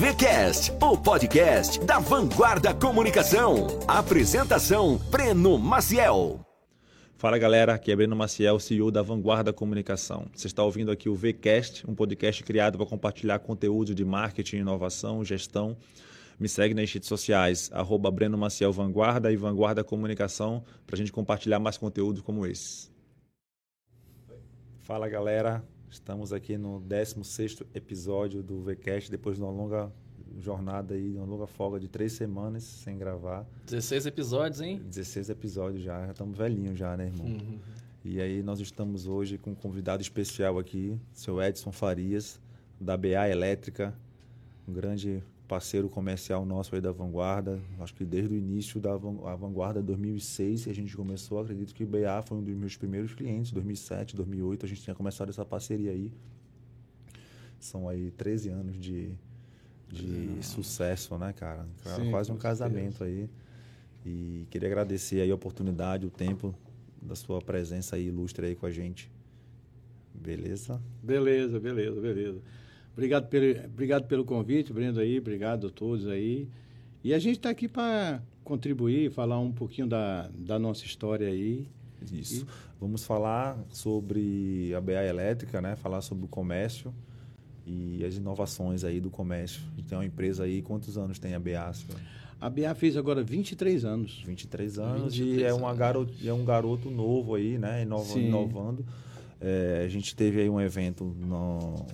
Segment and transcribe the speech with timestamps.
[0.00, 3.66] VCast, o podcast da Vanguarda Comunicação.
[3.86, 6.40] Apresentação: Breno Maciel.
[7.18, 10.24] Fala galera, aqui é Breno Maciel, CEO da Vanguarda Comunicação.
[10.34, 15.22] Você está ouvindo aqui o VCast, um podcast criado para compartilhar conteúdo de marketing, inovação,
[15.22, 15.76] gestão.
[16.38, 21.12] Me segue nas redes sociais, arroba Breno Maciel Vanguarda e Vanguarda Comunicação, para a gente
[21.12, 22.88] compartilhar mais conteúdo como esse.
[24.78, 29.92] Fala galera, estamos aqui no 16º episódio do VCast, depois de uma longa
[30.38, 33.44] jornada aí, uma longa folga de três semanas sem gravar.
[33.66, 34.78] 16 episódios, hein?
[34.78, 37.26] 16 episódios já, já estamos velhinhos já, né, irmão?
[37.26, 37.58] Uhum.
[38.04, 42.40] E aí nós estamos hoje com um convidado especial aqui, seu Edson Farias,
[42.80, 43.94] da BA Elétrica,
[44.66, 47.60] um grande parceiro comercial nosso aí da Vanguarda.
[47.80, 51.86] Acho que desde o início da Vanguarda 2006 que a gente começou, acredito que o
[51.88, 55.90] BA foi um dos meus primeiros clientes, 2007, 2008, a gente tinha começado essa parceria
[55.90, 56.12] aí.
[57.58, 59.10] São aí 13 anos de,
[59.88, 61.66] de sucesso, né, cara?
[61.96, 63.28] Sim, Quase um casamento aí.
[64.06, 66.54] E queria agradecer aí a oportunidade, o tempo
[67.02, 69.10] da sua presença aí ilustre aí com a gente.
[70.14, 70.80] Beleza?
[71.02, 72.40] Beleza, beleza, beleza.
[73.00, 76.46] Obrigado pelo, obrigado pelo convite, Brendo aí, obrigado a todos aí.
[77.02, 81.66] E a gente está aqui para contribuir, falar um pouquinho da, da nossa história aí.
[82.12, 82.44] Isso.
[82.44, 82.46] E...
[82.78, 85.76] Vamos falar sobre a BA Elétrica, né?
[85.76, 86.94] Falar sobre o comércio
[87.66, 89.62] e as inovações aí do comércio.
[89.72, 91.72] A gente tem uma empresa aí, quantos anos tem a BA?
[92.38, 94.22] A BA fez agora 23 anos.
[94.26, 97.80] 23 anos 23 e é, uma garoto, é um garoto novo aí, né?
[97.80, 98.84] Inova, inovando.
[99.40, 101.86] É, a gente teve aí um evento no,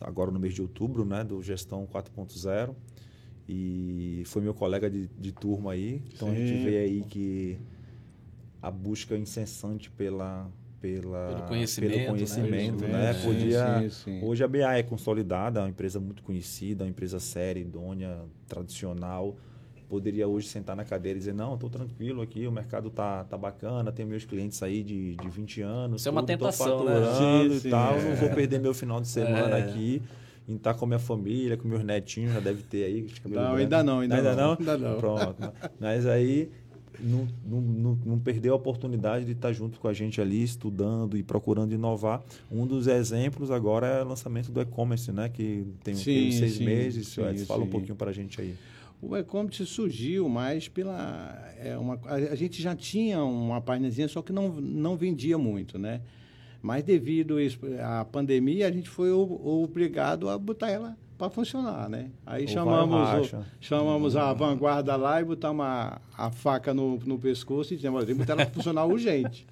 [0.00, 1.24] agora no mês de outubro, né?
[1.24, 2.74] Do Gestão 4.0
[3.48, 6.02] e foi meu colega de, de turma aí.
[6.14, 6.34] Então Sim.
[6.34, 7.58] a gente vê aí que
[8.62, 10.48] a busca incessante pela
[10.80, 13.12] pela, pelo conhecimento, pelo conhecimento né?
[13.12, 13.14] né?
[13.22, 14.24] Podia, sim, sim.
[14.24, 19.36] Hoje a BA é consolidada, é uma empresa muito conhecida, uma empresa séria, idônea, tradicional.
[19.90, 23.36] Poderia hoje sentar na cadeira e dizer, não, estou tranquilo aqui, o mercado tá, tá
[23.36, 26.00] bacana, tenho meus clientes aí de, de 20 anos.
[26.00, 26.94] Isso é uma tentação, né?
[27.18, 28.10] Sim, e tal, é.
[28.10, 29.62] não vou perder meu final de semana é.
[29.62, 30.00] aqui
[30.48, 33.06] em estar com a minha família, com meus netinhos, já deve ter aí.
[33.26, 34.42] Não, ainda não, ainda, ainda não.
[34.42, 34.56] não.
[34.58, 34.98] Ainda não.
[34.98, 35.52] Pronto.
[35.80, 36.48] Mas aí
[37.02, 41.16] não, não, não, não perdeu a oportunidade de estar junto com a gente ali, estudando
[41.16, 42.22] e procurando inovar.
[42.50, 45.28] Um dos exemplos agora é o lançamento do e-commerce, né?
[45.28, 47.08] Que tem sim, seis sim, meses.
[47.08, 48.54] Sim, fala um pouquinho para a gente aí.
[49.02, 51.52] O e-commerce surgiu mais pela.
[51.58, 55.78] É, uma, a, a, gente já tinha uma páginazinha, só que não, não vendia muito,
[55.78, 56.02] né?
[56.60, 57.36] Mas devido
[57.82, 62.10] à pandemia, a gente foi obrigado a botar ela para funcionar, né?
[62.26, 67.72] Aí chamamos, o, chamamos a vanguarda lá e botamos a, a faca no, no pescoço
[67.72, 69.46] e dizemos, que botar ela para funcionar urgente.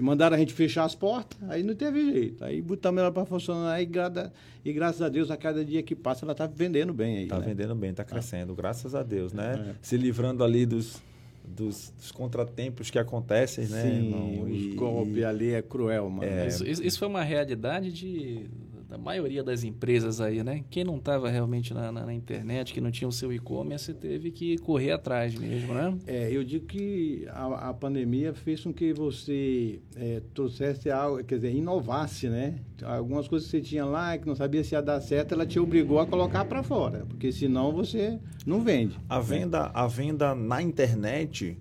[0.00, 2.42] E mandaram a gente fechar as portas, aí não teve jeito.
[2.42, 4.32] Aí botamos ela para funcionar e, grada,
[4.64, 7.22] e graças a Deus, a cada dia que passa, ela está vendendo bem aí.
[7.24, 7.44] Está né?
[7.44, 8.56] vendendo bem, está crescendo, ah.
[8.56, 9.72] graças a Deus, né?
[9.72, 9.74] É.
[9.82, 11.02] Se livrando ali dos,
[11.46, 13.82] dos, dos, contratempos que acontecem, né?
[13.82, 16.24] Sim, o golpe ali é cruel, mano.
[16.24, 18.48] É, isso, isso, foi uma realidade de
[18.90, 20.64] da maioria das empresas aí, né?
[20.68, 24.32] Quem não estava realmente na, na, na, internet, que não tinha o seu e-commerce, teve
[24.32, 25.96] que correr atrás mesmo, né?
[26.08, 31.36] É, eu digo que a, a pandemia fez com que você é, trouxesse algo, quer
[31.36, 32.56] dizer, inovasse, né?
[32.82, 35.60] Algumas coisas que você tinha lá que não sabia se ia dar certo, ela te
[35.60, 38.98] obrigou a colocar para fora, porque senão você não vende.
[39.08, 41.56] A venda, a venda na internet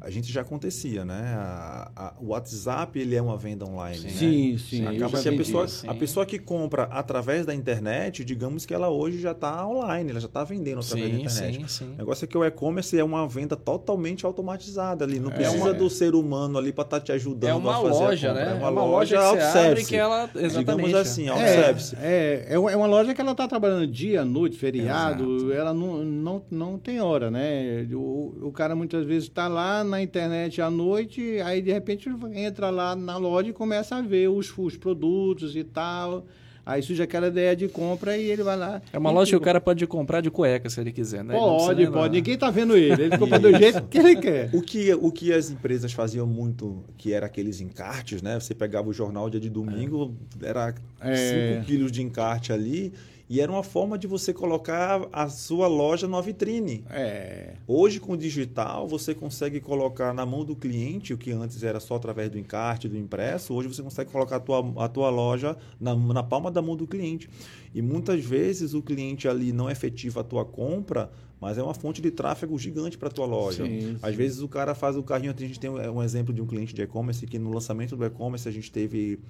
[0.00, 1.34] a gente já acontecia, né?
[1.36, 3.98] A, a, o WhatsApp ele é uma venda online.
[3.98, 4.58] Sim, né?
[4.58, 4.58] sim.
[4.58, 4.86] sim.
[4.86, 9.20] Acaba que a pessoa, a pessoa que compra através da internet, digamos que ela hoje
[9.20, 11.60] já está online, ela já está vendendo através sim, da internet.
[11.60, 11.92] Sim, sim.
[11.94, 15.20] O negócio é que o e-commerce é uma venda totalmente automatizada ali.
[15.20, 15.74] Não é precisa uma...
[15.74, 18.34] do ser humano ali para estar tá te ajudando é uma a fazer loja, a
[18.34, 18.44] compra.
[18.46, 18.50] Né?
[18.50, 20.58] É uma, é uma loja, loja que ela exatamente.
[20.58, 21.96] Digamos assim, autosservice.
[22.00, 25.52] É, é, é uma loja que ela está trabalhando dia, noite, feriado, Exato.
[25.52, 27.86] ela não, não, não tem hora, né?
[27.92, 32.96] O, o cara muitas vezes está lá na internet noite, aí de repente entra lá
[32.96, 36.24] na loja e começa a ver os, os produtos e tal.
[36.64, 38.80] Aí surge aquela ideia de compra e ele vai lá.
[38.92, 41.34] É uma loja que o cara pode comprar de cueca se ele quiser, né?
[41.34, 42.14] Pode, pode.
[42.14, 43.02] Ninguém tá vendo ele.
[43.02, 44.50] Ele compra do jeito que ele quer.
[44.52, 48.38] O que, o que as empresas faziam muito, que era aqueles encartes, né?
[48.38, 50.48] Você pegava o jornal dia de domingo, é.
[50.48, 51.62] era 5 é.
[51.66, 52.92] quilos de encarte ali
[53.30, 56.84] e era uma forma de você colocar a sua loja numa vitrine.
[56.90, 57.54] É.
[57.64, 61.78] Hoje, com o digital, você consegue colocar na mão do cliente, o que antes era
[61.78, 65.56] só através do encarte, do impresso, hoje você consegue colocar a tua, a tua loja
[65.80, 67.30] na, na palma da mão do cliente.
[67.72, 71.08] E muitas vezes o cliente ali não efetiva a tua compra,
[71.40, 73.64] mas é uma fonte de tráfego gigante para a tua loja.
[73.64, 74.16] Sim, Às sim.
[74.16, 76.82] vezes o cara faz o carrinho, a gente tem um exemplo de um cliente de
[76.82, 79.20] e-commerce que no lançamento do e-commerce a gente teve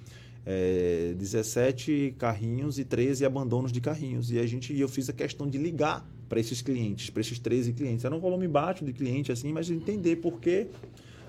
[0.45, 4.31] é, 17 carrinhos e 13 abandonos de carrinhos.
[4.31, 7.73] E a gente, eu fiz a questão de ligar para esses clientes, para esses 13
[7.73, 8.05] clientes.
[8.05, 10.67] Era um volume baixo de cliente, assim, mas entender por que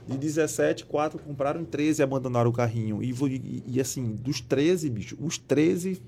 [0.06, 3.02] de 17, 4 compraram 13 e abandonaram o carrinho.
[3.02, 6.00] E, e, e, assim, dos 13, bicho, os 13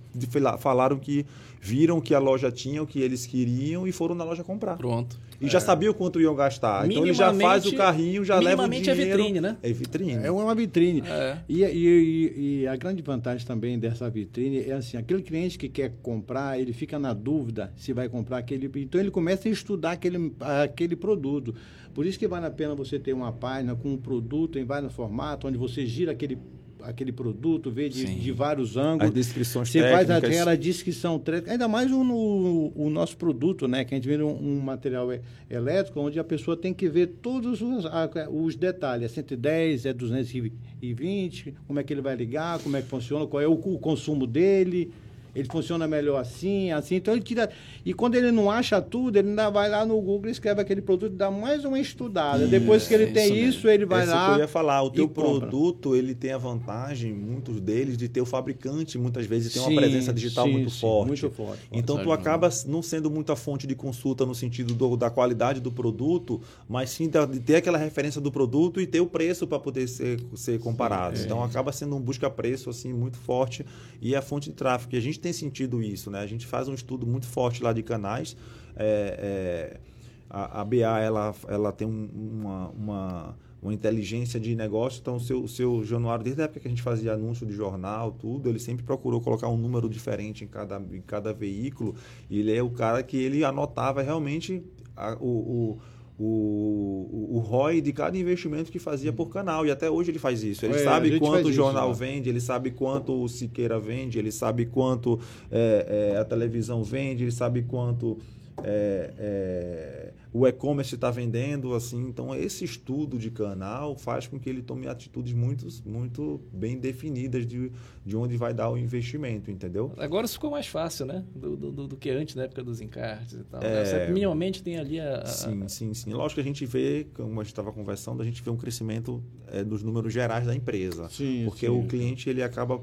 [0.58, 1.24] falaram que
[1.60, 4.76] viram que a loja tinha o que eles queriam e foram na loja comprar.
[4.76, 5.18] Pronto.
[5.40, 5.48] E é.
[5.48, 6.90] já sabia o quanto iam gastar.
[6.90, 8.90] Então ele já faz o carrinho, já leva o dinheiro.
[8.90, 9.56] é vitrine, né?
[9.62, 10.26] É vitrine.
[10.26, 11.02] É uma vitrine.
[11.06, 11.38] É.
[11.48, 15.94] E, e, e, a grande vantagem também dessa vitrine é assim, aquele cliente que quer
[16.02, 18.70] comprar, ele fica na dúvida se vai comprar aquele...
[18.76, 21.54] Então ele começa a estudar aquele, aquele produto.
[21.94, 24.92] Por isso que vale a pena você ter uma página com um produto em vários
[24.92, 26.36] formatos, onde você gira aquele
[26.84, 29.08] aquele produto, vê de, de vários ângulos.
[29.08, 30.06] As descrições Você técnicas.
[30.06, 33.84] faz aquela descrição técnica, ainda mais o, o, o, nosso produto, né?
[33.84, 35.08] Que a gente vê um, um, material
[35.48, 37.84] elétrico, onde a pessoa tem que ver todos os,
[38.30, 39.10] os detalhes.
[39.10, 43.42] É 110, é 220, como é que ele vai ligar, como é que funciona, qual
[43.42, 44.92] é o, o consumo dele
[45.34, 46.96] ele funciona melhor assim, assim.
[46.96, 47.50] Então ele tira.
[47.84, 51.14] E quando ele não acha tudo, ele ainda vai lá no Google, escreve aquele produto,
[51.14, 52.46] dá mais uma estudada.
[52.46, 54.26] Depois que ele tem isso, ele vai lá.
[54.26, 58.20] Que eu ia falar, o teu produto, ele tem a vantagem, muitos deles, de ter
[58.20, 61.08] o fabricante, muitas vezes, tem uma sim, presença digital sim, muito, sim, forte.
[61.08, 61.62] muito forte.
[61.72, 65.72] Então tu acaba não sendo muita fonte de consulta no sentido do, da qualidade do
[65.72, 69.88] produto, mas sim de ter aquela referência do produto e ter o preço para poder
[69.88, 71.18] ser, ser comparado.
[71.18, 71.22] É.
[71.22, 73.64] Então acaba sendo um busca-preço assim muito forte
[74.00, 74.94] e a fonte de tráfego.
[74.94, 76.20] E a gente tem sentido isso, né?
[76.20, 78.36] A gente faz um estudo muito forte lá de canais.
[78.76, 79.80] É, é,
[80.28, 85.20] a, a, BA ela, ela tem um, uma, uma, uma, inteligência de negócio, então o
[85.20, 88.50] seu, o seu Januário, desde a época que a gente fazia anúncio de jornal, tudo,
[88.50, 91.94] ele sempre procurou colocar um número diferente em cada, em cada veículo.
[92.28, 94.62] E ele é o cara que ele anotava realmente
[94.94, 95.78] a, o, o
[96.18, 99.66] o, o, ROI de cada investimento que fazia por canal.
[99.66, 100.64] E até hoje ele faz isso.
[100.64, 102.06] Ele é, sabe quanto o jornal isso, né?
[102.06, 105.18] vende, ele sabe quanto o Siqueira vende, ele sabe quanto
[105.50, 108.18] é, é, a televisão vende, ele sabe quanto
[108.62, 112.08] é, é, o e-commerce está vendendo, assim.
[112.08, 117.46] Então, esse estudo de canal faz com que ele tome atitudes muito, muito bem definidas
[117.46, 117.70] de,
[118.04, 119.92] de onde vai dar o investimento, entendeu?
[119.96, 121.24] Agora isso ficou mais fácil, né?
[121.34, 123.60] Do, do, do que antes, na época dos encartes e tal.
[123.60, 123.80] Né?
[123.80, 123.84] É...
[123.84, 125.26] Você minimamente tem ali a, a...
[125.26, 126.12] Sim, sim, sim.
[126.12, 129.22] Lógico que a gente vê, como a gente estava conversando, a gente vê um crescimento
[129.48, 131.08] é, dos números gerais da empresa.
[131.08, 131.72] Sim, porque sim.
[131.72, 132.80] o cliente, ele acaba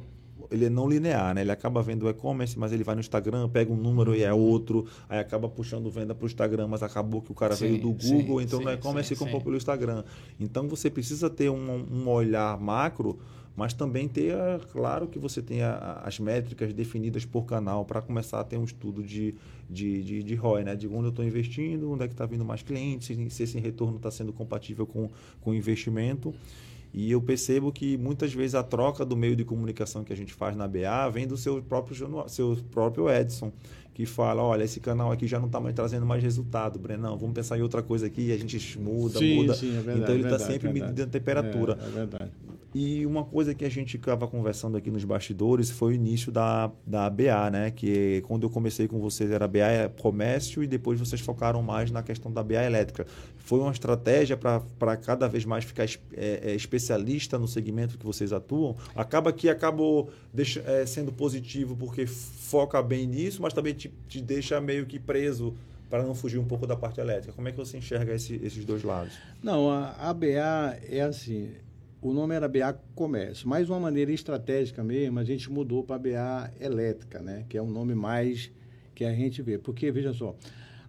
[0.51, 1.41] ele é não linear, né?
[1.41, 4.33] Ele acaba vendo o e-commerce, mas ele vai no Instagram, pega um número e é
[4.33, 7.81] outro, aí acaba puxando venda para o Instagram, mas acabou que o cara sim, veio
[7.81, 10.03] do Google, sim, então sim, no e-commerce comprou pelo Instagram.
[10.39, 13.17] Então você precisa ter um, um olhar macro,
[13.55, 14.35] mas também ter,
[14.71, 19.03] claro, que você tenha as métricas definidas por canal para começar a ter um estudo
[19.03, 19.35] de,
[19.69, 20.75] de, de, de ROI, né?
[20.75, 23.97] De onde eu estou investindo, onde é que está vindo mais clientes, se esse retorno
[23.97, 25.09] está sendo compatível com,
[25.41, 26.33] com o investimento.
[26.93, 30.33] E eu percebo que muitas vezes a troca do meio de comunicação que a gente
[30.33, 33.51] faz na BA vem do seu próprio, seu próprio Edson,
[33.93, 37.33] que fala, olha, esse canal aqui já não está mais trazendo mais resultado, Brenão, vamos
[37.33, 39.53] pensar em outra coisa aqui, e a gente muda, sim, muda.
[39.53, 41.77] Sim, é verdade, então ele está sempre é medindo a temperatura.
[41.81, 42.31] É, é verdade.
[42.73, 46.71] E uma coisa que a gente estava conversando aqui nos bastidores foi o início da,
[46.87, 47.69] da BA, né?
[47.69, 52.01] Que quando eu comecei com vocês era BA comércio e depois vocês focaram mais na
[52.01, 53.05] questão da BA elétrica.
[53.37, 58.31] Foi uma estratégia para cada vez mais ficar é, é, especialista no segmento que vocês
[58.31, 58.77] atuam?
[58.95, 64.21] Acaba que acabou deixa, é, sendo positivo porque foca bem nisso, mas também te, te
[64.21, 65.55] deixa meio que preso
[65.89, 67.33] para não fugir um pouco da parte elétrica.
[67.33, 69.13] Como é que você enxerga esse, esses dois lados?
[69.43, 71.51] Não, a, a BA é assim
[72.01, 76.51] o nome era BA Comércio, mas uma maneira estratégica mesmo, a gente mudou para BA
[76.59, 77.45] Elétrica, né?
[77.47, 78.51] que é um nome mais
[78.95, 79.59] que a gente vê.
[79.59, 80.35] Porque, veja só,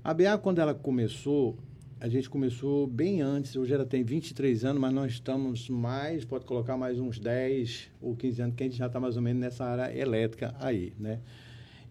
[0.02, 1.58] a BA, quando ela começou,
[2.00, 6.46] a gente começou bem antes, hoje ela tem 23 anos, mas nós estamos mais, pode
[6.46, 9.40] colocar mais uns 10 ou 15 anos, que a gente já está mais ou menos
[9.42, 11.20] nessa área elétrica aí, né?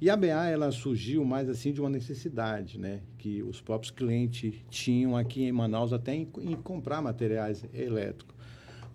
[0.01, 3.01] E a BA, ela surgiu mais assim de uma necessidade, né?
[3.19, 8.35] Que os próprios clientes tinham aqui em Manaus até em, em comprar materiais elétricos.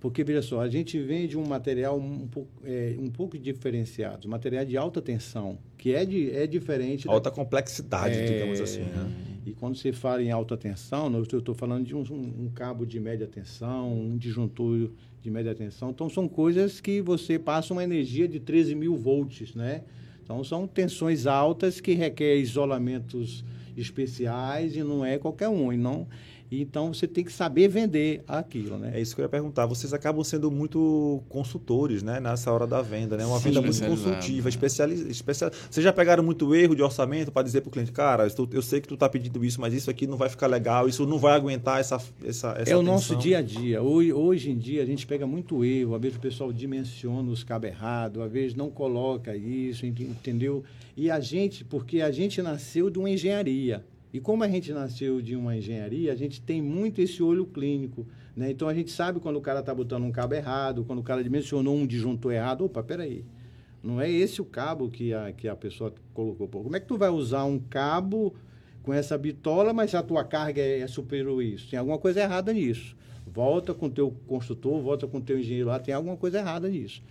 [0.00, 4.64] Porque, veja só, a gente vende um material um pouco, é, um pouco diferenciado, material
[4.64, 7.08] de alta tensão, que é, de, é diferente...
[7.08, 7.36] Alta da...
[7.36, 9.12] complexidade, é, digamos assim, né?
[9.46, 12.98] E quando você fala em alta tensão, eu estou falando de um, um, cabo de
[12.98, 14.90] média tensão, um disjuntor
[15.22, 15.90] de média tensão.
[15.90, 19.84] Então, são coisas que você passa uma energia de 13 mil volts, né?
[20.26, 23.44] Então, são tensões altas que requerem isolamentos
[23.76, 25.72] especiais e não é qualquer um.
[25.72, 26.04] E não,
[26.50, 28.92] Então você tem que saber vender aquilo, né?
[28.94, 29.66] É isso que eu ia perguntar.
[29.66, 32.20] Vocês acabam sendo muito consultores, né?
[32.20, 33.26] Nessa hora da venda, né?
[33.26, 35.00] Uma Sim, venda muito consultiva, especializ...
[35.00, 35.50] especial.
[35.70, 38.80] Vocês já pegaram muito erro de orçamento para dizer para o cliente, cara, eu sei
[38.80, 41.34] que tu está pedindo isso, mas isso aqui não vai ficar legal, isso não vai
[41.34, 42.80] aguentar essa essa, essa É atenção.
[42.80, 43.82] o nosso dia a dia.
[43.82, 45.94] Hoje, hoje em dia a gente pega muito erro.
[45.94, 50.62] Às vezes o pessoal dimensiona os cabos errado, às vezes não coloca isso, entendeu?
[50.96, 53.84] E a gente, porque a gente nasceu de uma engenharia.
[54.12, 58.06] E como a gente nasceu de uma engenharia, a gente tem muito esse olho clínico.
[58.34, 58.50] Né?
[58.50, 61.22] Então a gente sabe quando o cara está botando um cabo errado, quando o cara
[61.22, 62.64] dimensionou um disjuntor errado.
[62.64, 63.24] Opa, peraí.
[63.82, 66.48] Não é esse o cabo que a, que a pessoa colocou.
[66.48, 68.34] Pô, como é que tu vai usar um cabo
[68.82, 71.70] com essa bitola, mas a tua carga é, é superior a isso?
[71.70, 72.96] Tem alguma coisa errada nisso.
[73.26, 76.68] Volta com o teu construtor, volta com o teu engenheiro lá, tem alguma coisa errada
[76.68, 77.02] nisso.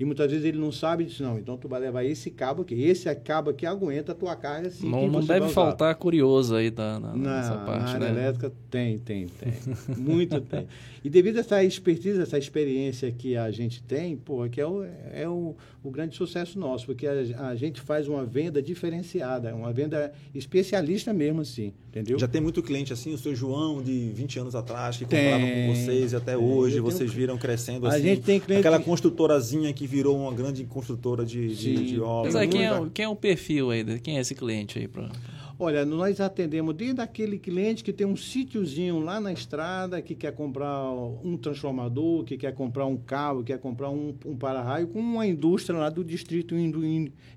[0.00, 1.38] E muitas vezes ele não sabe disso, não.
[1.38, 2.74] Então tu vai levar esse cabo aqui.
[2.84, 4.88] Esse é cabo aqui aguenta a tua carga assim.
[4.88, 7.84] Não, não deve faltar curioso aí da, na, na, nessa parte.
[7.84, 8.20] Na área né?
[8.22, 9.52] elétrica tem, tem, tem.
[9.98, 10.66] Muito tem.
[11.04, 14.84] E devido a essa expertise, essa experiência que a gente tem, pô, que é o,
[15.12, 19.72] é o, o grande sucesso nosso, porque a, a gente faz uma venda diferenciada, uma
[19.72, 22.18] venda especialista mesmo, assim, entendeu?
[22.18, 25.52] Já tem muito cliente assim, o seu João de 20 anos atrás, que tem, comprava
[25.52, 27.96] com vocês e até hoje, vocês viram crescendo assim.
[27.96, 28.60] A gente tem cliente...
[28.60, 32.34] Aquela construtorazinha que virou uma grande construtora de, de, de obras.
[32.34, 33.98] Mas aí, quem, é, quem é o perfil aí?
[33.98, 34.86] Quem é esse cliente aí?
[34.86, 35.10] Pra...
[35.58, 40.32] Olha, nós atendemos desde aquele cliente que tem um sítiozinho lá na estrada, que quer
[40.32, 45.26] comprar um transformador, que quer comprar um cabo, quer comprar um, um para-raio com uma
[45.26, 46.54] indústria lá do distrito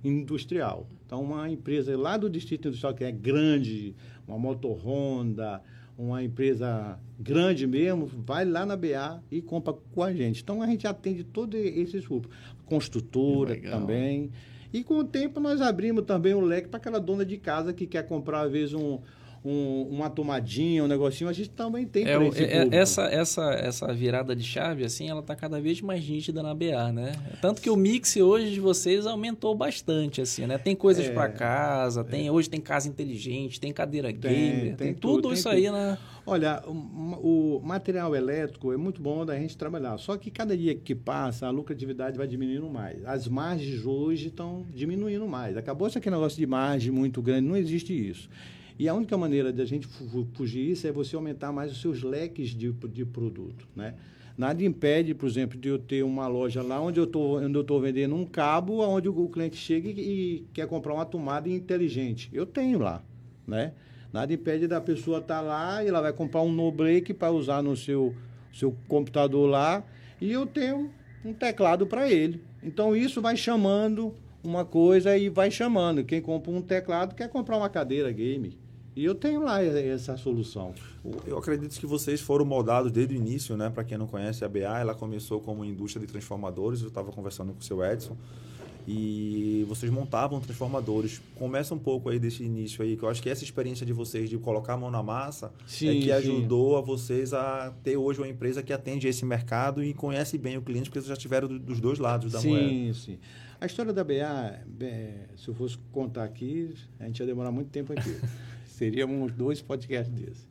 [0.03, 0.87] industrial.
[1.05, 3.93] Então, uma empresa lá do distrito industrial que é grande,
[4.25, 5.61] uma motor Honda,
[6.03, 10.41] uma empresa grande mesmo, vai lá na BA e compra com a gente.
[10.41, 12.29] Então a gente atende todos esses grupos.
[12.65, 14.31] Construtora também.
[14.73, 17.85] E com o tempo nós abrimos também o leque para aquela dona de casa que
[17.85, 18.99] quer comprar, às vezes, um,
[19.43, 24.35] um, uma tomadinha, um negocinho, a gente também tem é, é, essa, essa, essa virada
[24.35, 27.11] de chave, assim, ela está cada vez mais nítida na BA, né?
[27.41, 30.57] Tanto que o mix hoje de vocês aumentou bastante, assim, né?
[30.57, 32.31] Tem coisas é, para casa, tem, é.
[32.31, 35.97] hoje tem casa inteligente, tem cadeira tem, gamer, tem, tem tudo, tudo isso aí, né?
[36.25, 40.73] Olha, o, o, material elétrico é muito bom da gente trabalhar, só que cada dia
[40.73, 43.03] que passa, a lucratividade vai diminuindo mais.
[43.03, 45.57] As margens hoje estão diminuindo mais.
[45.57, 48.29] Acabou esse aquele negócio de margem muito grande, não existe isso.
[48.77, 49.87] E a única maneira de a gente
[50.33, 53.93] fugir isso é você aumentar mais os seus leques de, de produto, né?
[54.35, 57.79] Nada impede, por exemplo, de eu ter uma loja lá onde eu estou onde eu
[57.79, 62.31] vendendo um cabo, onde o cliente chega e, e quer comprar uma tomada inteligente.
[62.33, 63.03] Eu tenho lá,
[63.45, 63.73] né?
[64.11, 67.31] Nada impede da pessoa estar tá lá e ela vai comprar um no break para
[67.31, 68.15] usar no seu,
[68.51, 69.83] seu computador lá
[70.19, 70.89] e eu tenho
[71.23, 72.41] um teclado para ele.
[72.63, 76.03] Então isso vai chamando uma coisa e vai chamando.
[76.03, 78.62] Quem compra um teclado quer comprar uma cadeira game.
[78.95, 80.73] E eu tenho lá essa solução.
[81.25, 83.69] Eu acredito que vocês foram moldados desde o início, né?
[83.69, 86.81] Para quem não conhece a BA, ela começou como indústria de transformadores.
[86.81, 88.15] Eu estava conversando com o seu Edson
[88.87, 91.21] e vocês montavam transformadores.
[91.35, 94.29] Começa um pouco aí desse início aí, que eu acho que essa experiência de vocês
[94.29, 96.11] de colocar a mão na massa sim, é que sim.
[96.11, 100.57] ajudou a vocês a ter hoje uma empresa que atende esse mercado e conhece bem
[100.57, 102.69] o cliente, porque vocês já tiveram dos dois lados da sim, moeda.
[102.69, 103.19] Sim, sim.
[103.59, 104.59] A história da BA,
[105.37, 108.13] se eu fosse contar aqui, a gente ia demorar muito tempo aqui.
[108.73, 110.47] Seríamos dois podcasts desses.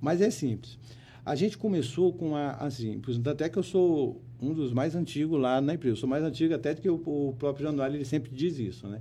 [0.00, 0.78] Mas é simples.
[1.24, 5.60] A gente começou com a, assim, até que eu sou um dos mais antigos lá
[5.60, 5.94] na empresa.
[5.94, 8.86] Eu sou mais antigo até do que o, o próprio Januário, ele sempre diz isso,
[8.86, 9.00] né?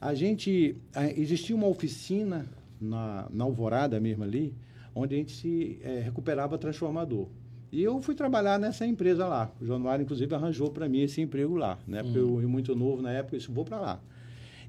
[0.00, 2.46] A gente, a, existia uma oficina
[2.78, 4.54] na, na Alvorada mesmo ali,
[4.94, 7.28] onde a gente se é, recuperava transformador.
[7.72, 9.50] E eu fui trabalhar nessa empresa lá.
[9.60, 12.02] O Januário, inclusive, arranjou para mim esse emprego lá, né?
[12.02, 14.00] Porque eu, eu muito novo na época, eu disse, vou para lá.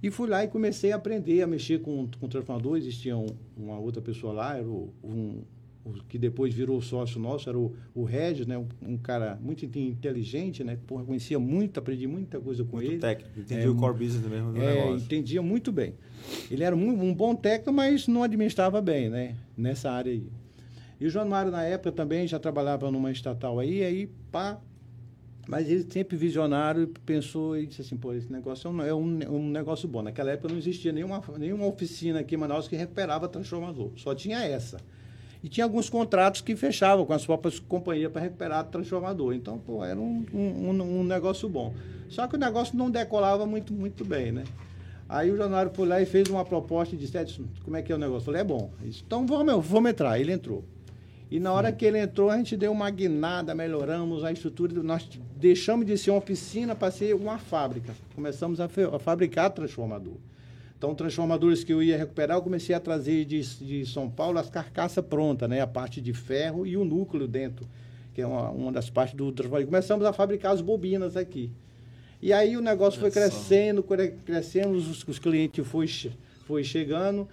[0.05, 2.77] E fui lá e comecei a aprender a mexer com, com transformador.
[2.77, 3.25] Existia um,
[3.57, 5.41] uma outra pessoa lá, era o, um,
[5.83, 8.55] o, que depois virou sócio nosso, era o, o Regis, né?
[8.55, 10.77] Um, um, cara muito inteligente, né?
[10.85, 12.99] Porra, conhecia muito, aprendi muita coisa com muito ele.
[12.99, 15.05] técnico, entendia é, o core business mesmo do é, negócio.
[15.05, 15.95] Entendia muito bem.
[16.51, 19.35] Ele era um, um bom técnico, mas não administrava bem, né?
[19.57, 20.29] Nessa área aí.
[21.01, 24.61] E o João Mário, na época, também já trabalhava numa estatal aí, aí, pá,
[25.47, 29.35] mas ele sempre visionário pensou e disse assim, pô, esse negócio é um, é um,
[29.35, 30.01] um, negócio bom.
[30.01, 33.91] Naquela época não existia nenhuma, nenhuma oficina aqui em Manaus que recuperava transformador.
[33.95, 34.77] Só tinha essa.
[35.43, 39.35] E tinha alguns contratos que fechavam com as próprias companhias para recuperar transformador.
[39.35, 41.71] Então, pô, era um, um, um, negócio bom.
[42.09, 44.43] Só que o negócio não decolava muito, muito bem, né?
[45.07, 47.13] Aí o Januário foi lá e fez uma proposta e disse,
[47.63, 48.21] como é que é o negócio?
[48.21, 48.71] Eu falei, é bom.
[48.81, 50.19] Disse, então vamos, vamos entrar.
[50.19, 50.63] Ele entrou.
[51.35, 54.81] E na hora que ele entrou, a gente deu uma guinada, melhoramos a estrutura.
[54.81, 57.93] Nós deixamos de ser uma oficina para ser uma fábrica.
[58.15, 60.13] Começamos a, a fabricar transformador.
[60.77, 64.49] Então, transformadores que eu ia recuperar, eu comecei a trazer de, de São Paulo as
[64.49, 65.59] carcaças prontas, né?
[65.59, 67.67] A parte de ferro e o núcleo dentro,
[68.13, 69.65] que é uma, uma das partes do transformador.
[69.65, 71.51] Começamos a fabricar as bobinas aqui.
[72.21, 73.83] E aí o negócio foi crescendo,
[74.23, 75.85] crescendo, os, os clientes foi,
[76.45, 77.27] foi chegando.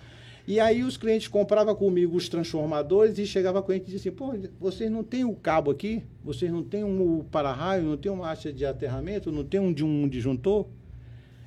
[0.47, 4.11] E aí os clientes compravam comigo os transformadores e chegava com a gente e dizia
[4.11, 6.03] assim, pô, vocês não tem o cabo aqui?
[6.25, 9.85] Vocês não tem um para-raio, não tem uma haste de aterramento, não tem um, de
[9.85, 10.67] um disjuntor?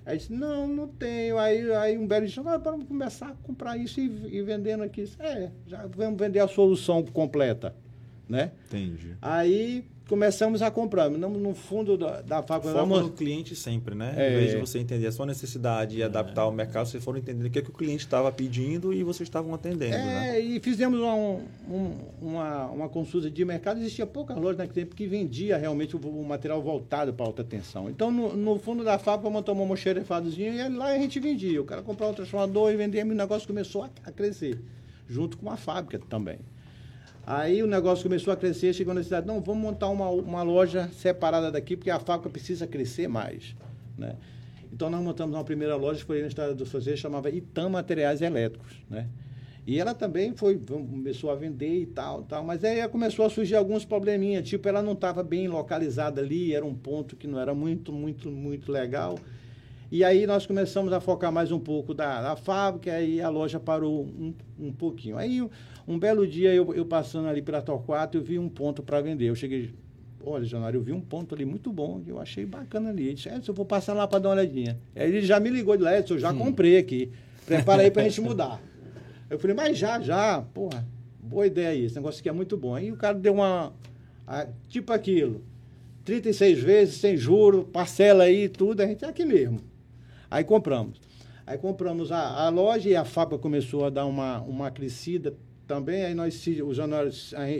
[0.06, 1.38] Aí disse, não, não tenho.
[1.38, 5.04] Aí, aí um belo disse, ah, vamos começar a comprar isso e, e vendendo aqui.
[5.20, 7.75] É, já vamos vender a solução completa,
[8.30, 8.52] né?
[8.68, 9.18] Entendi.
[9.22, 11.10] Aí começamos a comprar.
[11.10, 12.74] No, no fundo da, da fábrica...
[12.74, 14.14] Foco no cliente sempre, né?
[14.18, 14.34] É...
[14.34, 16.06] Em vez de você entender a sua necessidade e é.
[16.06, 19.04] adaptar ao mercado, vocês foram entendendo o que, é que o cliente estava pedindo e
[19.04, 20.40] vocês estavam atendendo, é, né?
[20.40, 23.80] e fizemos uma, um, uma, uma consulta de mercado.
[23.80, 27.90] Existia poucas lojas naquele tempo que vendia realmente o, o material voltado para alta tensão.
[27.90, 31.62] Então, no, no, fundo da fábrica, montamos um moxerefadozinho e lá a gente vendia.
[31.62, 34.60] O cara comprava um transformador e vendia e o negócio começou a, a crescer,
[35.08, 36.40] junto com a fábrica também.
[37.27, 40.89] Aí o negócio começou a crescer, chegou na cidade, não, vamos montar uma, uma loja
[40.94, 43.55] separada daqui, porque a fábrica precisa crescer mais.
[43.98, 44.15] Né?
[44.72, 48.22] Então nós montamos uma primeira loja que foi na estrada do Fazer, chamava Itam Materiais
[48.22, 48.79] Elétricos.
[48.88, 49.08] Né?
[49.65, 53.55] E ela também foi, começou a vender e tal, tal, mas aí começou a surgir
[53.55, 57.55] alguns probleminhas, tipo, ela não estava bem localizada ali, era um ponto que não era
[57.55, 59.17] muito, muito, muito legal.
[59.92, 63.60] E aí nós começamos a focar mais um pouco da, da fábrica e a loja
[63.60, 65.18] parou um, um pouquinho.
[65.18, 65.48] Aí
[65.88, 69.30] um belo dia, eu, eu passando ali pela Torquato, eu vi um ponto para vender.
[69.30, 69.72] Eu cheguei,
[70.24, 73.04] olha, Januário, eu vi um ponto ali muito bom, que eu achei bacana ali.
[73.04, 74.80] Ele disse, Edson, eu vou passar lá para dar uma olhadinha.
[74.96, 76.38] Aí ele já me ligou de lá, Edson, eu já hum.
[76.39, 77.12] comprei aqui.
[77.46, 78.60] Prepara aí para a gente mudar.
[79.30, 80.86] Eu falei, mas já, já, porra,
[81.20, 82.74] boa ideia aí, esse negócio aqui é muito bom.
[82.74, 83.72] Aí o cara deu uma,
[84.25, 85.44] a, tipo aquilo,
[86.04, 89.75] 36 vezes, sem juro, parcela aí tudo, a gente é aqui mesmo.
[90.36, 91.00] Aí compramos.
[91.48, 95.34] Aí compramos a, a loja e a fábrica começou a dar uma, uma crescida
[95.65, 96.74] também, aí nós se, o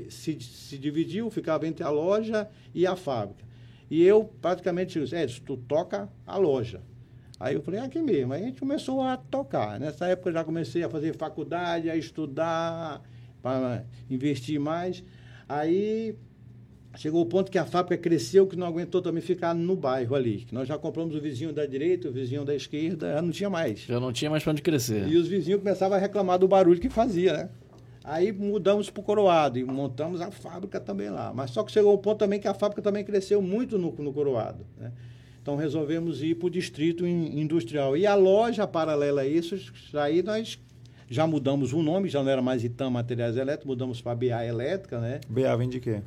[0.10, 3.46] se, se dividiu, ficava entre a loja e a fábrica.
[3.90, 6.82] E eu praticamente disse, tu toca a loja.
[7.40, 8.34] Aí eu falei, é aqui mesmo.
[8.34, 9.80] Aí a gente começou a tocar.
[9.80, 13.02] Nessa época eu já comecei a fazer faculdade, a estudar,
[13.42, 15.02] para investir mais.
[15.48, 16.18] Aí
[16.98, 20.46] chegou o ponto que a fábrica cresceu, que não aguentou também ficar no bairro ali.
[20.52, 23.80] Nós já compramos o vizinho da direita, o vizinho da esquerda, já não tinha mais.
[23.82, 25.08] Já não tinha mais para onde crescer.
[25.08, 27.50] E os vizinhos começavam a reclamar do barulho que fazia, né?
[28.04, 31.34] Aí mudamos para o Coroado e montamos a fábrica também lá.
[31.34, 34.14] Mas só que chegou o ponto também que a fábrica também cresceu muito no, no
[34.14, 34.64] Coroado.
[34.78, 34.92] Né?
[35.42, 37.98] Então resolvemos ir para o distrito industrial.
[37.98, 39.56] E a loja paralela a isso,
[39.96, 40.60] aí nós
[41.10, 45.00] já mudamos o nome, já não era mais Itam Materiais Elétricos, mudamos para BA Elétrica,
[45.00, 45.20] né?
[45.28, 46.02] BA vem de quê?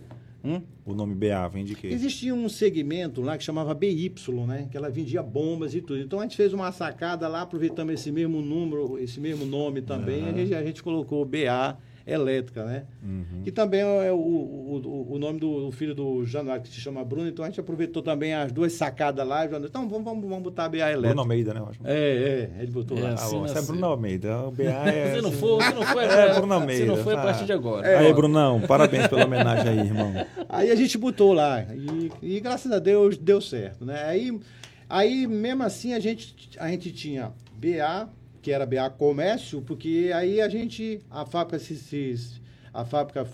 [0.48, 0.62] Hum?
[0.86, 1.88] O nome BA vem de quê?
[1.88, 4.14] Existia um segmento lá que chamava BY,
[4.46, 4.66] né?
[4.70, 6.00] Que ela vendia bombas e tudo.
[6.00, 10.26] Então a gente fez uma sacada lá, aproveitamos esse mesmo número, esse mesmo nome também,
[10.26, 11.76] a, gente, a gente colocou BA
[12.08, 12.84] elétrica, né?
[13.02, 13.42] Uhum.
[13.44, 17.28] Que também é o, o, o nome do filho do Januário, que se chama Bruno,
[17.28, 19.44] então a gente aproveitou também as duas sacadas lá.
[19.44, 21.08] Então vamos, vamos, vamos botar a BA elétrica.
[21.08, 21.62] Bruno Almeida, né?
[21.84, 23.10] É, é, ele botou é, lá.
[23.10, 23.58] Assim, ah, assim.
[23.58, 25.14] é Bruno Almeida, o BA é...
[25.14, 26.82] se não for, se não for, é, é Bruno Almeida.
[26.82, 27.86] Se não foi, a partir de agora.
[27.86, 30.08] É, aí, Brunão, parabéns pela homenagem aí, irmão.
[30.48, 34.04] Aí a gente botou lá, e, e graças a Deus deu certo, né?
[34.04, 34.40] Aí,
[34.88, 38.08] aí mesmo assim, a gente, a gente tinha BA,
[38.40, 42.40] que era BA Comércio, porque aí a gente, a fábrica se, se
[42.72, 43.26] a fábrica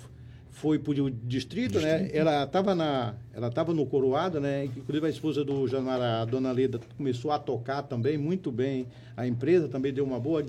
[0.54, 2.08] foi para o distrito, né?
[2.12, 4.64] Ela estava na, ela estava no Coroado, né?
[4.64, 8.86] Inclusive a esposa do Januário, a dona Leda, começou a tocar também muito bem.
[9.16, 10.44] A empresa também deu uma boa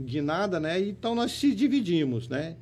[0.00, 0.80] guinada, né?
[0.80, 2.56] Então nós se dividimos, né?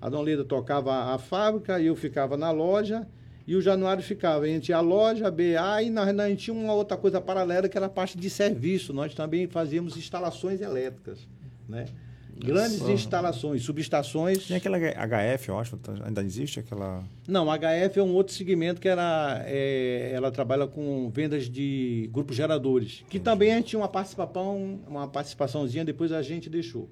[0.00, 3.06] A dona Leda tocava a fábrica eu ficava na loja.
[3.50, 6.96] E o Januário ficava entre a loja, a BA e nós, nós tinha uma outra
[6.96, 8.92] coisa paralela que era a parte de serviço.
[8.92, 11.18] Nós também fazíamos instalações elétricas,
[11.68, 11.86] né?
[12.36, 14.46] Grandes instalações, subestações.
[14.46, 17.02] Tem aquela HF, eu acho, ainda existe aquela.
[17.26, 22.08] Não, a HF é um outro segmento que era, é, ela trabalha com vendas de
[22.12, 23.24] grupos geradores, que Entendi.
[23.24, 26.88] também a gente tinha uma participação, uma participaçãozinha, depois a gente deixou.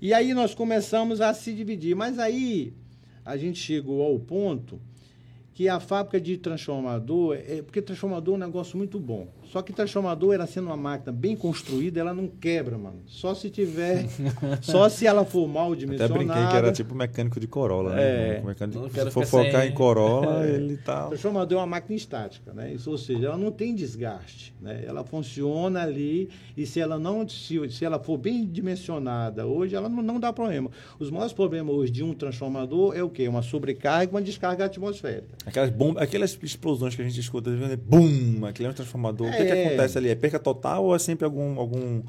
[0.00, 2.72] E aí nós começamos a se dividir, mas aí
[3.24, 4.80] a gente chegou ao ponto
[5.58, 9.26] que a fábrica de transformador, é, porque transformador é um negócio muito bom.
[9.50, 13.00] Só que transformador, ela sendo uma máquina bem construída, ela não quebra, mano.
[13.06, 14.06] Só se tiver.
[14.60, 16.14] só se ela for mal dimensionada.
[16.14, 18.02] Até brinquei que era tipo mecânico de Corolla, né?
[18.02, 18.42] É.
[18.44, 19.70] Mecânico, se for focar sem...
[19.70, 20.50] em Corolla, é.
[20.50, 21.06] ele tá.
[21.06, 22.72] Transformador é uma máquina estática, né?
[22.72, 24.54] Isso, ou seja, ela não tem desgaste.
[24.60, 24.84] Né?
[24.86, 27.26] Ela funciona ali e se ela não.
[27.28, 30.70] Se, se ela for bem dimensionada hoje, ela não, não dá problema.
[30.98, 33.26] Os maiores problemas hoje de um transformador é o quê?
[33.28, 35.28] Uma sobrecarga e uma descarga atmosférica.
[35.46, 37.50] Aquelas, bombas, aquelas explosões que a gente escuta,
[37.82, 39.28] bum, aquele é um transformador.
[39.28, 39.37] É.
[39.42, 39.66] O que, que é.
[39.66, 40.08] acontece ali?
[40.08, 42.02] É perca total ou é sempre algum, algum,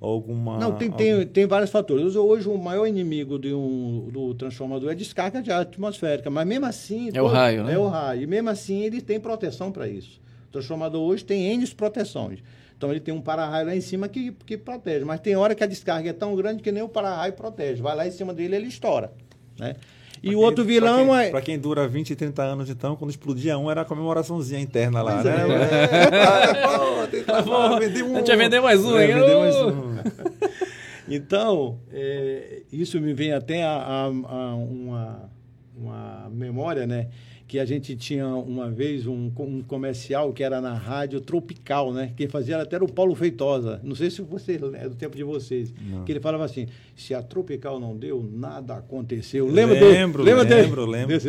[0.00, 0.58] alguma.
[0.58, 2.16] Não, tem, tem, tem vários fatores.
[2.16, 6.66] Hoje, o maior inimigo de um, do transformador é a descarga de atmosférica, mas mesmo
[6.66, 7.08] assim.
[7.08, 7.74] É todo, o raio, né?
[7.74, 8.22] É o raio.
[8.22, 10.20] E mesmo assim, ele tem proteção para isso.
[10.48, 12.40] O transformador hoje tem N proteções.
[12.76, 15.04] Então, ele tem um para-raio lá em cima que, que protege.
[15.04, 17.80] Mas tem hora que a descarga é tão grande que nem o para-raio protege.
[17.80, 19.12] Vai lá em cima dele ele estoura.
[19.56, 19.76] Né?
[20.22, 21.30] E o outro vilão pra quem, é.
[21.30, 25.22] Para quem dura 20, 30 anos, então, quando explodia um, era a comemoraçãozinha interna lá,
[25.22, 25.32] né?
[28.14, 29.08] A gente vai vender mais um, hein?
[29.08, 29.96] Vender mais um.
[31.12, 35.30] então, é, isso me vem até a, a, a uma,
[35.76, 37.08] uma memória, né?
[37.52, 42.10] Que a gente tinha uma vez um, um, comercial que era na rádio Tropical, né?
[42.16, 43.78] Quem fazia até era o Paulo Feitosa.
[43.84, 45.70] Não sei se você é do tempo de vocês.
[45.78, 46.02] Não.
[46.02, 49.46] Que ele falava assim: se a Tropical não deu, nada aconteceu.
[49.46, 51.08] Lembra lembro, do, lembra lembro, lembro.
[51.08, 51.28] Desse,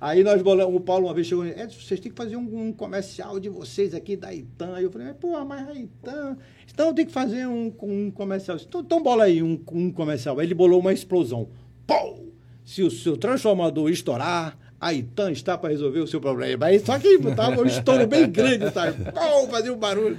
[0.00, 2.72] aí nós o Paulo uma vez chegou e disse: vocês têm que fazer um, um,
[2.72, 4.74] comercial de vocês aqui da Itan.
[4.74, 6.36] Aí eu falei: pô, mas a Itan.
[6.74, 8.58] Então tem que fazer um, um comercial.
[8.60, 10.40] Então, então bola aí um, um comercial.
[10.40, 11.48] Aí ele bolou uma explosão.
[11.86, 12.18] Pô!
[12.64, 16.66] Se o seu transformador estourar, a Itan está para resolver o seu problema.
[16.66, 19.12] Aí, só que estava um estouro bem grande, sabe?
[19.12, 20.16] Pau, fazia um barulho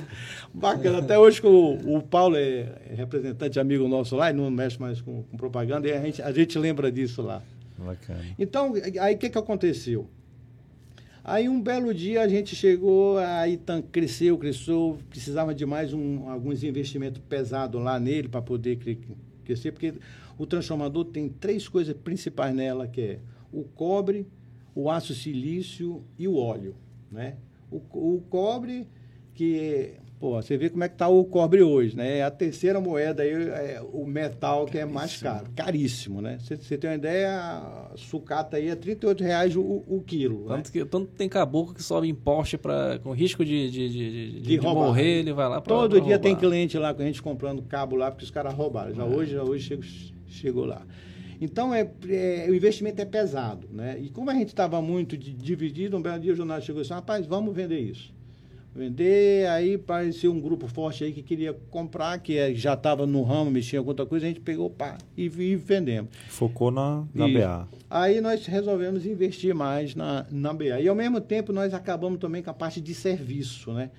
[0.54, 1.00] bacana.
[1.00, 5.02] Até hoje que o, o Paulo é representante amigo nosso lá, e não mexe mais
[5.02, 7.44] com, com, propaganda, e a gente, a gente lembra disso lá.
[7.78, 8.22] Bacana.
[8.40, 10.08] Então, aí o que, que aconteceu?
[11.26, 16.30] Aí um belo dia a gente chegou, a Itan cresceu, cresceu, precisava de mais um,
[16.30, 18.80] alguns investimentos pesados lá nele para poder
[19.44, 19.94] crescer, porque
[20.38, 23.20] o transformador tem três coisas principais nela, que é
[23.52, 24.26] o cobre,
[24.76, 26.76] o aço silício e o óleo,
[27.12, 27.36] né?
[27.72, 28.88] O, o cobre,
[29.34, 32.20] que, pô, você vê como é que está o cobre hoje, né?
[32.20, 36.38] É a terceira moeda aí, é o metal que é mais caro, caríssimo, né?
[36.40, 40.72] Você tem uma ideia, a sucata aí é 38 reais o, o quilo, tanto né?
[40.72, 44.62] Que, tanto tem caboclo que sobe em Porsche pra, com risco de, de, de, de,
[44.62, 46.20] morrer, ele vai lá para Todo dia roubar.
[46.20, 48.94] tem cliente lá com a gente comprando cabo lá, porque os caras roubaram.
[48.94, 49.06] Já é.
[49.06, 49.86] hoje, já hoje chegou,
[50.28, 50.86] chegou lá.
[51.44, 53.68] Então, é, é, o investimento é pesado.
[53.70, 54.00] Né?
[54.00, 56.94] E como a gente estava muito dividido, um belo dia o jornal chegou e disse,
[56.94, 58.14] rapaz, vamos vender isso.
[58.74, 63.22] Vender, aí apareceu um grupo forte aí que queria comprar, que é, já estava no
[63.24, 66.10] ramo, mexia com outra coisa, a gente pegou, pá, e, e vendemos.
[66.30, 67.68] Focou na, na BA.
[67.90, 70.80] Aí nós resolvemos investir mais na, na BA.
[70.80, 73.92] E ao mesmo tempo nós acabamos também com a parte de serviço, né?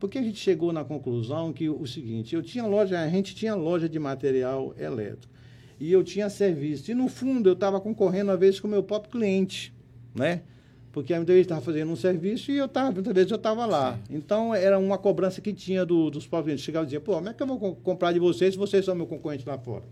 [0.00, 3.54] Porque a gente chegou na conclusão que o seguinte, eu tinha loja, a gente tinha
[3.54, 5.35] loja de material elétrico
[5.78, 6.90] e eu tinha serviço.
[6.90, 9.74] E no fundo eu estava concorrendo às vezes com o meu próprio cliente,
[10.14, 10.42] né?
[10.92, 13.98] Porque muitas vezes estava fazendo um serviço e eu estava, muitas vezes eu estava lá.
[14.08, 14.16] Sim.
[14.16, 16.64] Então era uma cobrança que tinha do, dos próprios clientes.
[16.64, 18.94] Chegava e dizia, pô, como é que eu vou comprar de vocês se vocês são
[18.94, 19.84] meu concorrente lá fora?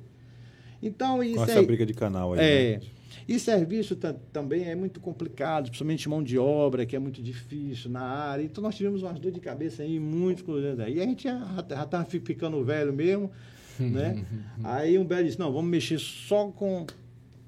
[0.83, 2.41] Então, isso Com essa aí, briga de canal aí.
[2.41, 2.77] É.
[2.77, 2.81] Né?
[3.27, 3.97] E serviço
[4.33, 8.43] também é muito complicado, principalmente mão de obra, que é muito difícil na área.
[8.43, 10.45] Então, nós tivemos umas dor de cabeça aí, muito.
[10.87, 13.31] E a gente já estava ficando velho mesmo,
[13.83, 14.25] né?
[14.63, 16.87] Aí um belo disse, não, vamos mexer só com,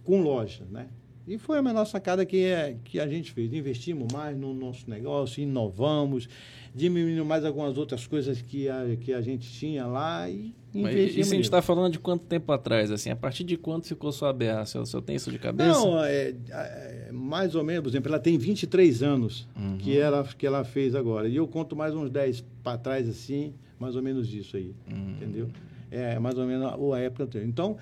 [0.04, 0.88] com loja, né?
[1.26, 3.52] E foi a menor sacada que, é, que a gente fez.
[3.52, 6.28] Investimos mais no nosso negócio, inovamos,
[6.72, 11.16] diminuímos mais algumas outras coisas que a, que a gente tinha lá e investimos.
[11.16, 12.92] Isso a gente está falando de quanto tempo atrás?
[12.92, 14.62] Assim, a partir de quanto ficou sua BA?
[14.62, 15.70] O senhor tem isso de cabeça?
[15.70, 19.78] Não, é, é, mais ou menos, por exemplo, ela tem 23 anos uhum.
[19.78, 21.28] que, ela, que ela fez agora.
[21.28, 25.10] E eu conto mais uns 10 para trás, assim, mais ou menos isso aí, uhum.
[25.10, 25.48] entendeu?
[25.90, 27.28] É mais ou menos a época.
[27.42, 27.76] Então,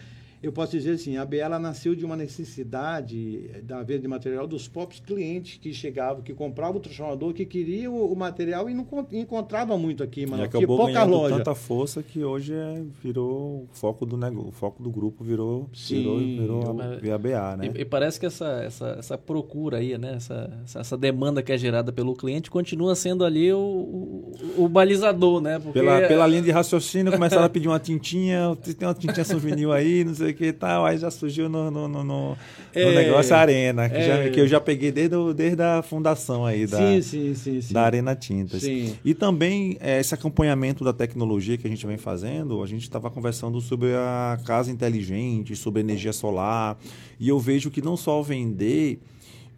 [0.45, 4.69] eu posso dizer assim, a BL nasceu de uma necessidade da venda de material dos
[4.69, 9.79] próprios clientes que chegavam, que compravam o transformador, que queriam o, material e não encontrava
[9.79, 10.43] muito aqui, mano.
[10.43, 11.39] E acabou pouca loja.
[11.39, 15.67] tanta força que hoje é, virou o foco do negócio, o foco do grupo virou,
[15.73, 16.19] Sim, virou,
[16.63, 17.73] virou a, a BA, né?
[17.75, 20.17] E, e, parece que essa, essa, essa procura aí, né?
[20.17, 25.41] Essa, essa demanda que é gerada pelo cliente continua sendo ali o, o, o balizador,
[25.41, 25.59] né?
[25.59, 25.79] Porque...
[25.79, 30.05] Pela, pela linha de raciocínio, começaram a pedir uma tintinha, tem uma tintinha souvenir aí,
[30.05, 32.37] não sei que tal, aí já surgiu no, no, no, no
[32.75, 36.67] é, negócio Arena, que, é, já, que, eu já peguei desde, desde a fundação aí
[36.67, 37.73] da, sim, sim, sim, sim.
[37.73, 38.63] da Arena Tintas.
[38.63, 38.97] Sim.
[39.05, 43.11] E também é, esse acompanhamento da tecnologia que a gente vem fazendo, a gente estava
[43.11, 46.77] conversando sobre a casa inteligente, sobre energia solar,
[47.19, 49.01] e eu vejo que não só vender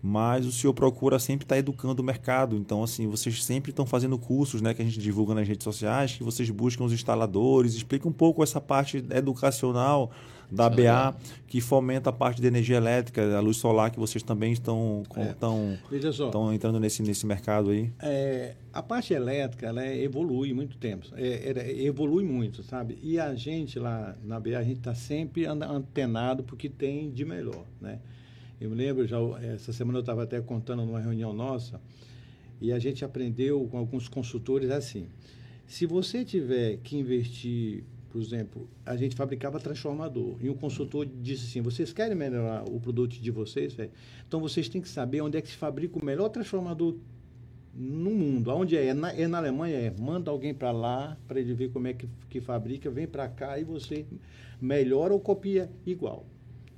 [0.07, 2.57] mas o senhor procura sempre estar tá educando o mercado.
[2.57, 6.13] Então, assim, vocês sempre estão fazendo cursos, né, que a gente divulga nas redes sociais,
[6.13, 10.13] que vocês buscam os instaladores, explica um pouco essa parte educacional
[10.51, 14.53] da BA, que fomenta a parte de energia elétrica, a luz solar, que vocês também
[14.53, 15.31] estão, é.
[15.31, 17.93] estão, estão entrando nesse, nesse mercado aí.
[18.01, 22.99] É, a parte elétrica, ela evolui muito tempo, é, evolui muito, sabe?
[23.03, 27.65] E a gente lá na BA, a gente está sempre antenado porque tem de melhor,
[27.81, 27.99] né?
[28.61, 31.81] Eu me lembro, já essa semana eu estava até contando numa reunião nossa,
[32.61, 35.09] e a gente aprendeu com alguns consultores assim:
[35.67, 37.85] se você tiver que investir,
[38.17, 42.81] por exemplo, a gente fabricava transformador e um consultor disse assim: vocês querem melhorar o
[42.81, 43.75] produto de vocês?
[43.75, 43.91] Véio?
[44.27, 46.97] Então vocês têm que saber onde é que se fabrica o melhor transformador
[47.75, 48.51] no mundo.
[48.51, 48.87] Aonde é?
[48.87, 49.77] É na, é na Alemanha?
[49.77, 49.91] É.
[50.01, 53.59] Manda alguém para lá para ele ver como é que, que fabrica, vem para cá
[53.59, 54.07] e você
[54.59, 56.25] melhora ou copia igual.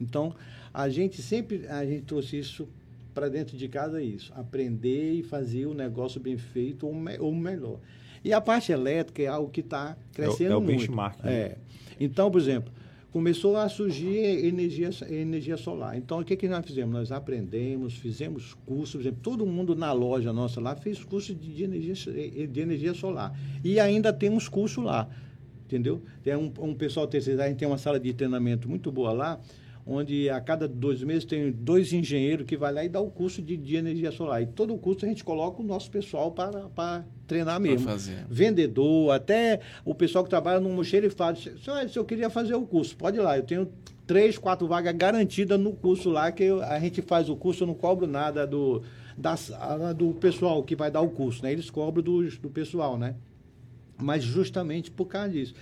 [0.00, 0.34] Então,
[0.74, 2.68] a gente sempre a gente trouxe isso
[3.14, 4.32] para dentro de casa, isso.
[4.34, 7.78] Aprender e fazer o negócio bem feito ou, me, ou melhor.
[8.24, 10.78] E a parte elétrica é algo que está crescendo é, é o muito.
[10.78, 11.24] benchmark.
[11.24, 11.32] Né?
[11.32, 11.56] É.
[12.00, 12.72] Então, por exemplo,
[13.10, 15.96] começou a surgir energia, energia solar.
[15.96, 16.92] Então, o que, que nós fizemos?
[16.94, 21.54] Nós aprendemos, fizemos cursos, por exemplo, todo mundo na loja nossa lá fez curso de,
[21.54, 21.94] de energia,
[22.46, 23.36] de energia solar.
[23.64, 25.08] E ainda temos curso lá,
[25.64, 26.02] entendeu?
[26.22, 29.40] Tem um, um pessoal terceirizado, a gente tem uma sala de treinamento muito boa lá,
[29.90, 33.40] onde a cada dois meses tem dois engenheiros que vai lá e dá o curso
[33.40, 34.42] de, de energia solar.
[34.42, 37.88] E todo o curso a gente coloca o nosso pessoal para, para treinar mesmo.
[37.88, 38.26] fazer.
[38.28, 42.66] Vendedor, até o pessoal que trabalha no mocheiro e fala, se eu queria fazer o
[42.66, 43.72] curso, pode ir lá, eu tenho
[44.06, 47.66] três, quatro vagas garantidas no curso lá, que eu, a gente faz o curso, eu
[47.66, 48.82] não cobro nada do,
[49.16, 49.34] da,
[49.94, 51.50] do pessoal que vai dar o curso, né?
[51.50, 53.14] Eles cobram do, do pessoal, né?
[53.96, 55.54] Mas justamente por causa disso.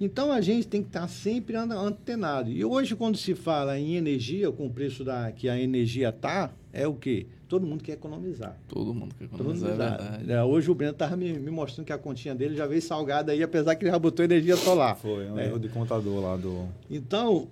[0.00, 2.50] Então a gente tem que estar sempre antenado.
[2.50, 6.50] E hoje, quando se fala em energia, com o preço da, que a energia está,
[6.72, 7.26] é o quê?
[7.46, 8.56] Todo mundo quer economizar.
[8.68, 11.84] Todo mundo quer economizar, Todo mundo é é, hoje o Breno estava me, me, mostrando
[11.84, 14.96] que a continha dele já veio salgada aí, apesar que ele já botou energia solar.
[14.96, 15.46] Foi, um é.
[15.46, 16.68] erro de contador lá do...
[16.88, 17.48] Então,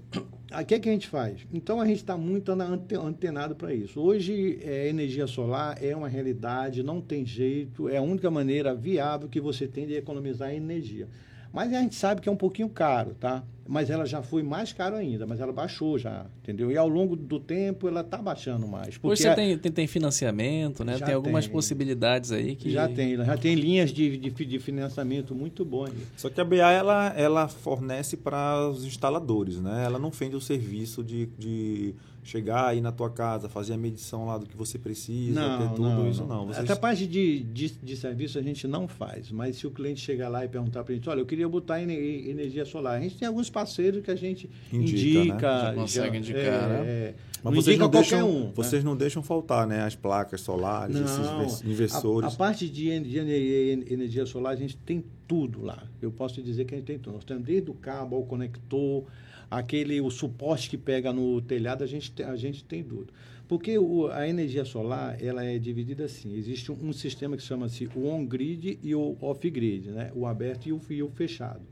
[0.52, 1.44] o que, é que a gente faz?
[1.52, 4.00] Então, a gente está muito antenado para isso.
[4.00, 9.28] Hoje, é, energia solar é uma realidade, não tem jeito, é a única maneira viável
[9.28, 11.08] que você tem de economizar energia.
[11.52, 13.42] Mas a gente sabe que é um pouquinho caro, tá?
[13.70, 16.72] Mas ela já foi mais caro ainda, mas ela baixou já, entendeu?
[16.72, 18.96] E ao longo do tempo ela está baixando mais.
[18.96, 20.98] Porque Hoje você tem, tem, tem, financiamento, né?
[20.98, 21.52] Tem algumas tem.
[21.52, 22.70] possibilidades aí que...
[22.70, 25.92] Já tem, já tem linhas de, de, de financiamento muito boas.
[26.16, 29.84] Só que a BA, ela, ela fornece para os instaladores, né?
[29.84, 31.94] Ela não vende o serviço de, de
[32.28, 35.74] chegar aí na tua casa, fazer a medição lá do que você precisa, não, ter
[35.74, 36.46] tudo não, isso, não.
[36.46, 36.64] Vocês...
[36.64, 40.00] Até a parte de, de, de, serviço a gente não faz, mas se o cliente
[40.00, 43.16] chegar lá e perguntar para a gente, olha, eu queria botar energia solar, a gente
[43.16, 45.18] tem alguns parceiros que a gente indica.
[45.18, 45.38] indica né?
[45.40, 46.84] já consegue já, indicar, é, né?
[46.86, 48.90] É, mas não vocês não deixam, um, vocês né?
[48.90, 49.82] não deixam faltar, né?
[49.82, 52.30] As placas solares, não, esses inversores.
[52.30, 55.82] A, a parte de, energia solar, a gente tem tudo lá.
[56.00, 57.14] Eu posso dizer que a gente tem tudo.
[57.14, 59.04] Nós temos desde o cabo ao conector,
[59.50, 63.12] aquele o suporte que pega no telhado, a gente tem, a gente tem tudo.
[63.48, 66.36] Porque o, a energia solar, ela é dividida assim.
[66.36, 70.12] Existe um, um sistema que chama-se o on-grid e o off-grid, né?
[70.14, 71.62] O aberto e o, e o fechado.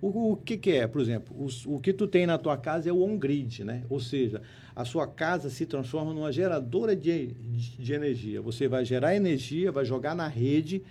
[0.00, 0.86] O, o que, que, é?
[0.86, 3.82] Por exemplo, o, o que tu tem na tua casa é o on-grid, né?
[3.88, 4.42] Ou seja,
[4.74, 8.40] a sua casa se transforma numa geradora de, de, de energia.
[8.42, 10.82] Você vai gerar energia, vai jogar na rede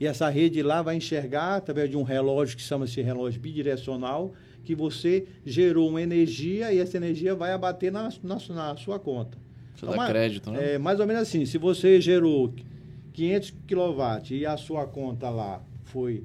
[0.00, 4.32] e essa rede lá vai enxergar através de um relógio que chama-se relógio bidirecional
[4.64, 9.38] que você gerou uma energia e essa energia vai abater na, na, na sua conta.
[9.74, 10.74] Você então, dá crédito, né?
[10.74, 12.52] É mais ou menos assim, se você gerou
[13.14, 16.24] 500 kW e a sua conta lá foi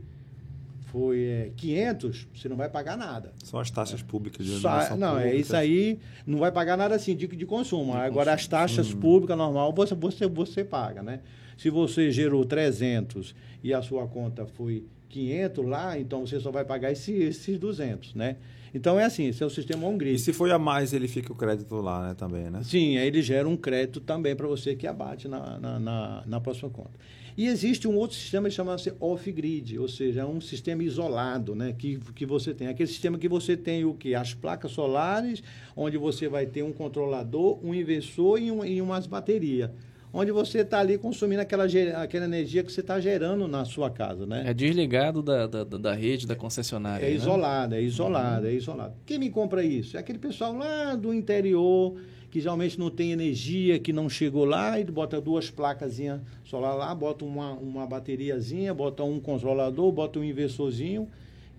[0.94, 3.34] foi é, 500, você não vai pagar nada.
[3.44, 4.04] São as taxas é.
[4.04, 7.94] públicas de Só, Não, é isso aí, não vai pagar nada assim de, de consumo.
[7.94, 8.36] De Agora, consumo.
[8.36, 11.22] as taxas públicas normal, você, você, você paga, né?
[11.58, 16.64] Se você gerou 300 e a sua conta foi 500 lá, então você só vai
[16.64, 18.38] pagar esse, esses 200, né?
[18.72, 20.16] Então é assim, esse é o sistema on-grid.
[20.16, 22.62] E se foi a mais, ele fica o crédito lá, né, também, né?
[22.64, 26.42] Sim, aí ele gera um crédito também para você que abate na, na, na, na,
[26.42, 26.92] próxima conta.
[27.38, 31.74] E existe um outro sistema que chama-se off-grid, ou seja, é um sistema isolado, né,
[31.78, 32.68] que, que você tem.
[32.68, 34.14] Aquele sistema que você tem o que?
[34.14, 35.42] As placas solares,
[35.76, 39.72] onde você vai ter um controlador, um inversor e, um, e umas baterias
[40.14, 44.28] onde você está ali consumindo aquela, aquela energia que você está gerando na sua casa,
[44.28, 44.44] né?
[44.46, 47.04] É desligado da, da, da rede, da concessionária.
[47.04, 47.16] É né?
[47.16, 48.52] isolado, é isolado, uhum.
[48.52, 48.94] é isolado.
[49.08, 49.98] Quem me compra isso?
[49.98, 51.98] É aquele pessoal lá do interior
[52.34, 56.02] que geralmente não tem energia, que não chegou lá, e bota duas placas
[56.44, 61.08] solar lá, bota uma, uma bateriazinha, bota um controlador, bota um inversorzinho,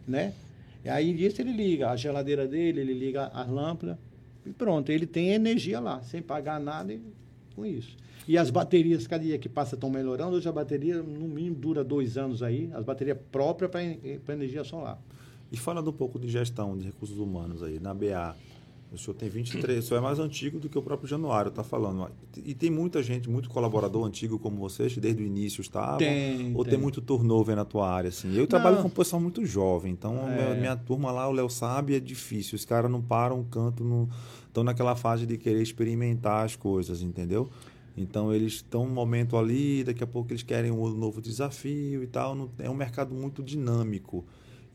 [0.04, 0.34] né?
[0.84, 3.96] E aí disso ele liga a geladeira dele, ele liga as lâmpadas,
[4.44, 6.98] e pronto, ele tem energia lá, sem pagar nada
[7.54, 7.96] com isso.
[8.26, 10.34] E as baterias, cada dia que passa, estão melhorando.
[10.34, 12.70] Hoje a bateria, no mínimo, dura dois anos aí.
[12.74, 14.98] As baterias próprias para energia solar.
[15.52, 18.34] E falando um pouco de gestão de recursos humanos aí, na BA,
[18.94, 21.62] o senhor tem 23, o senhor é mais antigo do que o próprio Januário está
[21.62, 22.10] falando.
[22.44, 25.98] E tem muita gente, muito colaborador antigo como vocês, que desde o início estava?
[25.98, 26.72] Tem, ou tem.
[26.72, 26.80] tem.
[26.80, 28.08] muito turnover na tua área?
[28.08, 28.32] Assim?
[28.32, 28.46] Eu não.
[28.46, 30.34] trabalho com pessoal muito jovem, então é.
[30.34, 32.56] minha, minha, turma lá, o Léo sabe, é difícil.
[32.56, 34.08] Os caras não param um canto,
[34.46, 37.48] estão naquela fase de querer experimentar as coisas, entendeu?
[37.96, 42.06] Então eles estão um momento ali, daqui a pouco eles querem um novo desafio e
[42.06, 42.50] tal.
[42.58, 44.24] É um mercado muito dinâmico.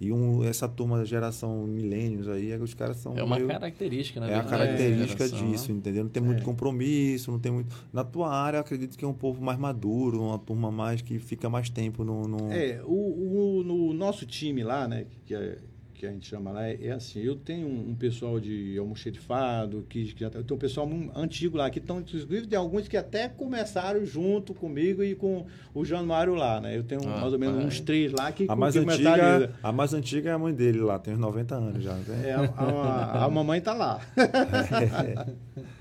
[0.02, 3.18] E um, essa turma da geração milênios aí, os caras são.
[3.18, 4.32] É uma meio, característica, né?
[4.32, 5.52] É a característica geração.
[5.52, 6.04] disso, entendeu?
[6.06, 6.46] Não tem muito É.
[6.46, 7.76] compromisso, não tem muito.
[7.92, 11.20] Na tua área, eu acredito que é um povo mais maduro, uma turma mais que
[11.20, 12.24] fica mais tempo no.
[12.30, 12.52] no...
[12.52, 15.58] É, o, o- no nosso time lá, né, que, é-
[16.00, 19.86] que a gente chama lá, é, é assim, eu tenho um, um pessoal de almoxerifado,
[19.90, 22.96] que, que já tá- tem um pessoal antigo lá, que estão, inclusive tem alguns que
[22.96, 26.78] até começaram junto comigo e com o Januário lá, né?
[26.78, 27.66] Eu tenho Ah, mais ou menos pai.
[27.66, 30.80] uns três lá que, A mais, que antiga, a mais antiga é a mãe dele
[30.80, 31.94] lá, tem uns 90 anos já.
[31.94, 32.04] né?
[32.30, 34.00] É, a, a- a mamãe tá lá.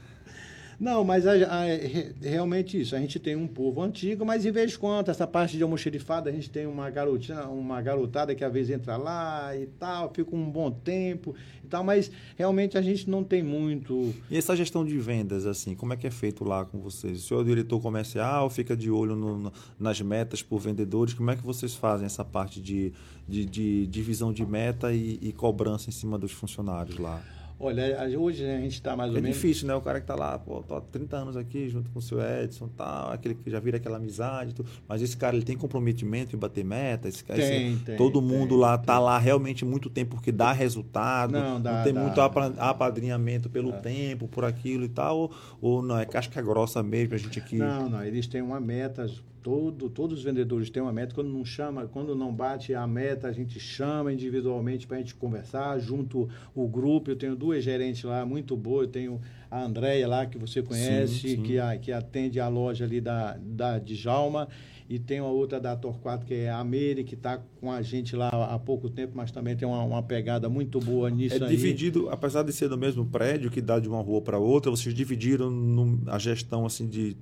[0.81, 2.95] Não, mas a- a- re- realmente isso.
[2.95, 6.31] A gente tem um povo antigo, mas em vez de quando essa parte de almoxerifada,
[6.31, 10.37] a gente tem uma garotinha, uma garotada que às vezes entra lá e tal, fica
[10.37, 14.14] um bom tempo e tal, mas realmente a gente não tem muito.
[14.31, 17.19] E essa gestão de vendas, assim, como é que é feito lá com vocês?
[17.19, 21.12] O senhor é o diretor comercial, fica de olho no- no- nas metas por vendedores,
[21.12, 22.93] como é que vocês fazem essa parte de,
[23.27, 27.21] de, de divisão de meta e, e cobrança em cima dos funcionários lá?
[27.61, 29.37] Olha, hoje a gente está mais ou É menos.
[29.37, 29.75] difícil, né?
[29.75, 32.21] O cara que tá lá, pô, tô há 30 anos aqui junto com o seu
[32.21, 34.71] Edson e tal, aquele que já vira aquela amizade, tudo.
[34.87, 38.23] mas esse cara ele tem comprometimento em bater meta, esse cara, Tem, esse- tem, todo
[38.23, 42.01] mundo tem, lá tá lá realmente muito tempo porque dá resultado, Não, dá, tem dá.
[42.01, 46.81] muito apa- apadrinhamento pelo tempo, por aquilo e tal, ou, ou não, é casca grossa
[46.81, 47.57] mesmo, a gente aqui...
[47.57, 49.05] Não, não, eles têm uma meta,
[49.42, 51.14] todo, todos os vendedores têm uma meta.
[51.14, 55.14] Quando não chama, quando não bate a meta, a gente chama individualmente para a gente
[55.14, 57.11] conversar, junto o grupo.
[57.11, 59.20] Eu tenho duas gerentes lá muito boas, eu tenho
[59.51, 61.42] a Andréia lá, que você conhece, sim.
[61.42, 64.48] Que, a, que atende a loja ali da, da Djalma.
[64.90, 68.16] E tem a outra da Torquato, que é a Meire, que está com a gente
[68.16, 71.55] lá há pouco tempo, mas também tem uma, uma pegada muito boa nisso É aí.
[71.55, 74.94] dividido, apesar de ser do mesmo prédio que dá de uma rua para outra, vocês
[74.94, 77.14] dividiram no- a gestão assim de,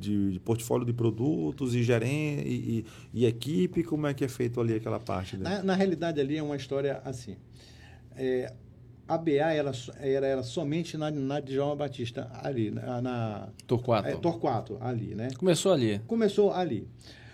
[0.00, 2.86] de, de portfólio de produtos e gerente e, e-
[3.22, 5.36] e equipe, como é que é feito ali aquela parte?
[5.36, 5.44] Né?
[5.48, 7.36] Na, na realidade, ali é uma história assim.
[8.16, 8.52] É,
[9.06, 14.08] a BA era, so- era, era somente na, na Djalma Batista, ali, na, na Torquato.
[14.08, 15.28] é, Torquato, ali, né?
[15.36, 16.00] Começou ali.
[16.06, 16.86] Começou ali.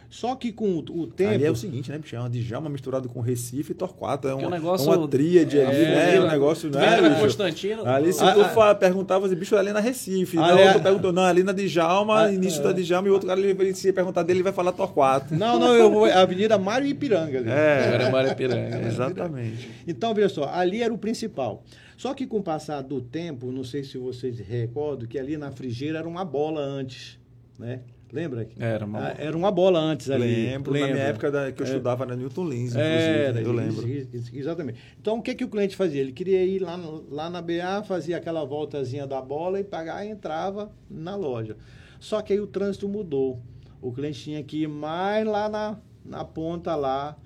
[0.09, 1.35] Só que com o, o tempo.
[1.35, 2.15] Ali é o seguinte, né, bicho?
[2.15, 4.29] É uma Djalma misturado com Recife e Torquato.
[4.29, 6.17] É é um uma, negócio- é uma tríade ali, É, né?
[6.17, 6.97] É um negócio, né?
[6.97, 7.21] Vila bicho?
[7.23, 7.87] Constantino.
[7.87, 10.39] Ali, se Ah, tu ah, fa- perguntava, assim, bicho, ali é na Recife.
[10.39, 13.15] Ali na é- outra perguntou, não, ali na Djalma, Ah, início da Djalma, e o
[13.15, 15.35] outro cara, ele, ele se perguntar dele, ele vai falar Torquato.
[15.35, 16.05] Não, não, eu vou.
[16.07, 17.51] Avenida Mário Ipiranga ali.
[17.51, 18.87] É É, Marapiranga.
[18.87, 19.69] exatamente.
[19.87, 21.65] Então, veja só, ali era o principal.
[21.97, 25.51] Só que com o passar do tempo, não sei se vocês recordam, que ali na
[25.51, 27.19] frigeira era uma bola antes,
[27.59, 27.81] né?
[28.13, 28.49] Lembra?
[28.59, 29.15] Era uma Ah, bola.
[29.19, 30.47] Era uma bola antes ali.
[30.47, 31.03] Lembro, na minha lembra?
[31.03, 31.69] época da- que eu É.
[31.71, 32.79] estudava na Newton Lins, inclusive.
[32.81, 33.89] Era, eu lembro.
[33.89, 34.79] isso, isso, exatamente.
[35.01, 36.01] Então, o que, que o cliente fazia?
[36.01, 36.77] Ele queria ir lá,
[37.11, 41.57] lá na BA, fazia aquela voltazinha da bola e pagar e entrava na loja.
[41.99, 43.41] Só que aí o trânsito mudou.
[43.83, 47.17] O cliente tinha que ir mais lá na, na ponta lá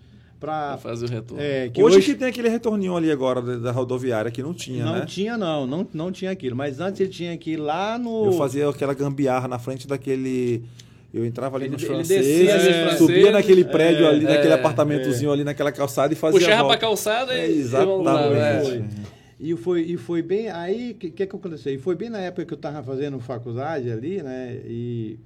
[0.40, 0.78] para...
[0.78, 1.42] fazer o retorno.
[1.42, 4.54] É, que Hoje, hoje, que tem aquele retorninho ali agora da, da rodoviária, que não
[4.54, 5.04] tinha, não né?
[5.06, 5.86] tinha, não, não.
[5.92, 6.56] Não tinha aquilo.
[6.56, 8.24] Mas antes ele tinha que ir lá no...
[8.26, 10.64] Eu fazia aquela gambiarra na frente daquele...
[11.12, 14.52] Eu entrava ali Ele- nos franceses, nos subia franceses, naquele prédio é, ali, é, naquele
[14.52, 16.78] apartamentozinho ali naquela calçada e fazia a Puxava volta.
[16.78, 17.56] pra calçada É, e, é.
[17.56, 19.10] exatamente.
[19.40, 20.50] E foi, e foi bem.
[20.50, 21.74] Aí, o que, que que aconteceu?
[21.74, 24.60] E foi bem na época que eu estava fazendo faculdade ali, né?
[24.66, 25.18] E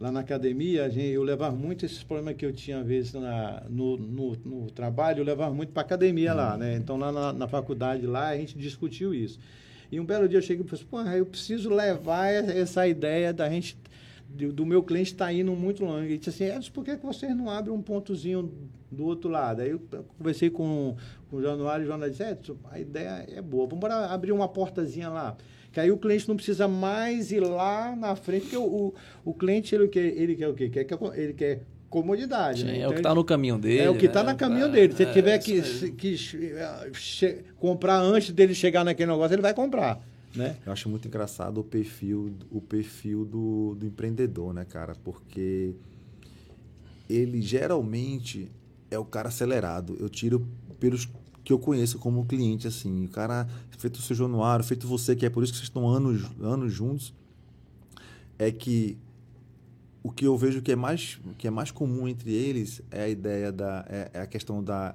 [0.00, 3.12] lá na academia, a gente, eu levava muito esses problemas que eu tinha, às vezes,
[3.12, 6.76] na, no, no, no trabalho, eu levava muito para academia lá, né?
[6.76, 9.38] Então, lá na, na faculdade, lá, a gente discutiu isso.
[9.90, 13.48] E um belo dia eu cheguei e falei, porra, eu preciso levar essa ideia da
[13.48, 13.78] gente,
[14.28, 16.06] do, do meu cliente estar indo muito longe.
[16.06, 18.52] Ele disse assim, Edson, por que, vocês não abrem um pontozinho
[18.90, 19.62] do outro lado?
[19.62, 19.80] Aí eu
[20.18, 20.96] conversei com,
[21.30, 24.48] com o Januário e o Januário disse, Edson, a ideia é boa, vamos abrir uma
[24.48, 25.36] portazinha lá.
[25.74, 29.34] Que aí o cliente não precisa mais ir lá na frente, porque o, o, o
[29.34, 30.68] cliente, ele quer, ele quer o quê?
[30.70, 32.60] Quer, ele quer comodidade.
[32.60, 32.72] Sim, né?
[32.74, 33.82] é Então o que ele- tá no caminho dele.
[33.82, 34.26] é o que está né?
[34.30, 34.94] na caminho dele.
[34.94, 36.16] Se é, ele tiver isso que, que
[36.94, 40.00] che- comprar antes dele chegar naquele negócio, ele vai comprar.
[40.34, 40.56] Né?
[40.64, 44.94] Eu acho muito engraçado o perfil, o perfil do, do empreendedor, né, cara?
[45.04, 45.74] Porque
[47.08, 48.50] ele geralmente
[48.90, 49.96] é o cara acelerado.
[50.00, 50.46] Eu tiro
[50.80, 51.08] pelos
[51.44, 53.04] que eu conheço como cliente, assim.
[53.04, 53.46] O cara,
[53.78, 56.72] feito o seu Januário, feito você, que é por isso que vocês estão anos, anos
[56.72, 57.12] juntos,
[58.38, 58.96] é que
[60.02, 63.08] o que eu vejo que é mais, que é mais comum entre eles é a
[63.08, 63.84] ideia da.
[63.88, 64.94] é, é a questão da.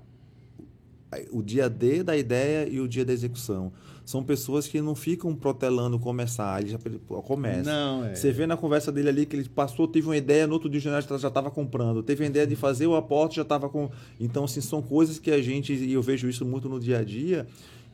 [1.32, 3.72] O dia D da ideia e o dia da execução.
[4.10, 6.80] São pessoas que não ficam protelando começar, ele já
[7.22, 7.72] começa.
[7.72, 8.16] Não, é.
[8.16, 10.82] Você vê na conversa dele ali que ele passou, teve uma ideia, no outro dia
[10.82, 12.02] já estava comprando.
[12.02, 13.92] Teve a ideia de fazer o aporte, já estava com.
[14.20, 17.04] Então, assim, são coisas que a gente, e eu vejo isso muito no dia a
[17.04, 17.46] dia,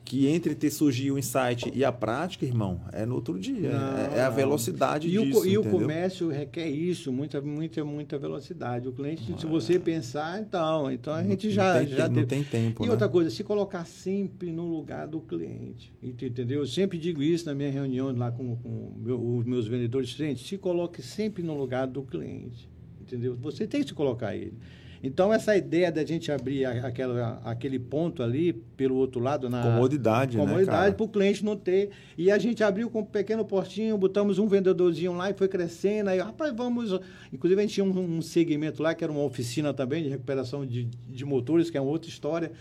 [0.06, 3.72] que entre ter surgido o insight e a prática, irmão, é no outro dia.
[3.72, 5.40] Não, é, é, a velocidade e disso.
[5.40, 8.86] O, e o comércio requer isso, muita, muita, muita velocidade.
[8.86, 12.44] O cliente, se você pensar, então, então a gente já, não tem, já não tem
[12.44, 12.84] tempo.
[12.84, 12.92] E né?
[12.92, 15.92] outra coisa, se colocar sempre no lugar do cliente.
[16.00, 16.60] Entendeu?
[16.60, 20.46] Eu sempre digo isso na minha reunião lá com, com meu, os meus vendedores clientes,
[20.46, 22.70] se coloque sempre no lugar do cliente.
[23.00, 23.36] Entendeu?
[23.42, 24.54] Você tem que se colocar ele.
[25.02, 30.36] Então, essa ideia da gente abrir aquela, aquele ponto ali pelo outro lado na comodidade,
[30.36, 31.90] né, comodidade né, para o cliente não ter.
[32.16, 36.10] E a gente abriu com um pequeno portinho, botamos um vendedorzinho lá e foi crescendo.
[36.10, 36.98] Aí, rapaz, vamos.
[37.32, 40.66] Inclusive, a gente tinha um, um segmento lá que era uma oficina também de recuperação
[40.66, 42.52] de, de motores, que é uma outra história.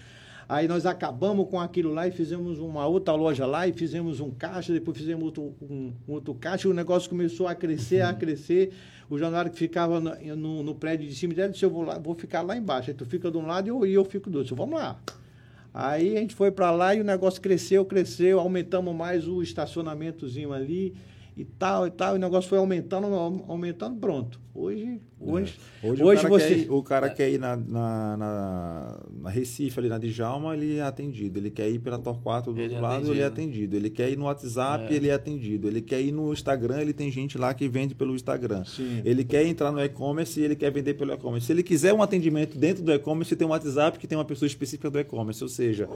[0.47, 4.29] Aí nós acabamos com aquilo lá e fizemos uma outra loja lá e fizemos um
[4.29, 8.13] caixa, depois fizemos outro, um, um outro caixa, e o negócio começou a crescer, a
[8.13, 8.71] crescer.
[9.09, 11.99] O jornal que ficava no, no, no, prédio de cima dele disse, eu vou, lá,
[11.99, 12.89] vou ficar lá embaixo.
[12.89, 14.55] Aí tu fica de um lado e eu, eu fico do outro.
[14.55, 14.99] Vamos lá.
[15.73, 20.53] Aí a gente foi para lá e o negócio cresceu, cresceu, aumentamos mais o estacionamentozinho
[20.53, 20.95] ali
[21.35, 22.13] e tal e tal.
[22.13, 23.07] E o negócio foi aumentando,
[23.47, 24.39] aumentando, pronto.
[24.57, 25.87] Hoje, hoje, é.
[25.89, 26.47] hoje, hoje o, cara você...
[26.47, 30.77] quer ir, o cara quer ir na, na, na, na, Recife, ali na Djalma, ele
[30.77, 31.37] é atendido.
[31.37, 33.75] Ele quer ir pela Torquato do outro é lado, ele é atendido.
[33.75, 34.95] Ele quer ir no WhatsApp, é.
[34.95, 35.67] ele é atendido.
[35.67, 38.63] Ele quer ir no Instagram, ele tem gente lá que vende pelo Instagram.
[38.63, 39.01] Sim.
[39.03, 41.47] Ele quer entrar no e-commerce e ele quer vender pelo e-commerce.
[41.47, 44.47] Se ele quiser um atendimento dentro do e-commerce, tem um WhatsApp que tem uma pessoa
[44.47, 45.43] específica do e-commerce.
[45.43, 45.89] Ou seja,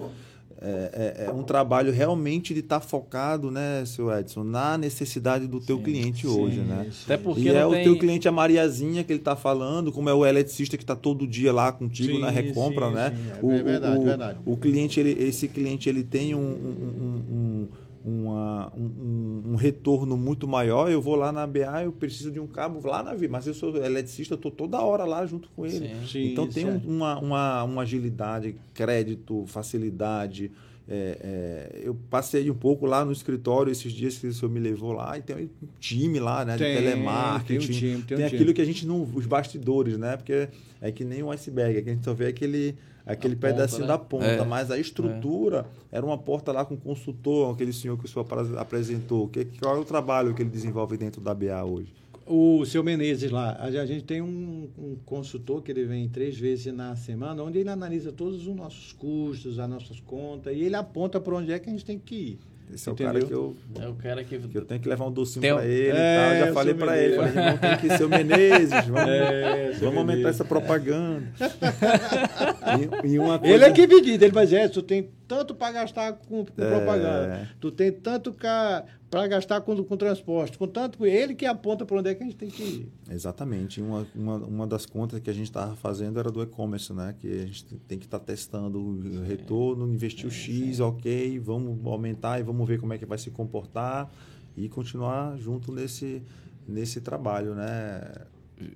[0.62, 5.48] é, é, é, um trabalho realmente de estar tá focado, né, seu Edson, na necessidade
[5.48, 6.92] do teu sim, cliente sim, hoje, né?
[7.06, 7.64] Até porque e é tem...
[7.64, 10.96] o teu cliente a Mariazinha que ele está falando, como é o eletricista que está
[10.96, 13.18] todo dia lá contigo sim, na recompra, né?
[13.42, 14.40] o, é verdade, o, verdade.
[14.46, 17.68] O cliente, ele, esse cliente, ele tem um, um, um
[18.04, 22.48] uma, um, um, retorno muito maior, eu vou lá na BA, eu preciso de um
[22.48, 25.66] cabo lá na vida, mas eu sou eletricista, eu estou toda hora lá junto com
[25.66, 25.90] ele.
[25.90, 30.50] Sim, sim, então tem um, uma, uma, uma agilidade, crédito, facilidade.
[30.92, 34.60] É, é, eu passei um pouco lá no escritório esses dias que o senhor me
[34.60, 36.58] levou lá e tem um time lá, né?
[36.58, 37.48] Tem, de telemarketing.
[37.48, 38.54] Tem, um time, tem, tem um aquilo time.
[38.56, 39.08] que a gente não.
[39.14, 40.18] Os bastidores, né?
[40.18, 40.50] Porque
[40.82, 42.76] é que nem um iceberg, é que a gente só vê aquele
[43.06, 43.98] aquele a pedacinho ponta, né?
[43.98, 45.98] da ponta, é, mas a estrutura é.
[45.98, 48.26] era uma porta lá com consultor, aquele senhor que o senhor
[48.58, 49.28] apresentou.
[49.28, 51.94] Que, qual é o trabalho que ele desenvolve dentro da BA hoje?
[52.32, 56.72] O seu Menezes lá, a gente tem um, um, consultor que ele vem três vezes
[56.72, 61.20] na semana, onde ele analisa todos os nossos custos, as nossas contas, e ele aponta
[61.20, 62.40] para onde é que a gente tem que ir.
[62.72, 63.56] Esse é o cara que eu.
[63.80, 64.38] É o cara que.
[64.38, 66.48] que eu tenho que levar um docinho para ele é, e tal.
[66.48, 67.16] Já falei para ele.
[67.16, 68.86] Falei, não tem que ser o Menezes.
[68.86, 71.26] Vamos, é, vamos aumentar essa propaganda.
[73.04, 73.56] e, e uma coisa...
[73.56, 76.62] Ele é que medida, ele vai dizer, é, tu tem tanto para gastar com, com
[76.62, 76.70] é...
[76.76, 82.00] propaganda, tu tem tanto para gastar com, com transporte, com tanto ele que aponta para
[82.00, 82.92] onde é que a gente tem que ir.
[83.12, 83.80] Exatamente.
[83.80, 87.16] Uma, uma, uma das contas que a gente estava fazendo era do e-commerce, né?
[87.20, 91.86] Que a gente tem que estar tá testando o retorno, investir o X, ok, vamos
[91.86, 94.12] aumentar e vamos ver como é que vai se comportar
[94.58, 96.24] e continuar junto nesse,
[96.68, 98.02] nesse trabalho, né?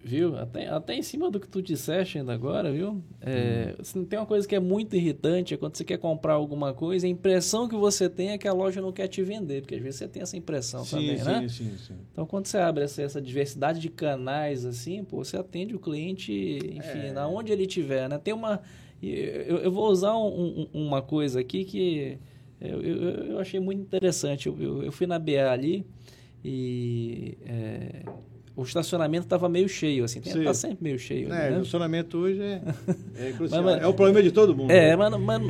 [0.04, 0.38] Viu?
[0.38, 3.04] Até, até em cima do que tu disseste ainda agora, viu?
[3.20, 4.06] É, hum.
[4.06, 7.10] Tem uma coisa que é muito irritante, é quando você quer comprar alguma coisa, a
[7.10, 10.00] impressão que você tem é que a loja não quer te vender, porque às vezes
[10.00, 11.48] você tem essa impressão sim, também, sim, né?
[11.50, 15.76] Sim, sim, Então, quando você abre essa, essa diversidade de canais, assim, pô, você atende
[15.76, 17.26] o cliente, enfim, é.
[17.26, 18.18] onde ele estiver, né?
[18.18, 18.62] Tem uma...
[19.02, 22.18] Eu, eu vou usar um, um, uma coisa aqui que
[22.62, 24.48] eu, eu, eu achei muito interessante.
[24.48, 25.86] Eu, eu, eu, fui na BA ali
[26.42, 27.38] e...
[27.46, 28.04] É,
[28.56, 30.20] o estacionamento estava meio cheio, assim.
[30.20, 31.34] Está sempre meio cheio.
[31.34, 31.58] É, né?
[31.58, 32.62] o estacionamento hoje é,
[33.30, 33.64] é crucial.
[33.64, 34.70] Mas, mas, é o problema de todo mundo.
[34.70, 35.42] É, mas, mas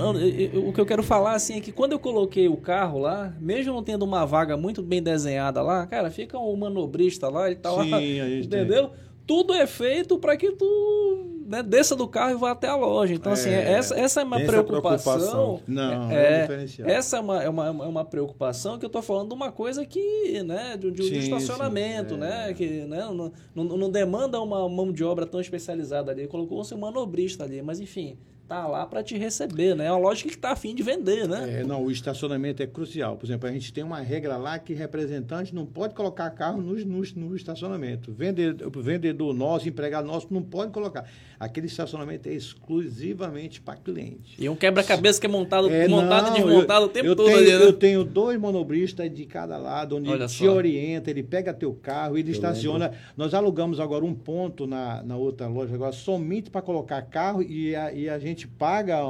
[0.54, 3.74] o que eu quero falar, assim, é que quando eu coloquei o carro lá, mesmo
[3.74, 7.72] não tendo uma vaga muito bem desenhada lá, cara, fica um manobrista lá, ele tá
[7.72, 8.02] Sim, lá,
[8.40, 8.88] entendeu?
[8.88, 9.13] Tem.
[9.26, 13.14] Tudo é feito para que tu né, desça do carro e vá até a loja.
[13.14, 15.14] Então, assim, é, assim, essa, essa é uma preocupação.
[15.14, 15.62] preocupação.
[15.68, 16.48] Não, é,
[16.80, 19.52] é Essa é uma, é, uma, é uma preocupação que eu estou falando de uma
[19.52, 22.20] coisa que, né, de, de, sim, de estacionamento, sim, é.
[22.20, 26.28] né, que né, não, não, não, demanda uma mão de obra tão especializada ali.
[26.28, 28.18] Colocou-se um manobrista ali, mas enfim,
[28.48, 29.86] tá lá para te receber, né?
[29.86, 31.62] É uma loja que está afim de vender, né?
[31.62, 33.16] É, não, o estacionamento é crucial.
[33.16, 36.74] Por exemplo, a gente tem uma regra lá que representante não pode colocar carro no,
[36.86, 38.12] no, no estacionamento.
[38.12, 41.10] Vendedor, vendedor nosso, empregado nosso, não pode colocar.
[41.40, 44.36] Aquele estacionamento é exclusivamente para cliente.
[44.38, 47.16] E um quebra-cabeça que é montado, é, montado não, e desmontado eu, o tempo eu
[47.16, 47.64] todo tenho, ali, né?
[47.64, 50.44] Eu tenho dois manobristas de cada lado, onde Olha ele só.
[50.44, 52.86] te orienta, ele pega teu carro, ele eu estaciona.
[52.86, 53.00] Lembro.
[53.18, 57.76] Nós alugamos agora um ponto na, na outra loja, agora somente para colocar carro e
[57.76, 59.06] a, e a gente gente paga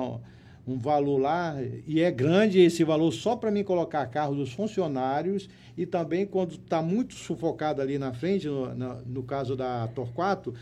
[0.68, 1.56] um, valor lá,
[1.86, 6.54] e é grande esse valor só para mim colocar carro dos funcionários, e também quando
[6.54, 10.54] está muito sufocado ali na frente, no, no, no caso da Torquato,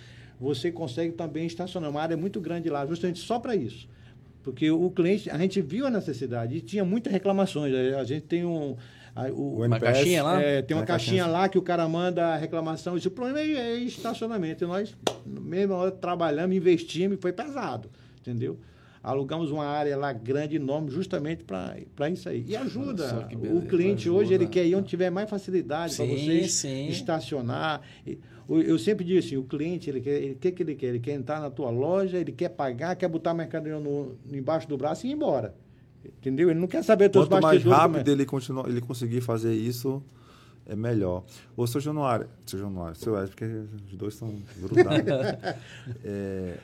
[0.41, 1.89] você consegue também estacionar.
[1.89, 3.87] Uma área muito grande lá, justamente só para isso
[4.41, 7.73] Porque o cliente, a gente viu a necessidade e tinha muitas reclamações.
[7.95, 8.75] A gente tem um.
[9.15, 10.41] A, o, uma caixinha lá?
[10.41, 12.97] É, tem uma caixinha, caixinha lá que o cara manda a reclamação.
[12.97, 14.63] E o problema é, é estacionamento.
[14.63, 14.95] E nós,
[15.25, 17.89] na mesma hora, trabalhamos, investimos e foi pesado.
[18.21, 18.57] Entendeu?
[19.03, 22.45] alugamos uma área lá grande, enorme, justamente para isso aí.
[22.47, 23.27] E ajuda.
[23.51, 24.19] o cliente ajuda.
[24.19, 26.87] hoje, ele quer ir onde tiver mais facilidade para vocês sim.
[26.87, 27.81] estacionar.
[28.47, 30.87] Eu sempre digo assim, o cliente, ele quer, ele quer que ele quer?
[30.87, 34.67] Ele quer entrar na tua loja, ele quer pagar, quer botar a mercadoria no, embaixo
[34.67, 35.55] do braço e ir embora.
[36.03, 36.49] Entendeu?
[36.49, 40.03] Ele não quer saber todos Quanto mais rápido ele, continuar, ele conseguir fazer isso,
[40.65, 41.23] é melhor.
[41.55, 45.07] Ô, seu Januário, seu Januário, seu Ed, porque os dois estão grudados.
[46.03, 46.57] é,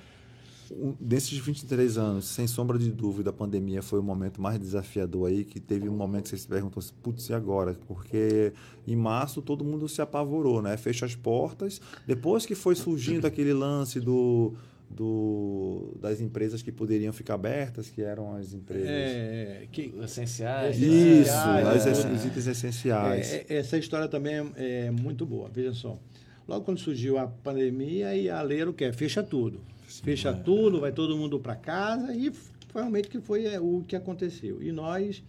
[0.99, 5.43] desses 23 anos, sem sombra de dúvida, a pandemia foi o momento mais desafiador aí,
[5.43, 7.75] que teve um momento que você se perguntou assim, putz, e agora?
[7.87, 8.53] Porque
[8.85, 10.75] em março todo mundo se apavorou, né?
[10.77, 11.81] Fecha as portas.
[12.05, 14.53] Depois que foi surgindo aquele lance do,
[14.89, 18.89] do, das empresas que poderiam ficar abertas, que eram as empresas...
[18.89, 20.79] É, que, essenciais.
[20.79, 22.11] Isso, as, é.
[22.11, 23.33] os itens essenciais.
[23.33, 25.99] É, é, essa história também é, é muito boa, veja só.
[26.47, 28.91] Logo quando surgiu a pandemia, e a lei era o quê?
[28.93, 29.61] Fecha tudo.
[29.97, 30.33] Sim, Fecha é.
[30.33, 32.31] tudo, vai todo mundo para casa e
[32.73, 34.61] realmente que foi é, o que aconteceu.
[34.61, 35.23] E nós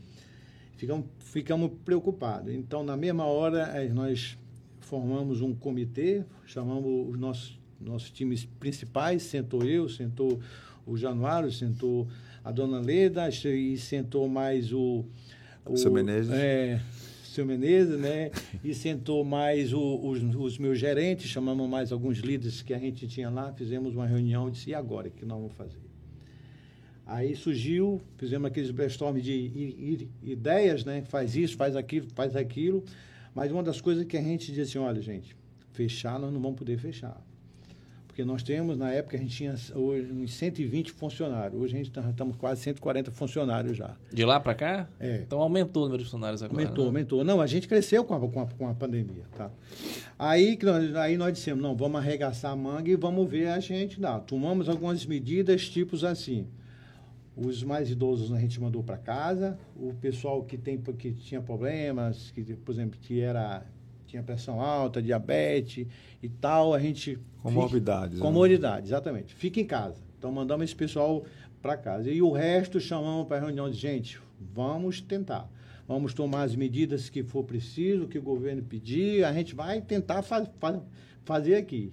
[0.76, 2.52] ficamos, ficamos preocupados.
[2.52, 4.36] Então, na mesma hora, eh, nós
[4.80, 10.38] formamos um comitê, chamamos os nossos, nossos times principais, sentou eu, sentou
[10.86, 12.06] o Januário, sentou
[12.44, 15.04] a dona Leda e sentou mais o...
[15.64, 16.32] o Seu Menezes.
[16.32, 16.80] É,
[17.38, 18.32] seu Menezes, né?
[18.64, 23.06] E sentou mais o, os, os, meus gerentes, chamamos mais alguns líderes que a gente
[23.06, 25.78] tinha lá, fizemos uma reunião e disse, e agora, o que nós vamos fazer?
[27.06, 31.02] Aí surgiu, fizemos aqueles brainstorm de ideias, né?
[31.02, 32.84] Faz isso, faz aquilo, faz aquilo.
[33.34, 35.36] Mas uma das coisas que a gente disse assim, olha, gente,
[35.72, 37.24] fechar nós não vamos poder fechar.
[38.18, 41.62] Porque nós temos, na época, a gente tinha hoje, uns 120 funcionários.
[41.62, 43.94] Hoje a gente está estamos quase 140 funcionários já.
[44.12, 44.88] De lá para cá?
[44.98, 45.20] É.
[45.24, 46.60] Então aumentou o número de funcionários agora.
[46.60, 46.88] Aumentou, né?
[46.88, 47.22] aumentou.
[47.22, 49.22] Não, a gente cresceu com a, com a, com a pandemia.
[49.36, 49.52] Tá?
[50.18, 53.60] Aí, que nós, aí nós dissemos, não, vamos arregaçar a manga e vamos ver a
[53.60, 54.18] gente lá.
[54.18, 56.48] Tomamos algumas medidas, tipos assim.
[57.36, 59.56] Os mais idosos a gente mandou para casa.
[59.76, 63.64] O pessoal que, tem, que tinha problemas, que, por exemplo, que era
[64.08, 65.86] tinha pressão alta, diabetes
[66.22, 67.18] e tal, a gente...
[67.42, 68.18] Comorbidades.
[68.18, 68.96] Comorbidades, né?
[68.96, 69.34] exatamente.
[69.34, 70.02] Fica em casa.
[70.18, 71.24] Então, mandamos esse pessoal
[71.62, 72.10] para casa.
[72.10, 75.48] E o resto chamamos para a reunião de gente, vamos tentar.
[75.86, 80.22] Vamos tomar as medidas que for preciso, que o governo pedir, a gente vai tentar
[80.22, 80.82] fa fa
[81.24, 81.92] fazer aqui.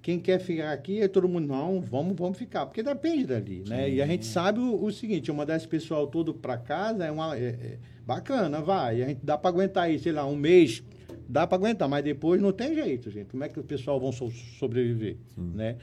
[0.00, 3.86] Quem quer ficar aqui, é todo mundo, não, vamos, vamos ficar, porque depende dali, né?
[3.86, 3.94] Sim.
[3.94, 7.36] E a gente sabe o, o seguinte, mandar esse pessoal todo para casa é uma...
[7.36, 7.78] É, é
[8.08, 9.02] bacana, vai.
[9.02, 10.82] A gente dá para aguentar aí, sei lá, um mês,
[11.28, 13.30] dá para aguentar, mas depois não tem jeito, gente.
[13.30, 15.52] Como é que o pessoal vão so sobreviver, Sim.
[15.54, 15.76] né?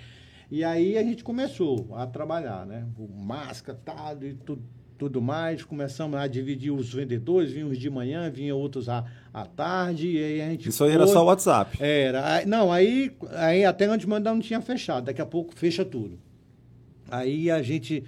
[0.50, 2.86] E aí a gente começou a trabalhar, né?
[2.98, 4.62] O máscara, tá, e tudo,
[4.98, 5.64] tudo mais.
[5.64, 10.24] Começamos a dividir os vendedores, vinham uns de manhã, vinham outros à, à tarde, e
[10.24, 10.70] aí a gente...
[10.70, 11.82] Isso aí era só o WhatsApp?
[11.82, 12.46] Era.
[12.46, 15.06] Não, aí, aí até antes de mandar não tinha fechado.
[15.06, 16.20] Daqui a pouco fecha tudo.
[17.10, 18.04] Aí a gente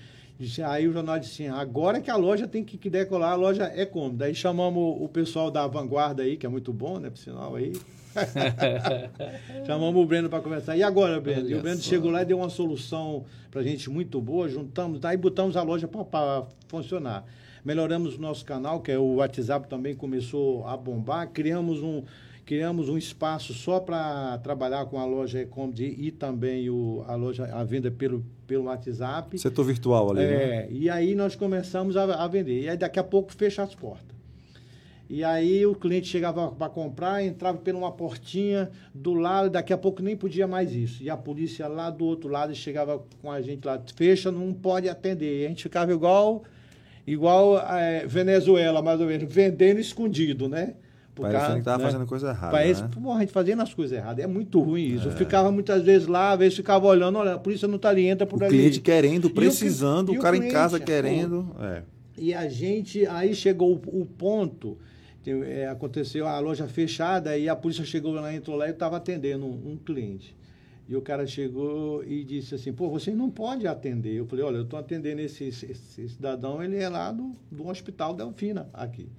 [0.63, 3.85] aí o jornal disse assim, agora que a loja tem que, decolar, a loja é
[3.85, 4.15] como?
[4.15, 7.73] Daí chamamos o pessoal da Vanguarda aí, que é muito bom, né, por sinal aí.
[9.65, 10.77] chamamos o Breno para conversar.
[10.77, 11.41] E agora, Breno?
[11.41, 11.89] Olha e o Breno só.
[11.89, 15.63] chegou lá e deu uma solução para a gente muito boa, juntamos, daí botamos a
[15.63, 17.25] loja para funcionar.
[17.65, 22.03] Melhoramos o nosso canal, que é o WhatsApp também começou a bombar, criamos um
[22.47, 27.43] criamos um espaço só para trabalhar com a loja e-commerce e também o, a loja
[27.53, 29.37] a venda pelo, pelo WhatsApp.
[29.37, 30.67] Setor virtual ali, é, né?
[30.71, 32.61] E aí nós começamos a, a, vender.
[32.61, 34.15] E aí daqui a pouco fecha as portas.
[35.09, 39.77] E aí o cliente chegava para comprar, entrava por uma portinha do lado, daqui a
[39.77, 41.03] pouco nem podia mais isso.
[41.03, 44.87] E a polícia lá do outro lado chegava com a gente lá, fecha, não pode
[44.87, 45.41] atender.
[45.41, 46.45] E a gente ficava igual
[47.05, 50.75] igual é, Venezuela, mais ou menos, vendendo escondido, né?
[51.21, 51.83] Parecendo que estava né?
[51.83, 52.51] fazendo coisa errada.
[52.51, 52.89] Parece, né?
[52.93, 54.23] pô, a gente fazendo as coisas erradas.
[54.23, 55.07] É muito ruim isso.
[55.07, 55.11] É.
[55.11, 58.05] Eu ficava muitas vezes lá, às vezes ficava olhando, olha, a polícia não está ali,
[58.05, 58.55] entra por o ali.
[58.55, 61.55] O cliente querendo, precisando, o, o, cara em casa querendo.
[61.59, 61.83] É.
[62.17, 64.77] E a gente, aí chegou o, o ponto,
[65.25, 69.45] é, aconteceu a loja fechada e a polícia chegou lá, entrou lá e estava atendendo
[69.45, 70.35] um, um, cliente.
[70.87, 74.13] E o cara chegou e disse assim, pô, você não pode atender.
[74.13, 77.67] Eu falei, olha, eu estou atendendo esse, esse, esse, cidadão, ele é lá do, do
[77.67, 79.09] Hospital Delfina, aqui.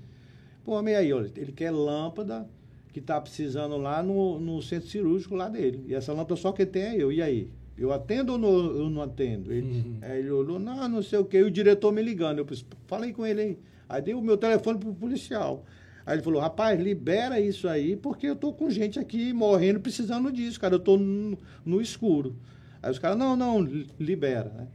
[0.69, 2.47] Pô, meio aí, olha, ele quer lâmpada
[2.93, 5.83] que está precisando lá no, no centro cirúrgico lá dele.
[5.89, 7.11] E essa lâmpada só que tem é eu.
[7.11, 7.51] E aí?
[7.79, 9.51] Eu atendo ou não, eu não atendo?
[9.51, 9.99] Ele, uhum.
[10.03, 11.39] Aí ele olhou, não, não sei o quê.
[11.39, 12.41] E o diretor me ligando.
[12.41, 13.59] Eu falei, falei com ele aí.
[13.89, 15.65] Aí dei o meu telefone pro policial.
[16.05, 20.31] Aí ele falou, rapaz, libera isso aí, porque eu tô com gente aqui morrendo precisando
[20.31, 20.75] disso, cara.
[20.75, 22.37] Eu tô no, no escuro.
[22.83, 23.63] Aí os caras, não, não,
[23.99, 24.69] libera, né?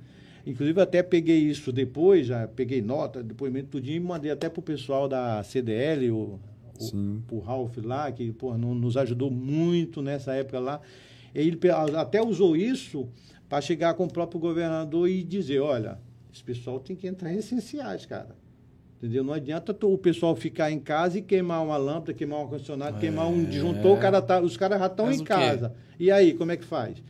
[0.46, 4.64] Inclusive, até peguei isso depois, já peguei nota, depoimento tudinho e mandei até para o
[4.64, 6.40] pessoal da CDL, o,
[6.80, 10.82] o, o Ralph lá, que pô, nos ajudou muito nessa época lá.
[11.34, 11.58] Ele
[11.98, 13.08] até usou isso
[13.48, 15.98] para chegar com o próprio governador e dizer, olha,
[16.34, 18.36] esse pessoal tem que entrar em essenciais, cara.
[18.98, 19.24] Entendeu?
[19.24, 23.00] Não adianta o pessoal ficar em casa e queimar uma lâmpada, queimar um condicionado, é,
[23.00, 25.74] queimar um disjuntor, cara tá, os caras já estão em casa.
[26.00, 27.04] E aí, como é que faz?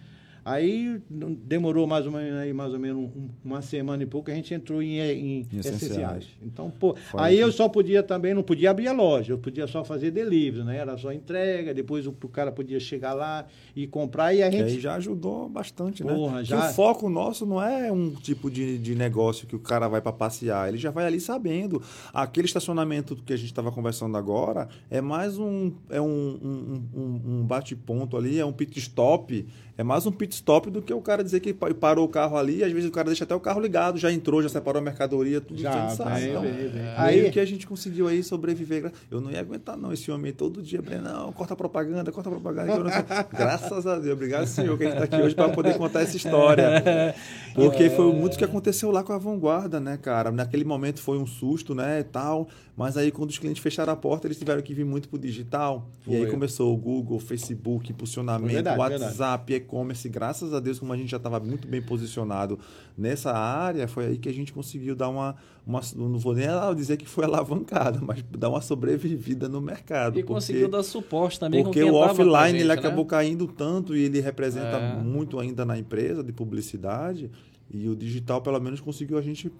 [0.45, 1.01] Aí
[1.45, 3.09] demorou mais ou menos, aí, mais ou menos
[3.43, 6.27] uma semana e pouco, a gente entrou em, em, em essenciais.
[6.41, 9.85] Então, pô, aí eu só podia também, não podia abrir a loja, eu podia só
[9.85, 10.77] fazer delivery, né?
[10.77, 14.65] Era só entrega, depois o, o cara podia chegar lá e comprar e a gente...
[14.65, 16.13] Que aí já ajudou bastante, né?
[16.13, 16.69] Porra, já...
[16.69, 20.11] o foco nosso não é um tipo de, de negócio que o cara vai para
[20.11, 21.81] passear, ele já vai ali sabendo.
[22.13, 27.21] Aquele estacionamento que a gente estava conversando agora é mais um, é um, um, um,
[27.25, 29.45] um bate-ponto ali, é um pit stop
[29.75, 32.63] é mais um pit stop do que o cara dizer que parou o carro ali,
[32.63, 35.41] às vezes o cara deixa até o carro ligado, já entrou, já separou a mercadoria,
[35.41, 36.29] tudo já, sai.
[36.29, 36.71] Então, bem.
[36.95, 38.91] Aí que a gente conseguiu aí sobreviver.
[39.09, 42.33] Eu não ia aguentar, não, esse homem todo dia, não, corta a propaganda, corta a
[42.33, 43.03] propaganda.
[43.33, 46.15] Graças a Deus, obrigado, senhor, que a gente está aqui hoje para poder contar essa
[46.15, 47.15] história.
[47.55, 50.31] Porque foi muito que aconteceu lá com a vanguarda, né, cara?
[50.31, 52.47] Naquele momento foi um susto, né, e tal.
[52.75, 55.19] Mas aí, quando os clientes fecharam a porta, eles tiveram que vir muito para o
[55.19, 55.87] digital.
[56.01, 56.13] Foi.
[56.13, 60.09] E aí começou o Google, Facebook, impulsionamento, verdade, WhatsApp, e-commerce.
[60.09, 62.57] Graças a Deus, como a gente já estava muito bem posicionado
[62.97, 65.35] nessa área, foi aí que a gente conseguiu dar uma.
[65.67, 70.17] uma não vou nem dizer que foi alavancada, mas dar uma sobrevivida no mercado.
[70.17, 72.73] E porque, conseguiu dar suporte também Porque o offline gente, ele né?
[72.73, 74.95] acabou caindo tanto e ele representa é.
[74.95, 77.29] muito ainda na empresa de publicidade.
[77.69, 79.51] E o digital, pelo menos, conseguiu a gente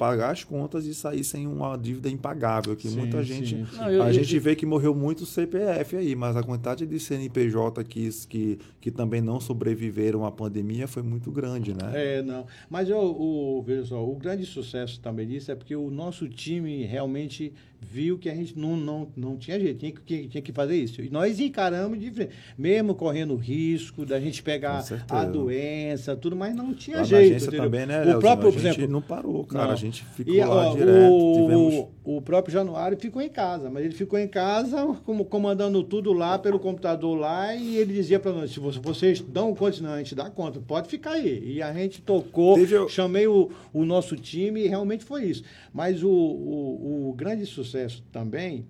[0.00, 2.74] pagar as contas e sair sem uma dívida impagável.
[2.74, 3.54] Que sim, muita gente.
[3.54, 3.76] Sim, sim.
[3.76, 6.86] Não, eu, a eu, gente eu, vê que morreu muito CPF aí, mas a quantidade
[6.86, 11.92] de CNPJ que, que, que também não sobreviveram à pandemia foi muito grande, né?
[11.92, 12.46] É, não.
[12.70, 16.82] Mas eu, o, veja só, o grande sucesso também disso é porque o nosso time
[16.86, 20.76] realmente viu que a gente não, não, não tinha jeito, tinha que, tinha que fazer
[20.76, 21.00] isso.
[21.00, 26.54] E nós encaramos de frente, mesmo correndo risco da gente pegar a doença, tudo, mas
[26.54, 27.30] não tinha lá jeito.
[27.30, 29.66] Na agência também, né, o próprio, a gente exemplo, não parou, cara.
[29.66, 29.72] Não.
[29.72, 31.12] A gente ficou e, lá ó, direto.
[31.12, 31.86] O, tivemos...
[32.04, 36.38] o próprio Januário ficou em casa, mas ele ficou em casa como, comandando tudo lá
[36.38, 40.14] pelo computador lá e ele dizia para nós, se vocês dão conta, não, a gente
[40.14, 41.54] dá conta, pode ficar aí.
[41.56, 42.88] E a gente tocou, Teve...
[42.88, 45.42] chamei o, o nosso time e realmente foi isso.
[45.72, 48.66] Mas o, o, o grande sucesso também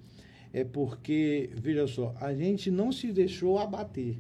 [0.53, 4.17] é porque, veja só, a gente não se deixou abater.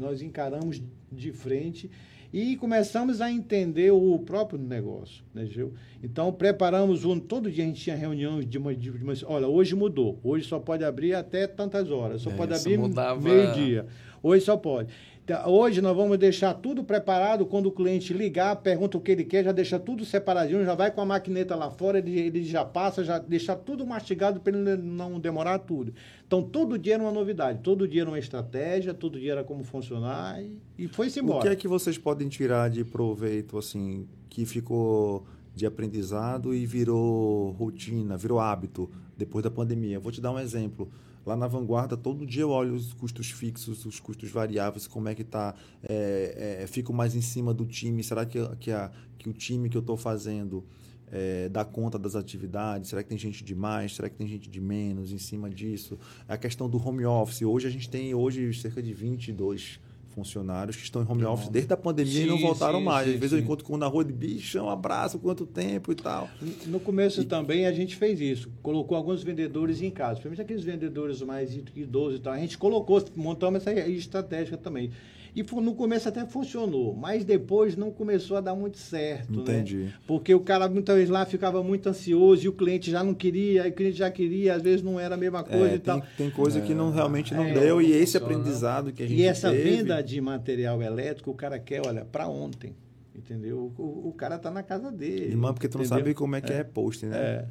[0.00, 1.90] Nós encaramos de frente
[2.32, 5.24] e começamos a entender o próprio negócio.
[5.34, 5.74] Né, Gil?
[6.02, 7.18] Então, preparamos um.
[7.18, 9.12] Todo dia a gente tinha reunião de uma, de uma.
[9.26, 10.18] Olha, hoje mudou.
[10.22, 12.22] Hoje só pode abrir até tantas horas.
[12.22, 13.20] Só é, pode abrir mudava...
[13.20, 13.86] meio-dia.
[14.22, 14.92] Hoje só pode.
[15.30, 17.46] Então, hoje nós vamos deixar tudo preparado.
[17.46, 20.90] Quando o cliente ligar, pergunta o que ele quer, já deixa tudo separadinho, já vai
[20.90, 24.76] com a maquineta lá fora, ele, ele já passa, já deixa tudo mastigado para ele
[24.76, 25.94] não demorar tudo.
[26.26, 29.62] Então, todo dia era uma novidade, todo dia era uma estratégia, todo dia era como
[29.62, 31.38] funcionar e, e foi-se embora.
[31.38, 35.24] O que é que vocês podem tirar de proveito, assim, que ficou
[35.54, 40.00] de aprendizado e virou rotina, virou hábito depois da pandemia?
[40.00, 40.90] Vou te dar um exemplo.
[41.24, 45.14] Lá na vanguarda, todo dia eu olho os custos fixos, os custos variáveis, como é
[45.14, 45.54] que está.
[45.82, 48.02] É, é, fico mais em cima do time.
[48.02, 50.64] Será que, que, a, que o time que eu estou fazendo
[51.12, 52.88] é, dá conta das atividades?
[52.88, 53.94] Será que tem gente de mais?
[53.94, 55.98] Será que tem gente de menos em cima disso?
[56.26, 57.42] A questão do home office.
[57.42, 59.78] Hoje a gente tem hoje cerca de 22
[60.20, 63.08] funcionários que estão em home office desde a pandemia sim, e não voltaram sim, mais.
[63.08, 65.90] Sim, Às vezes eu encontro com um na rua de bicho, um abraço, quanto tempo
[65.92, 66.28] e tal.
[66.66, 67.24] No começo e...
[67.24, 68.50] também a gente fez isso.
[68.62, 72.32] Colocou alguns vendedores em casa, principalmente aqueles vendedores mais idosos e tal.
[72.34, 74.90] A gente colocou, montamos essa estratégia também.
[75.34, 79.32] E no começo até funcionou, mas depois não começou a dar muito certo.
[79.32, 79.42] Né?
[79.42, 79.76] Entendi.
[79.76, 79.92] Né?
[80.06, 83.66] Porque o cara muitas vezes lá ficava muito ansioso e o cliente já não queria,
[83.66, 85.80] e o cliente já queria, às vezes não era a mesma coisa é, e tem,
[85.80, 86.02] tal.
[86.16, 89.20] Tem coisa é, que não realmente não é, deu, e esse aprendizado que a gente
[89.20, 89.62] E essa teve...
[89.62, 92.74] venda de material elétrico, o cara quer, olha, para ontem.
[93.20, 93.72] Entendeu?
[93.76, 95.26] O, o, cara tá na casa dele.
[95.26, 97.18] Irmão, porque tu não sabe como é que é, é post, né?
[97.18, 97.46] É.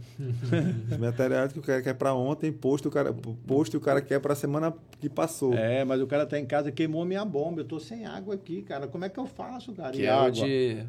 [0.92, 4.20] Os materiais que o cara quer para ontem, posto o cara posto o cara quer
[4.20, 5.54] para a semana que passou.
[5.54, 8.64] É, mas o cara tá em casa, queimou minha bomba, eu tô sem água aqui,
[8.64, 8.88] cara.
[8.88, 9.92] Como é que eu faço, cara?
[9.92, 10.32] Que e é água?
[10.32, 10.84] De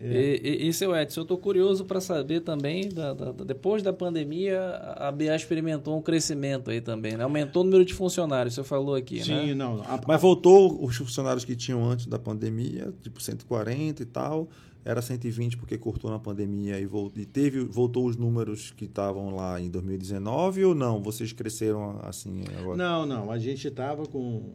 [0.00, 0.06] é.
[0.06, 3.92] E, e, e, seu Edson, eu estou curioso para saber também, da, da, depois da
[3.92, 4.60] pandemia,
[4.96, 7.24] a BA experimentou um crescimento aí também, né?
[7.24, 9.54] Aumentou o número de funcionários, você falou aqui, Sim, né?
[9.54, 9.82] não.
[9.82, 14.48] A, Mas voltou os funcionários que tinham antes da pandemia, tipo 140 e tal,
[14.84, 19.34] era 120 porque cortou na pandemia e, voltou, e teve, voltou os números que estavam
[19.34, 21.02] lá em 2019 ou não?
[21.02, 22.76] Vocês cresceram assim agora?
[22.76, 23.30] Não, não.
[23.30, 24.52] A gente estava com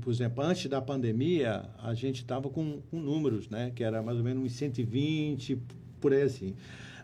[0.00, 3.70] por exemplo, antes da pandemia, a gente estava com, com, números, né?
[3.74, 5.58] Que era mais ou menos uns 120,
[6.00, 6.54] por aí assim.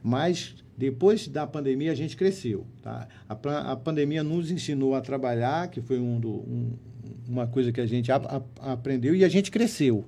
[0.02, 3.08] Mas depois da pandemia a gente cresceu, tá?
[3.28, 6.72] A, a pandemia nos ensinou a trabalhar, que foi um, do, um
[7.28, 10.04] uma coisa que a gente a, a, aprendeu e a gente cresceu,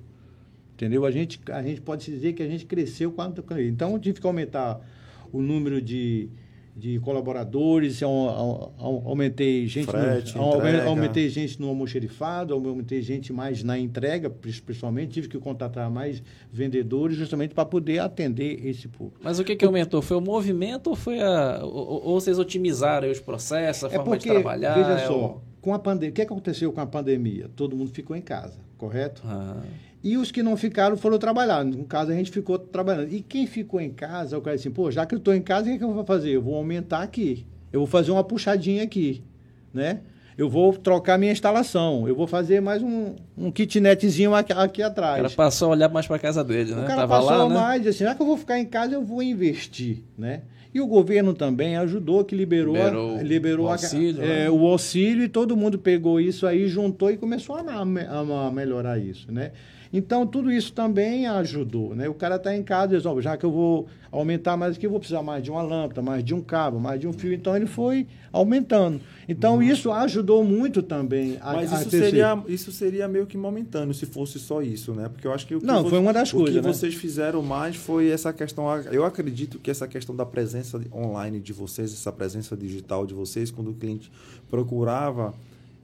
[0.73, 1.05] entendeu?
[1.05, 4.79] A gente a gente pode dizer que a gente cresceu quando então tive que aumentar
[5.31, 6.29] o número de
[6.79, 10.43] de colaboradores, aumentei gente, Frete, no,
[10.87, 17.17] aumentei gente no almoxerifado, aumentei gente mais na entrega, principalmente, tive que contratar mais vendedores
[17.17, 19.19] justamente para poder atender esse público.
[19.21, 20.01] Mas o que, que aumentou?
[20.01, 24.05] Foi o movimento ou foi a ou, ou vocês otimizaram os processos, a é forma
[24.05, 24.75] porque, de trabalhar?
[24.75, 25.41] Veja é só, o...
[25.59, 27.49] com a pandemia, o que aconteceu com a pandemia?
[27.55, 29.21] Todo mundo ficou em casa, correto?
[29.25, 29.61] Ah.
[30.03, 31.63] E os que não ficaram foram trabalhar.
[31.65, 33.13] No caso, a gente ficou trabalhando.
[33.13, 35.63] E quem ficou em casa, o cara assim, pô, já que eu estou em casa,
[35.63, 36.31] o que, é que eu vou fazer?
[36.31, 37.45] Eu vou aumentar aqui.
[37.71, 39.21] Eu vou fazer uma puxadinha aqui,
[39.73, 39.99] né?
[40.37, 42.07] Eu vou trocar minha instalação.
[42.07, 45.19] Eu vou fazer mais um, um kitnetzinho aqui, aqui atrás.
[45.19, 46.83] O cara passou a olhar mais para a casa dele, né?
[46.83, 47.55] O cara Tava passou lá, né?
[47.55, 47.89] mais, né?
[47.89, 50.43] assim, já que eu vou ficar em casa, eu vou investir, né?
[50.73, 54.49] E o governo também ajudou, que liberou, liberou, liberou o, auxílio, a, é, né?
[54.49, 58.97] o auxílio e todo mundo pegou isso aí, juntou e começou a, a, a melhorar
[58.97, 59.51] isso, né?
[59.91, 61.95] Então, tudo isso também ajudou.
[61.95, 62.07] Né?
[62.07, 64.89] O cara está em casa, diz, oh, já que eu vou aumentar mais aqui, eu
[64.91, 67.33] vou precisar mais de uma lâmpada, mais de um cabo, mais de um fio.
[67.33, 69.01] Então, ele foi aumentando.
[69.27, 69.63] Então, uhum.
[69.63, 74.05] isso ajudou muito também a Mas isso, a seria, isso seria meio que momentâneo, se
[74.05, 75.09] fosse só isso, né?
[75.09, 76.73] Porque eu acho que o que, Não, foi uma das o coisas, que né?
[76.73, 78.65] vocês fizeram mais foi essa questão...
[78.91, 83.49] Eu acredito que essa questão da presença online de vocês, essa presença digital de vocês,
[83.49, 84.11] quando o cliente
[84.49, 85.33] procurava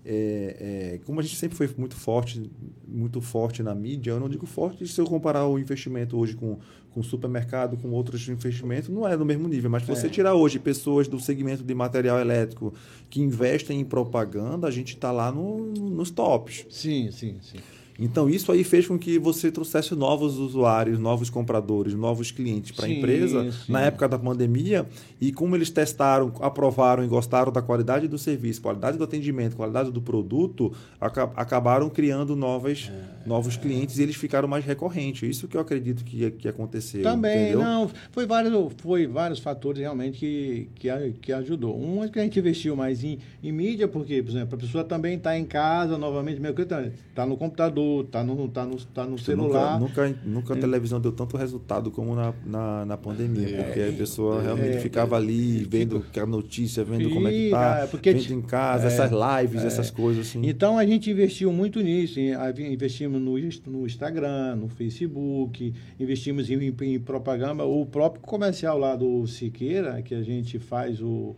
[0.05, 2.49] é, é, como a gente sempre foi muito forte,
[2.87, 6.59] muito forte na mídia, eu não digo forte se eu comparar o investimento hoje com,
[6.91, 9.69] com supermercado, com outros investimentos, não é no mesmo nível.
[9.69, 10.09] Mas se você é.
[10.09, 12.71] tirar hoje pessoas do segmento de material elétrico
[13.09, 16.67] que investem em propaganda, a gente está lá no, nos tops.
[16.69, 17.57] Sim, sim, sim.
[17.97, 22.85] Então, isso aí fez com que você trouxesse novos usuários, novos compradores, novos clientes para
[22.85, 23.71] a empresa sim.
[23.71, 24.85] na época da pandemia.
[25.19, 29.91] E como eles testaram, aprovaram e gostaram da qualidade do serviço, qualidade do atendimento, qualidade
[29.91, 35.29] do produto, acabaram criando novas, é, novos clientes e eles ficaram mais recorrentes.
[35.29, 37.01] Isso que eu acredito que, que aconteceu.
[37.01, 37.59] Também, entendeu?
[37.59, 37.89] não.
[38.11, 41.79] Foi vários, foi vários fatores realmente que, que, que ajudou.
[41.79, 44.83] Um é que a gente investiu mais em, em mídia, porque, por exemplo, a pessoa
[44.83, 46.83] também está em casa, novamente, meio que está
[47.13, 49.79] tá no computador computador, tá no, tá no, tá no celular.
[49.79, 53.79] Nunca, nunca, nunca a televisão deu tanto resultado como na, na, na pandemia, é, porque
[53.81, 57.49] a pessoa é, realmente é, ficava ali vendo a notícia, vendo fica, como é que
[57.49, 60.41] tá, é, porque vendo em casa, essas lives, essas coisas assim.
[60.45, 63.37] Então a gente investiu muito nisso, investimos no,
[63.71, 70.13] no Instagram, no Facebook, investimos em, em propaganda, o próprio comercial lá do Siqueira, que
[70.13, 71.35] a gente faz o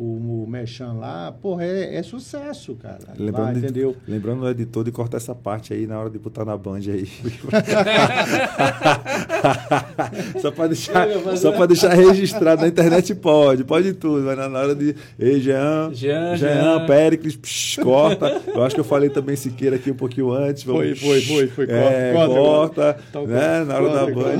[0.00, 3.00] o, o Mechan lá, porra, é, é sucesso, cara.
[3.18, 3.94] Lembrando, lá, entendeu?
[4.06, 6.80] De, lembrando o editor de cortar essa parte aí na hora de botar na band
[6.88, 7.06] aí.
[10.40, 14.74] só para deixar, só pra deixar registrado na internet pode, pode tudo, mas na hora
[14.74, 14.96] de.
[15.18, 16.86] Ei, Jean, Jean, Jean, Jean.
[16.86, 18.40] Péricles, psh, corta.
[18.46, 20.64] Eu acho que eu falei também Siqueira aqui um pouquinho antes.
[20.64, 21.68] Vamos, foi, foi, foi, foi.
[21.68, 23.64] É, corta, corta, corta né?
[23.64, 24.38] Na hora corta, da band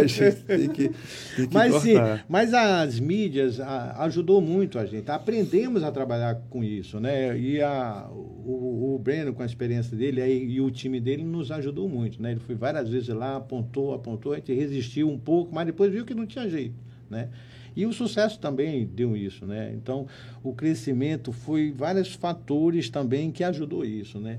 [0.00, 0.88] a gente tem que,
[1.36, 2.16] tem que mas, cortar.
[2.16, 5.10] Sim, mas as mídias a, ajudou muito a gente gente.
[5.10, 7.38] Aprendemos a trabalhar com isso, né?
[7.38, 11.50] E a, o, o Breno, com a experiência dele aí, e o time dele, nos
[11.50, 12.32] ajudou muito, né?
[12.32, 16.04] Ele foi várias vezes lá, apontou, apontou, a gente resistiu um pouco, mas depois viu
[16.04, 16.74] que não tinha jeito,
[17.10, 17.28] né?
[17.76, 19.72] E o sucesso também deu isso, né?
[19.74, 20.06] Então,
[20.42, 24.38] o crescimento foi vários fatores também que ajudou isso, né?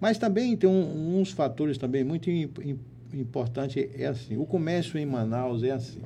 [0.00, 2.28] Mas também tem um, uns fatores também muito
[3.14, 6.00] importantes, é assim, o comércio em Manaus é assim.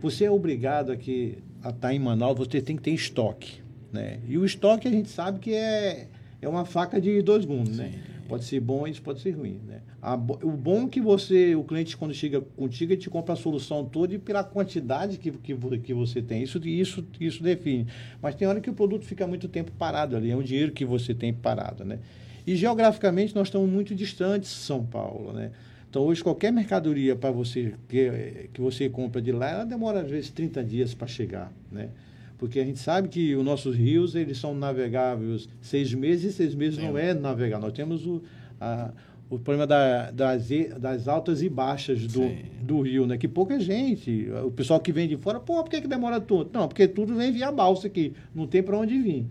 [0.00, 1.38] Você é obrigado a que
[1.70, 3.60] estar tá em Manaus, você tem que ter estoque.
[3.92, 4.18] Né?
[4.28, 6.08] E o estoque a gente sabe que é,
[6.40, 7.92] é uma faca de dois gumes, né?
[8.28, 9.80] Pode ser bom isso pode ser ruim, né?
[10.02, 13.36] A, o bom é que você, o cliente quando chega contigo, ele te compra a
[13.36, 16.42] solução toda e pela quantidade que, que, que você tem.
[16.42, 17.86] Isso, isso, isso define.
[18.20, 20.84] Mas tem hora que o produto fica muito tempo parado ali, é um dinheiro que
[20.84, 22.00] você tem parado, né?
[22.46, 25.50] E geograficamente nós estamos muito distantes de São Paulo, né?
[25.96, 30.10] Então, hoje, qualquer mercadoria para você que, que você compra de lá, ela demora às
[30.10, 31.88] vezes 30 dias para chegar, né?
[32.36, 36.54] Porque a gente sabe que os nossos rios, eles são navegáveis seis meses, e seis
[36.54, 37.58] meses não é navegar.
[37.58, 38.22] Nós temos o,
[38.60, 38.90] a,
[39.30, 42.28] o problema da, das, das altas e baixas do,
[42.60, 43.16] do rio, né?
[43.16, 46.50] Que pouca gente, o pessoal que vem de fora, pô, por que, que demora tudo?
[46.52, 49.24] Não, porque tudo vem via balsa aqui, não tem para onde vir.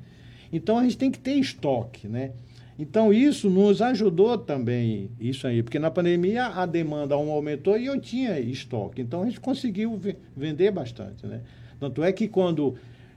[0.51, 2.31] Então, a gente tem que ter estoque, né?
[2.77, 7.99] Então, isso nos ajudou também, isso aí, porque na pandemia a demanda aumentou e eu
[7.99, 9.01] tinha estoque.
[9.01, 9.99] Então, a gente conseguiu
[10.35, 11.41] vender bastante, né?
[11.79, 12.75] Tanto é que quando,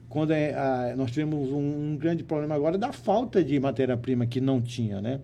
[0.09, 4.41] quando é, a, nós tivemos um, um, grande problema agora da falta de matéria-prima que
[4.41, 5.21] não tinha, né?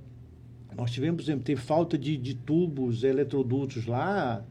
[0.77, 4.45] Nós tivemos, por exemplo, ter falta de, de tubos, eletrodutos lá,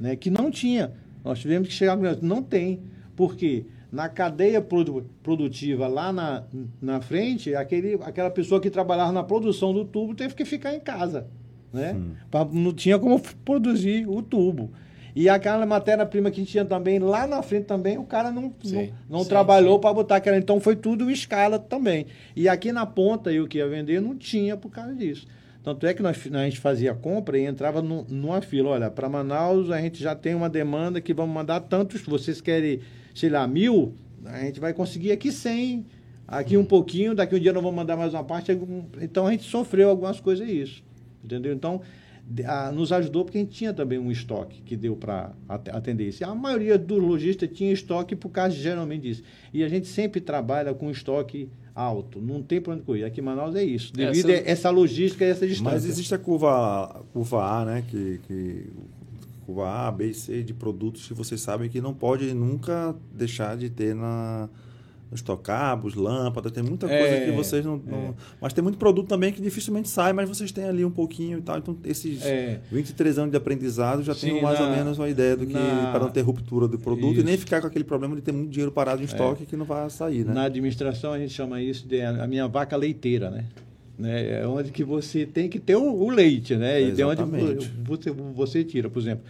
[0.00, 0.92] né, que não tinha.
[1.24, 2.80] Nós tivemos que chegar não tem.
[3.14, 3.66] Por quê?
[3.90, 6.44] Na cadeia produ produtiva lá na,
[6.80, 10.80] na frente, aquele, aquela pessoa que trabalhava na produção do tubo teve que ficar em
[10.80, 11.26] casa.
[11.72, 11.96] Né?
[12.30, 14.70] Pra, não tinha como produzir o tubo.
[15.14, 19.18] E aquela matéria-prima que tinha também lá na frente também, o cara não, sim, não,
[19.18, 20.36] não sim, trabalhou para botar aquela.
[20.36, 22.06] Então foi tudo escala também.
[22.36, 25.26] E aqui na ponta, eu que ia vender, não tinha por causa disso.
[25.62, 28.70] Tanto é que nós, a gente fazia compra e entrava no, numa fila.
[28.70, 32.02] Olha, para Manaus a gente já tem uma demanda que vamos mandar tantos.
[32.02, 32.80] Vocês querem,
[33.14, 33.94] sei lá, mil?
[34.24, 35.86] A gente vai conseguir aqui 100,
[36.26, 38.52] aqui um pouquinho, daqui um dia nós vamos mandar mais uma parte.
[39.00, 40.82] Então a gente sofreu algumas coisas isso.
[41.22, 41.52] Entendeu?
[41.52, 41.82] Então
[42.46, 46.24] a, nos ajudou porque a gente tinha também um estoque que deu para atender isso.
[46.24, 49.22] A maioria dos lojistas tinha estoque por causa geralmente disso.
[49.52, 51.48] E a gente sempre trabalha com estoque
[51.78, 53.04] alto, não tem para onde correr.
[53.04, 54.48] Aqui em Manaus é isso, devido essa...
[54.48, 55.72] a essa logística e essa distância.
[55.72, 57.84] Mas existe a curva, curva A, né?
[57.88, 58.66] Que, que,
[59.46, 63.56] curva A, B e C de produtos que vocês sabem que não pode nunca deixar
[63.56, 64.48] de ter na,
[65.10, 67.90] nos tocabos, lâmpadas, tem muita coisa é, que vocês não, é.
[67.90, 71.38] não, Mas tem muito produto também que dificilmente sai, mas vocês têm ali um pouquinho
[71.38, 71.58] e tal.
[71.58, 72.60] Então, esses é.
[72.70, 75.54] 23 anos de aprendizado já tem mais na, ou menos uma ideia do que.
[75.54, 77.20] Na, para não ter ruptura do produto isso.
[77.22, 79.06] e nem ficar com aquele problema de ter muito dinheiro parado em é.
[79.06, 80.34] estoque que não vai sair, né?
[80.34, 83.46] Na administração a gente chama isso de a minha vaca leiteira, né?
[83.98, 84.42] né?
[84.42, 86.82] É onde que você tem que ter o, o leite, né?
[86.82, 87.22] E de onde
[87.82, 89.24] você, você tira, por exemplo.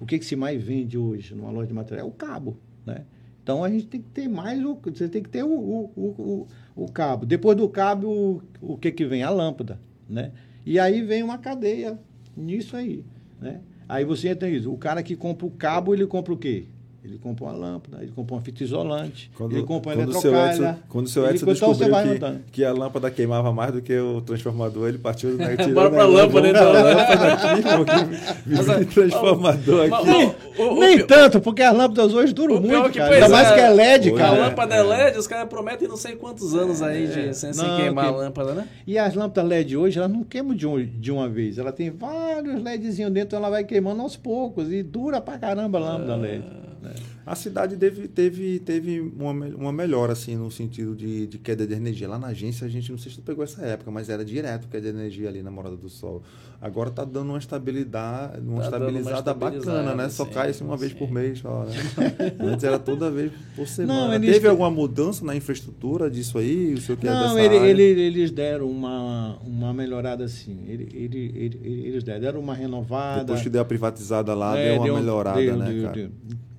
[0.00, 2.06] O que, que se mais vende hoje numa loja de material?
[2.06, 2.56] É o cabo,
[2.86, 3.02] né?
[3.50, 4.78] Então a gente tem que ter mais o.
[4.80, 6.46] Você tem que ter o, o, o,
[6.76, 7.26] o cabo.
[7.26, 8.42] Depois do cabo, o,
[8.74, 9.24] o que, que vem?
[9.24, 9.76] A lâmpada.
[10.08, 10.30] Né?
[10.64, 11.98] E aí vem uma cadeia
[12.36, 13.04] nisso aí.
[13.40, 13.60] Né?
[13.88, 14.72] Aí você entra nisso.
[14.72, 16.66] O cara que compra o cabo, ele compra o quê?
[17.02, 20.78] Ele compra uma lâmpada, ele compra uma fita isolante, quando, ele compra uma eletrocalha.
[20.86, 24.86] Quando o seu Edson descobriu que, que, a lâmpada queimava mais do que o transformador,
[24.86, 26.68] ele partiu né, Bora pra lâmpada, então.
[26.68, 30.06] A lâmpada aqui, transformador aqui.
[30.58, 33.14] Nem, nem tanto, porque as lâmpadas hoje duram muito, cara.
[33.14, 34.36] Ainda mais é, que é LED, cara.
[34.36, 37.32] A lâmpada é LED, os caras prometem não sei quantos anos aí de, é.
[37.32, 38.10] sem, não, queimar que...
[38.10, 38.68] a lâmpada, né?
[38.86, 41.56] E as lâmpadas LED hoje, elas não queimam de, um, de uma vez.
[41.56, 44.70] Ela tem vários LEDzinhos dentro, ela vai queimando aos poucos.
[44.70, 46.69] E dura pra caramba a lâmpada LED.
[47.30, 51.72] A cidade teve, teve, teve uma, uma melhora, assim, no sentido de, de queda de
[51.72, 52.08] energia.
[52.08, 54.66] Lá na agência, a gente, não sei se tu pegou essa época, mas era direto
[54.66, 56.24] queda de energia ali na Morada do Sol.
[56.62, 60.10] Agora está dando uma estabilidade, uma tá estabilizada uma bacana, né?
[60.10, 60.80] Só sim, cai assim uma sim.
[60.80, 61.38] vez por mês.
[61.38, 61.72] Só, né?
[62.38, 64.08] Antes era toda vez por semana.
[64.08, 64.30] Não, eles...
[64.30, 66.74] Teve alguma mudança na infraestrutura disso aí?
[66.74, 70.66] O senhor que é não, ele, ele, eles deram uma, uma melhorada assim.
[70.68, 73.20] Ele, ele, ele, eles deram uma renovada.
[73.20, 75.94] Depois que deu a privatizada lá, é, deu uma deu, melhorada, deu, né, deu, cara?
[75.94, 76.10] Deu,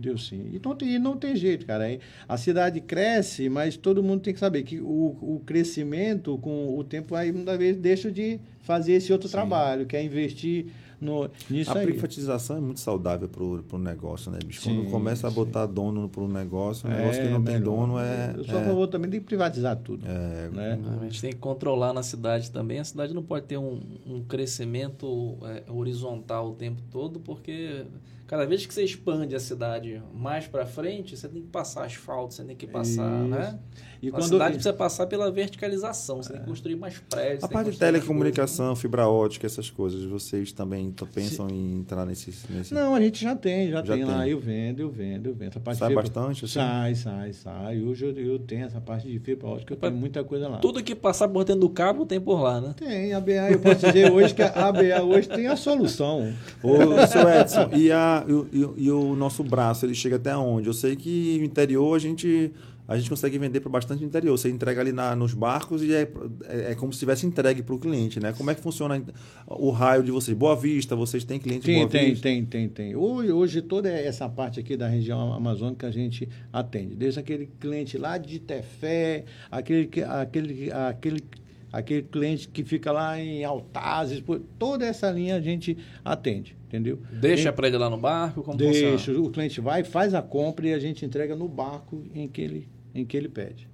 [0.02, 0.50] Deu sim.
[0.52, 1.86] E não tem, não tem jeito, cara.
[2.28, 6.84] A cidade cresce, mas todo mundo tem que saber que o, o crescimento, com o
[6.84, 9.34] tempo, aí muitas vezes deixa de fazer esse outro sim.
[9.34, 10.68] trabalho, que é investir
[11.02, 11.88] no, nisso a aí.
[11.88, 14.62] privatização é muito saudável para o negócio, né, bicho?
[14.62, 15.74] Quando começa a botar sim.
[15.74, 18.36] dono para o negócio, negócio é, que não tem dono é.
[18.38, 20.06] Eu sou é, a favor também de privatizar tudo.
[20.06, 20.80] É, né?
[21.02, 22.80] A gente tem que controlar na cidade também.
[22.80, 27.84] A cidade não pode ter um, um crescimento é, horizontal o tempo todo, porque
[28.32, 32.34] cada vez que você expande a cidade mais para frente, você tem que passar asfalto,
[32.34, 33.30] você tem que passar, Isso.
[33.30, 33.60] né?
[34.02, 36.34] E a cidade precisa passar pela verticalização, você é.
[36.34, 37.44] tem que construir mais prédios.
[37.44, 41.56] A parte de telecomunicação, fibra ótica, essas coisas, vocês também pensam Sim.
[41.56, 44.28] em entrar nesse, nesse, Não, a gente já tem, já, já tem, tem, lá.
[44.28, 45.54] Eu vendo, eu vendo, eu vendo.
[45.54, 45.96] sai fibra...
[45.96, 46.46] bastante?
[46.46, 46.54] Assim?
[46.54, 47.82] Sai, sai, sai.
[47.82, 50.58] Hoje eu, eu tenho essa parte de fibra ótica, eu tenho muita coisa lá.
[50.58, 52.74] Tudo que passar por dentro do cabo tem por lá, né?
[52.78, 56.34] Tem, a BA, eu posso dizer hoje que a BA hoje tem a solução.
[56.64, 60.68] Ô, seu Edson, e, a, e, e o nosso braço, ele chega até onde?
[60.68, 62.52] Eu sei que no interior a gente
[62.88, 64.38] a gente consegue vender para bastante interior.
[64.38, 66.12] Você entrega ali na, nos barcos e é,
[66.46, 68.34] é, é como se tivesse entregue para o cliente, né?
[68.34, 69.02] Como é que funciona
[69.48, 70.36] o raio de vocês?
[70.36, 72.24] Boa Vista, vocês têm clientes tem, Boa tem, Vista?
[72.24, 72.96] Tem, tem, tem.
[72.96, 76.94] Hoje, hoje toda essa parte aqui da região amazônica a gente atende.
[76.96, 81.24] Desde aquele cliente lá de Tefé, aquele, aquele, aquele
[81.72, 84.22] aquele cliente que fica lá em Altazes,
[84.60, 87.00] toda essa linha a gente atende, entendeu?
[87.12, 89.20] Deixa para ele lá no barco, como Deixa, funciona?
[89.20, 92.70] o cliente vai, faz a compra e a gente entrega no barco em que ele
[92.96, 93.68] em que ele pede.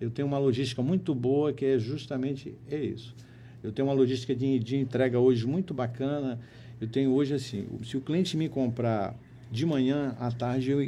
[0.00, 3.14] Eu tenho uma logística muito boa que é justamente é isso.
[3.62, 6.38] Eu tenho uma logística de, de entrega hoje muito bacana.
[6.80, 9.16] Eu tenho hoje assim, se o cliente me comprar
[9.50, 10.82] de manhã à tarde eu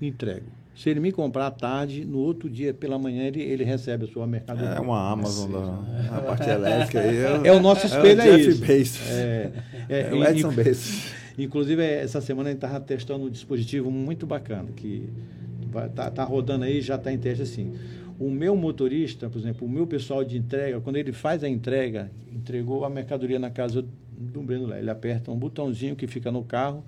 [0.00, 0.46] entrego.
[0.74, 4.08] Se ele me comprar à tarde, no outro dia pela manhã ele, ele recebe a
[4.08, 4.70] sua mercadoria.
[4.70, 7.16] É uma Amazon da, parte elétrica aí.
[7.16, 8.60] É, é, o nosso espelho é, o é isso.
[8.60, 9.10] Bezos.
[9.10, 9.52] É,
[9.88, 11.12] é, é o Edson Bezos.
[11.38, 15.08] Inclusive essa semana a gente estava testando um dispositivo muito bacana que
[15.94, 17.74] Tá, tá rodando aí, já está em teste assim.
[18.18, 22.10] o meu motorista, por exemplo, o meu pessoal de entrega, quando ele faz a entrega,
[22.32, 23.84] entregou a mercadoria na casa
[24.16, 26.84] do Breno lá, ele aperta um botãozinho que fica no carro,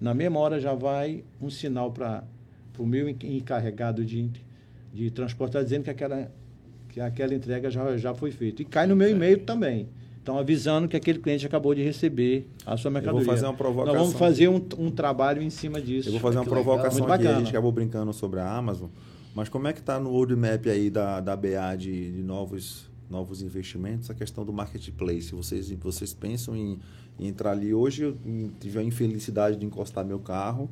[0.00, 2.24] na mesma hora já vai um sinal para
[2.78, 4.30] o meu encarregado de,
[4.92, 6.30] de transportar dizendo que aquela,
[6.88, 8.62] que aquela entrega já, já foi feita.
[8.62, 9.88] E cai no meu e-mail também.
[10.22, 13.20] Então, avisando que aquele cliente acabou de receber a sua mercadoria.
[13.20, 13.94] Eu vou fazer uma provocação.
[13.94, 16.08] Nós vamos fazer um, um trabalho em cima disso.
[16.08, 17.26] Eu vou fazer uma provocação aqui.
[17.26, 18.88] A gente acabou brincando sobre a Amazon.
[19.34, 23.42] Mas como é que está no roadmap aí da, da BA de, de novos, novos
[23.42, 25.34] investimentos, a questão do marketplace?
[25.34, 26.78] Vocês, vocês pensam em,
[27.18, 27.74] em entrar ali?
[27.74, 28.16] Hoje eu
[28.58, 30.70] tive a infelicidade de encostar meu carro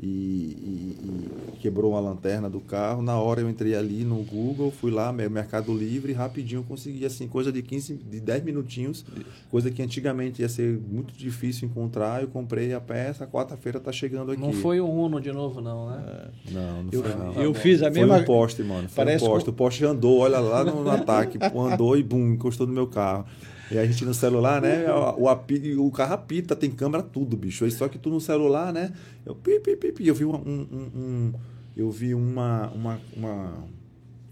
[0.00, 3.02] e, e, e, quebrou uma lanterna do carro.
[3.02, 7.50] Na hora eu entrei ali no Google, fui lá, Mercado Livre, rapidinho consegui, assim, coisa
[7.50, 9.04] de 15, de 10 minutinhos,
[9.50, 12.22] coisa que antigamente ia ser muito difícil encontrar.
[12.22, 14.40] Eu comprei a peça, quarta-feira tá chegando aqui.
[14.40, 16.02] Não foi o Uno de novo, não, né?
[16.06, 17.32] É, não, não eu, foi não.
[17.34, 18.14] Eu fiz a mesma...
[18.14, 18.88] Foi um poste, mano.
[18.88, 19.50] Foi Parece um poste.
[19.50, 23.24] O poste andou, olha lá no, no ataque, andou e bum, encostou no meu carro.
[23.70, 24.86] E a gente no celular, né?
[24.92, 27.64] O, o, o carro apita, tem câmera, tudo, bicho.
[27.64, 28.92] Aí só que tu no celular, né?
[29.26, 30.06] Eu pi, pi, pi, pi.
[30.06, 31.32] Eu vi um, um, um,
[31.76, 33.64] eu vi uma, uma, uma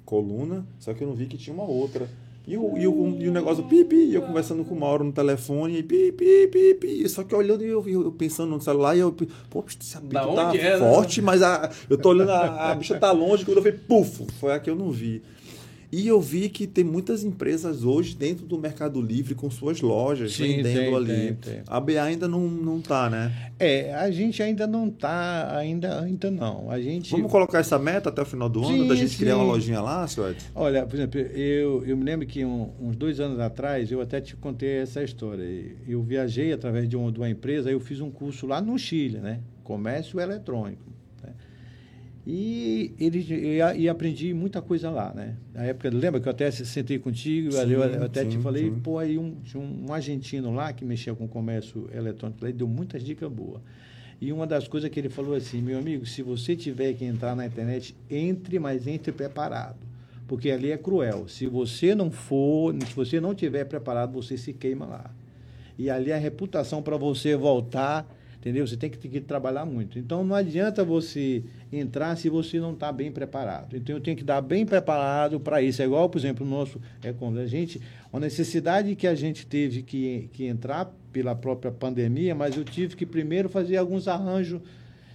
[0.04, 2.08] coluna, só que eu não vi que tinha uma outra.
[2.46, 5.02] E o, e o, e o negócio pi, pi, e eu conversando com o Mauro
[5.02, 7.08] no telefone, e pi, pi, pi, pi.
[7.08, 9.12] Só que olhando e eu, eu, pensando no celular, e eu,
[9.50, 11.26] pô, esse apito tá é, forte, né?
[11.26, 14.52] mas a, eu tô olhando, a, a bicha tá longe, quando eu falei, puf, foi
[14.52, 15.22] a que eu não vi.
[15.90, 20.32] E eu vi que tem muitas empresas hoje dentro do Mercado Livre com suas lojas
[20.34, 21.16] Sim, vendendo tem, ali.
[21.16, 21.62] Tem, tem.
[21.66, 23.52] A BA ainda não, não tá, né?
[23.58, 26.70] É, a gente ainda não tá, ainda, ainda não.
[26.70, 27.10] A gente...
[27.10, 29.18] Vamos colocar essa meta até o final do ano, sim, da gente sim.
[29.18, 30.34] criar uma lojinha lá, Edson?
[30.54, 34.20] Olha, por exemplo, eu, eu me lembro que um, uns dois anos atrás, eu até
[34.20, 35.44] te contei essa história.
[35.86, 39.18] Eu viajei através de uma, de uma empresa, eu fiz um curso lá no Chile,
[39.18, 39.40] né?
[39.62, 40.95] Comércio eletrônico.
[42.26, 45.36] E, ele, e, e, aprendi muita coisa lá, né?
[45.54, 48.64] Na época, lembra que eu até sentei contigo, sim, eu, eu, até sim, te falei,
[48.64, 48.80] sim.
[48.80, 53.04] pô, aí um, um, um, argentino lá que mexia com comércio eletrônico, ele deu muitas
[53.04, 53.62] dicas boas.
[54.20, 57.36] E uma das coisas que ele falou assim, meu amigo, se você tiver que entrar
[57.36, 59.76] na internet, entre, mas entre preparado.
[60.26, 61.28] Porque ali é cruel.
[61.28, 65.10] Se você não for, se você não tiver preparado, você se queima lá.
[65.78, 68.04] E ali a reputação para você voltar
[68.46, 68.64] entendeu?
[68.64, 69.98] Você tem que, tem que trabalhar muito.
[69.98, 71.42] Então não adianta você
[71.72, 73.76] entrar se você não está bem preparado.
[73.76, 75.82] Então eu tenho que dar bem preparado para isso.
[75.82, 77.80] É igual, por exemplo, o nosso é quando a gente,
[78.12, 82.94] a necessidade que a gente teve que, que entrar pela própria pandemia, mas eu tive
[82.94, 84.60] que primeiro fazer alguns arranjos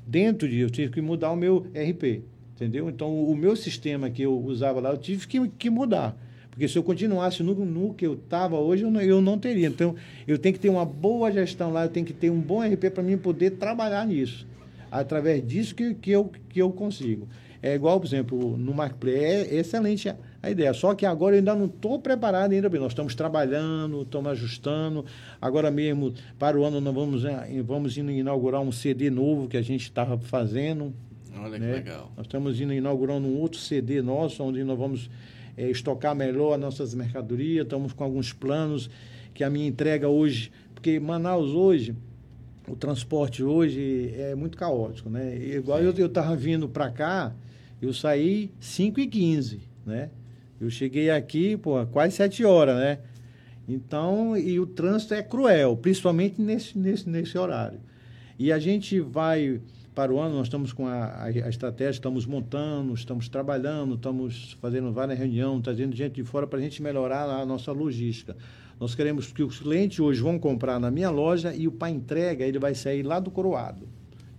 [0.06, 2.24] dentro disso, eu tive que mudar o meu RP,
[2.54, 2.90] entendeu?
[2.90, 6.18] Então o meu sistema que eu usava lá, eu tive que, que mudar.
[6.62, 9.68] Porque se eu continuasse no, no que eu estava hoje, eu não, eu não teria.
[9.68, 9.95] Então,
[10.28, 12.91] eu tenho que ter uma boa gestão lá, eu tenho que ter um bom RP
[12.93, 14.45] para mim poder trabalhar nisso.
[14.91, 17.28] Através disso que, que, eu, que eu consigo.
[17.64, 20.72] É igual, por exemplo, no Marketplace, é excelente a, a ideia.
[20.72, 22.70] Só que agora eu ainda não estou preparado ainda.
[22.70, 25.03] Nós estamos trabalhando, estamos ajustando.
[25.41, 29.64] Agora mesmo, para o ano, nós vamos, eh, vamos inaugurar um CD novo que a
[29.64, 30.93] gente estava fazendo.
[31.36, 31.70] Olha né?
[31.70, 32.12] que legal.
[32.16, 35.09] Nós estamos indo inaugurando um outro CD nosso, onde nós vamos
[35.58, 38.89] é, estocar melhor as nossas mercadorias, estamos com alguns planos
[39.34, 41.95] que a minha entrega hoje, porque Manaus hoje,
[42.68, 45.36] o transporte hoje é muito caótico, né?
[45.38, 45.93] Igual Sim.
[45.97, 47.34] eu estava vindo para cá,
[47.82, 50.10] eu saí 5 e 15 né?
[50.60, 52.99] Eu cheguei aqui, pô, quase 7 horas, né?
[53.68, 57.80] Então, e o trânsito é cruel, principalmente nesse, nesse, nesse horário.
[58.38, 59.62] E a gente vai
[59.94, 64.92] para o ano, nós estamos com a, a, estratégia, estamos montando, estamos trabalhando, estamos fazendo
[64.92, 68.36] várias reuniões, trazendo gente de fora para a gente melhorar a nossa logística.
[68.80, 72.46] Nós queremos que os clientes hoje vão comprar na minha loja e o para entrega
[72.46, 73.88] ele vai sair lá do Coroado.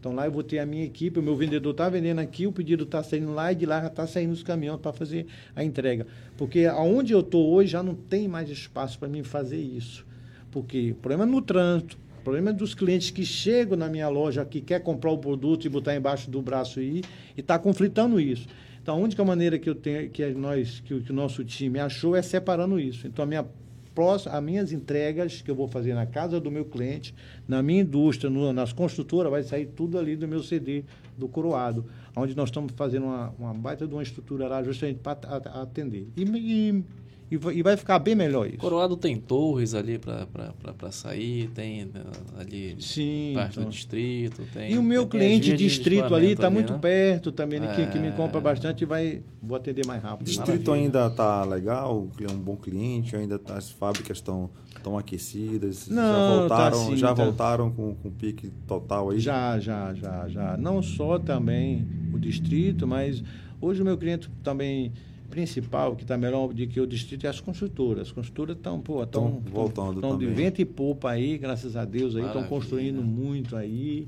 [0.01, 2.53] Então lá eu vou ter a minha equipe, o meu vendedor está vendendo aqui, o
[2.53, 5.63] pedido está saindo lá e de lá já está saindo os caminhões para fazer a
[5.63, 6.09] entrega.
[6.37, 10.05] Porque aonde eu estou hoje já não tem mais espaço para mim fazer isso.
[10.51, 14.09] Porque o problema é no trânsito, o problema é dos clientes que chegam na minha
[14.09, 17.03] loja, que quer comprar o produto e botar embaixo do braço e
[17.37, 18.47] está conflitando isso.
[18.81, 22.15] Então, a única maneira que eu tenho, que nós, que, que o nosso time achou
[22.15, 23.09] é separando isso.
[23.09, 23.45] Então, a minha
[23.93, 27.13] próxima, as minhas entregas que eu vou fazer na casa do meu cliente,
[27.49, 30.85] na minha indústria, no, nas construtoras, vai sair tudo ali do meu CD
[31.19, 35.19] do Coroado, onde nós estamos fazendo uma, uma baita de uma estrutura lá justamente para
[35.61, 36.07] atender.
[36.17, 36.85] E, e
[37.35, 38.59] e vai ficar bem melhor isso.
[38.59, 42.03] Coroado tem torres ali para sair, tem né,
[42.39, 43.65] ali Sim, parte então.
[43.65, 44.43] do distrito.
[44.53, 46.79] Tem, e o meu tem cliente distrito ali está muito né?
[46.79, 47.75] perto também, é...
[47.75, 48.11] que, que, me é.
[48.13, 50.23] compra bastante e vai, vou atender mais rápido.
[50.23, 50.87] O distrito Maravilha.
[50.87, 55.89] ainda está legal, é um bom cliente, ainda tá, as fábricas estão estão aquecidas?
[55.89, 57.25] Não, já tá voltaram, tá assim, já tá...
[57.25, 59.21] voltaram com, com pique total aí?
[59.21, 60.57] Já, já, já, já.
[60.57, 63.23] Não só também o distrito, mas
[63.61, 64.93] hoje o meu cliente também
[65.33, 68.09] principal que está melhor do que o distrito é as construtoras.
[68.09, 72.15] As construtoras estão, pô, estão voltando Estão de vento e poupa aí, graças a Deus
[72.15, 74.07] aí, estão construindo muito aí.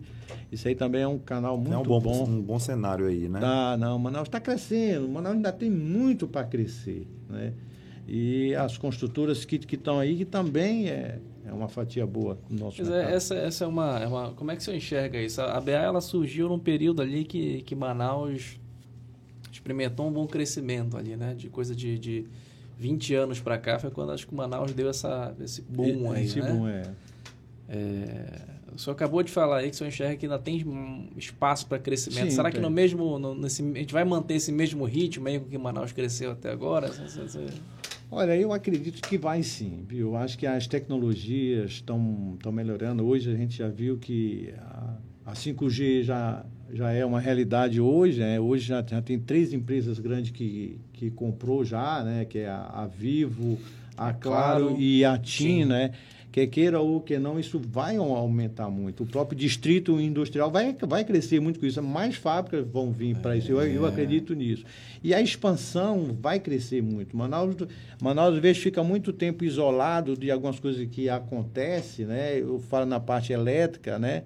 [0.53, 2.25] Isso aí também é um canal muito é um bom, bom.
[2.25, 3.41] um bom cenário aí, né?
[3.41, 7.55] Tá, não, Manaus está crescendo, Manaus ainda tem muito para crescer, né?
[8.07, 12.77] E as construtoras que estão aí, que também é, é uma fatia boa do nosso
[12.77, 13.14] Pois é, mercado.
[13.14, 14.33] essa, essa é uma, é uma.
[14.33, 15.41] Como é que você enxerga isso?
[15.41, 18.59] A BA ela surgiu num período ali que, que Manaus
[19.64, 21.34] experimentou um bom crescimento ali, né?
[21.34, 22.26] De coisa de, de
[22.78, 26.24] 20 anos para cá foi quando acho que o Manaus deu essa, esse boom aí,
[26.24, 26.52] Esse né?
[26.52, 26.82] boom, é.
[27.66, 28.42] É,
[28.74, 31.78] o senhor acabou de falar aí que o senhor enxerga que ainda tem espaço para
[31.78, 32.28] crescimento.
[32.28, 35.40] Sim, Será que no mesmo, no, nesse, a gente vai manter esse mesmo ritmo aí
[35.40, 36.90] com que Manaus cresceu até agora?
[38.10, 40.08] Olha, eu acredito que vai sim, viu?
[40.08, 43.06] Eu acho que as tecnologias estão melhorando.
[43.06, 44.94] Hoje a gente já viu que a,
[45.27, 48.39] a 5G já, já é uma realidade hoje, né?
[48.39, 52.25] Hoje já, já tem três empresas grandes que, que comprou já, né?
[52.25, 53.59] Que é a, a Vivo,
[53.97, 54.81] a Claro, Claro.
[54.81, 55.64] e a TIM, Sim.
[55.66, 55.93] né?
[56.31, 59.05] Que queira ou que não, isso vai aumentar muito.
[59.05, 61.81] O próprio distrito industrial vai, vai crescer muito com isso.
[61.81, 63.53] Mais fábricas vão vir para isso.
[63.53, 64.64] Eu, eu acredito nisso.
[65.01, 67.16] E a expansão vai crescer muito.
[67.16, 67.55] Manaus,
[68.03, 72.41] Manaus às vezes, fica muito tempo isolado de algumas coisas que acontecem, né?
[72.41, 74.25] Eu falo na parte elétrica, né?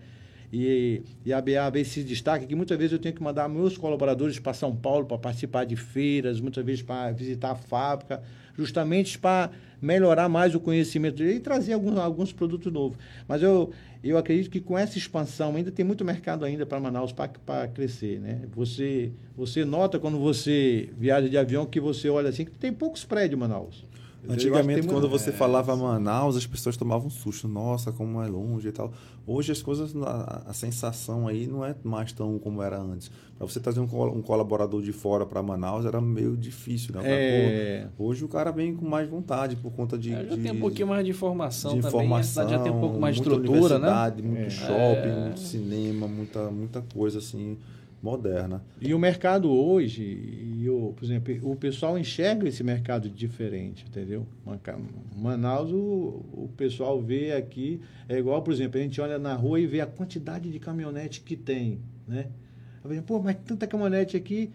[0.52, 3.48] E, e a BA às vezes se destaca que muitas vezes eu tenho que mandar
[3.48, 8.22] meus colaboradores para São Paulo para participar de feiras, muitas vezes para visitar a fábrica,
[8.56, 12.98] justamente para melhorar mais o conhecimento e trazer alguns, alguns produtos novos.
[13.28, 13.70] Mas eu,
[14.02, 18.18] eu acredito que com essa expansão ainda tem muito mercado ainda para Manaus para crescer,
[18.18, 18.40] né?
[18.54, 23.04] Você, você nota quando você viaja de avião que você olha assim que tem poucos
[23.04, 23.84] prédios em Manaus.
[24.26, 27.46] Antigamente, quando você falava Manaus, as pessoas tomavam um susto.
[27.46, 28.92] Nossa, como é longe e tal.
[29.26, 33.10] Hoje as coisas, a, a sensação aí não é mais tão como era antes.
[33.36, 37.02] Para você trazer um, um colaborador de fora para Manaus era meio difícil, né?
[37.04, 37.86] É.
[37.96, 40.12] Pô, Hoje o cara vem com mais vontade por conta de.
[40.12, 42.12] É, já de- tem um pouquinho mais de informação de também.
[42.12, 44.12] A cidade já tem um pouco mais de estrutura, né?
[44.22, 45.20] Muito shopping, É.
[45.26, 47.56] muito cinema, muita, muita coisa assim
[48.02, 48.62] moderna.
[48.80, 54.26] E o mercado hoje, e o, por exemplo, o pessoal enxerga esse mercado diferente, entendeu?
[55.16, 59.60] Manaus, o, o pessoal vê aqui, é igual, por exemplo, a gente olha na rua
[59.60, 62.26] e vê a quantidade de caminhonete que tem, né?
[63.06, 64.50] Pô, mas tanta caminhonete aqui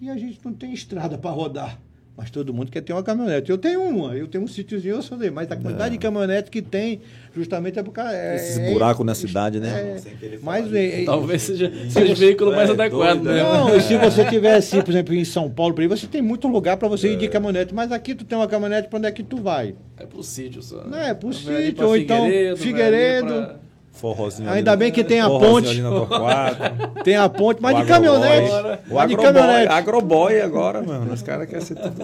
[0.00, 1.80] e a gente não tem estrada para rodar.
[2.18, 3.48] Mas todo mundo quer ter uma caminhonete.
[3.48, 6.50] Eu tenho uma, eu tenho um sítiozinho, eu sou dele, mas a quantidade de caminhonete
[6.50, 7.00] que tem,
[7.32, 8.12] justamente é por causa.
[8.12, 10.00] É, Esses é- buracos na cidade, né?
[10.02, 13.38] é, mas é- é- Talvez seja, seja o veículo mais É, adequado, doido, né?
[13.38, 13.42] é.
[13.44, 16.48] não, e se você tivesse, por exemplo, em São Paulo, por aí, você tem muito
[16.48, 19.12] lugar para você ir de caminhonete, mas aqui tu tem uma caminhonete para onde é
[19.12, 19.76] que tu vai?
[19.96, 20.78] É pro sítio só.
[20.78, 20.84] né?
[20.90, 23.67] Não, é pro sítio, ou então ali Figueiredo.
[23.98, 25.82] Forrozinho Ainda ali bem que tem a ponte.
[27.04, 28.50] Tem a ponte, mas O de caminhonete.
[28.52, 28.78] agroboy.
[28.90, 29.72] O Mas de agroboy, caminhonete.
[29.72, 31.12] agroboy agora, mano.
[31.12, 31.96] Os caras querem ser tudo,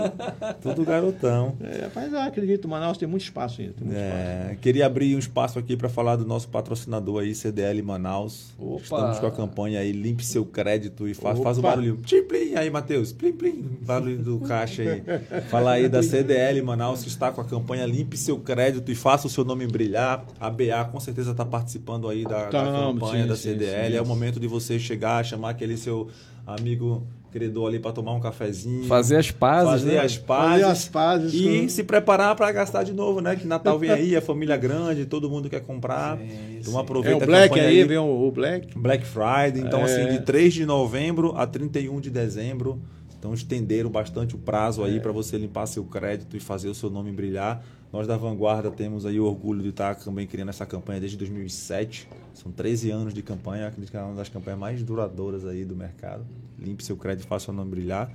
[0.63, 1.55] tudo garotão.
[1.63, 3.75] É, mas eu acredito, Manaus tem muito espaço ainda.
[3.75, 4.21] Tem muito espaço.
[4.53, 8.53] É, queria abrir um espaço aqui para falar do nosso patrocinador aí, CDL Manaus.
[8.59, 8.83] Opa!
[8.83, 11.45] Estamos com a campanha aí, limpe seu crédito e faz, Opa!
[11.45, 11.99] faz o barulho.
[12.05, 13.13] Tchim, plim, aí, Matheus.
[13.13, 13.79] Plim, plim.
[13.83, 15.03] Barulho do caixa aí.
[15.49, 19.27] Fala aí da CDL Manaus que está com a campanha Limpe seu crédito e faça
[19.27, 20.25] o seu nome brilhar.
[20.41, 23.91] A BA com certeza está participando aí da, da Tamo, campanha sim, da sim, CDL.
[23.93, 23.97] sim.
[23.99, 26.09] É o momento de você chegar, chamar aquele seu
[26.47, 28.85] amigo credor ali para tomar um cafezinho.
[28.87, 29.99] Fazer as pazes, fazer né?
[29.99, 33.35] as pazes, Fazer as pazes e com- se preparar para gastar de novo, né?
[33.35, 36.17] Que Natal vem aí, a família grande, todo mundo quer comprar.
[36.17, 36.29] Sim,
[36.61, 36.79] então sim.
[36.79, 38.79] É aproveita o a Black campanha aí, vem o, Black.
[38.79, 39.83] Black Friday, então É.
[39.85, 42.81] assim, de 3 de novembro a 31 de dezembro.
[43.19, 44.87] Então estenderam bastante o prazo É.
[44.87, 47.65] aí para você limpar seu crédito e fazer o seu nome brilhar.
[47.95, 52.09] Nós da Vanguarda temos aí o orgulho de estar também criando essa campanha desde 2007.
[52.35, 55.77] São 13 anos de campanha, acredito que é uma das campanhas mais duradouras aí do
[55.77, 56.27] mercado.
[56.59, 58.13] Limpe seu crédito, faça o nome brilhar.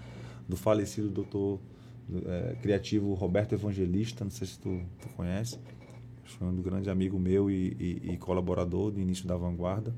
[0.50, 1.62] Do falecido doutor
[2.14, 5.58] eh, criativo Roberto Evangelista, não sei se tu, tu conhece.
[6.26, 9.96] Foi um grande amigo meu e, e- e colaborador do início da Vanguarda.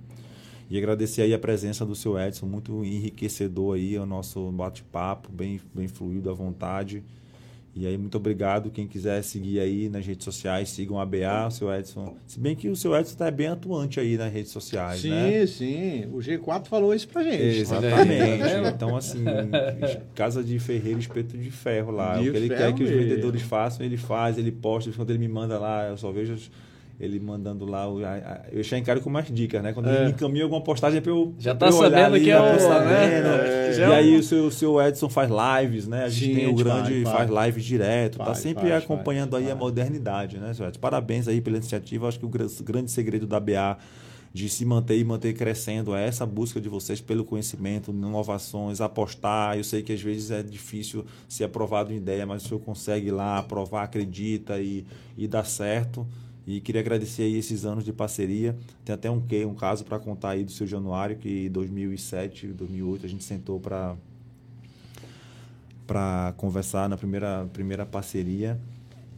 [0.70, 5.60] E agradecer aí a presença do seu Edson, muito enriquecedor aí o nosso bate-papo, bem,
[5.74, 7.04] bem fluido, à vontade.
[7.74, 8.70] E aí, muito obrigado.
[8.70, 12.18] Quem quiser seguir aí nas redes sociais, sigam a BA, o seu Edson.
[12.28, 15.46] Se bem que o seu Edson está bem atuante aí nas redes sociais, Sim, né?
[15.48, 16.06] sim.
[16.12, 17.60] O G4 falou isso pra gente.
[17.60, 18.44] Exatamente.
[18.44, 18.68] É.
[18.68, 19.24] Então, assim,
[20.14, 22.18] casa de ferreiro, espeto de ferro lá.
[22.18, 24.92] De o que ele quer que os vendedores façam, ele faz, ele posta.
[24.92, 26.36] Quando ele me manda lá, eu só vejo
[27.02, 27.90] ele mandando lá.
[27.90, 29.74] o- a- a- Eu já encaro com umas dicas, né?
[29.74, 29.96] Quando É.
[29.96, 31.34] ele me encaminha alguma postagem é pra eu.
[31.40, 33.28] Já tá eu olhar sabendo ali, que é o- sabendo.
[33.28, 33.72] né?
[33.78, 36.04] E é aí o seu, o seu Edson faz lives, né?
[36.06, 39.50] A gente Sim, tem o grande, faz, faz, lives direto, tá Faz, sempre acompanhando aí
[39.50, 40.80] a modernidade, né, seu Edson?
[40.80, 42.08] Parabéns aí pela iniciativa.
[42.08, 43.78] Acho que o gra- grande segredo da BA
[44.34, 45.94] de se manter e manter crescendo.
[45.96, 49.58] É essa busca de vocês pelo conhecimento, inovações, apostar.
[49.58, 53.08] Eu sei que às vezes é difícil ser aprovado em ideia, mas o senhor consegue
[53.08, 54.86] ir lá aprovar, acredita e,
[55.18, 56.08] e dá certo.
[56.46, 58.56] E queria agradecer aí esses anos de parceria.
[58.84, 63.06] Tem até um, um caso para contar aí do seu Januário, que em 2007, 2008
[63.06, 63.96] a gente sentou para
[65.86, 68.58] para conversar na primeira, primeira parceria.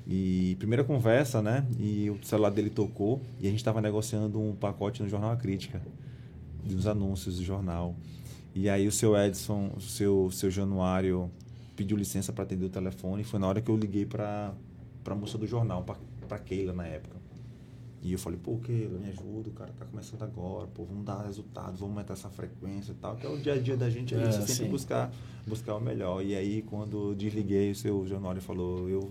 [0.08, 1.66] E primeira conversa, né?
[1.80, 5.38] E o celular dele tocou e a gente estava negociando um pacote no Jornal A
[5.38, 5.82] Crítica,
[6.64, 7.96] dos anúncios do jornal.
[8.54, 11.32] E aí o seu Edson, o seu, seu Januário
[11.76, 14.54] pediu licença para atender o telefone foi na hora que eu liguei para
[15.06, 15.84] a moça do jornal,
[16.24, 17.16] para Keila na época.
[18.02, 21.26] E eu falei, pô, Keila, me ajuda, o cara tá começando agora, pô, vamos dar
[21.26, 24.14] resultado, vamos aumentar essa frequência e tal, que é o dia a dia da gente,
[24.14, 24.70] é, é sempre sim.
[24.70, 25.10] buscar,
[25.48, 26.22] buscar o melhor.
[26.22, 29.10] E aí, quando desliguei, o seu Januário falou, eu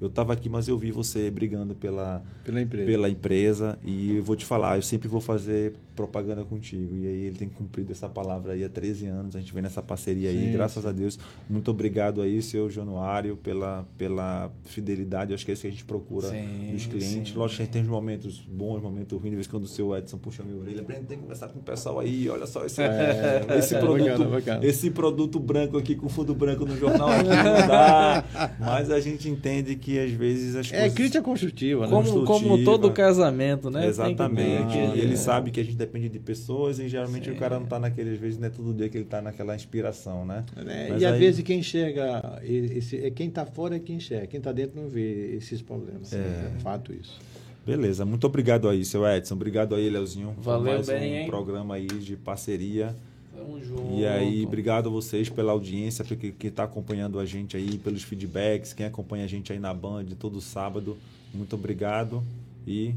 [0.00, 2.86] eu estava aqui, mas eu vi você brigando pela, pela, empresa.
[2.86, 3.78] pela empresa.
[3.84, 6.96] E eu vou te falar, eu sempre vou fazer propaganda contigo.
[6.96, 9.36] E aí ele tem cumprido essa palavra aí há 13 anos.
[9.36, 10.88] A gente vem nessa parceria aí, sim, graças sim.
[10.88, 11.18] a Deus.
[11.48, 15.32] Muito obrigado aí, seu Januário, pela, pela fidelidade.
[15.32, 17.34] Eu acho que é isso que a gente procura sim, dos clientes.
[17.34, 19.30] Lógico que a gente tem momentos bons, momentos ruins.
[19.30, 20.82] De vez quando o seu Edson puxa a minha orelha.
[20.82, 22.28] Breno, tem que conversar com o pessoal aí.
[22.28, 24.66] Olha só esse, é, esse, é, produto, bacana, bacana.
[24.66, 28.24] esse produto branco aqui com fundo branco no jornal aqui não dá.
[28.58, 30.92] Mas a gente entende que às vezes as é, coisas...
[30.92, 31.90] É crítica construtiva, né?
[31.90, 32.54] Como, construtiva.
[32.54, 33.86] como todo casamento, né?
[33.86, 34.76] Exatamente.
[34.76, 37.36] E ele sabe que a gente depende de pessoas e geralmente Sim.
[37.36, 39.54] o cara não está naquele, às vezes não é todo dia que ele está naquela
[39.54, 40.44] inspiração, né?
[40.66, 44.38] É, e às vezes quem chega, esse, é quem está fora é quem enxerga, quem
[44.38, 46.12] está dentro não vê esses problemas.
[46.12, 46.16] É.
[46.16, 47.18] é fato isso.
[47.66, 49.34] Beleza, muito obrigado aí, seu Edson.
[49.34, 50.34] Obrigado aí, Leozinho.
[50.38, 51.26] Valeu, por mais bem, um hein?
[51.26, 52.96] programa aí de parceria.
[53.36, 53.94] Tamo junto.
[53.94, 58.72] E aí, obrigado a vocês pela audiência, que está acompanhando a gente aí, pelos feedbacks,
[58.72, 60.96] quem acompanha a gente aí na Band todo sábado.
[61.32, 62.22] Muito obrigado
[62.66, 62.94] e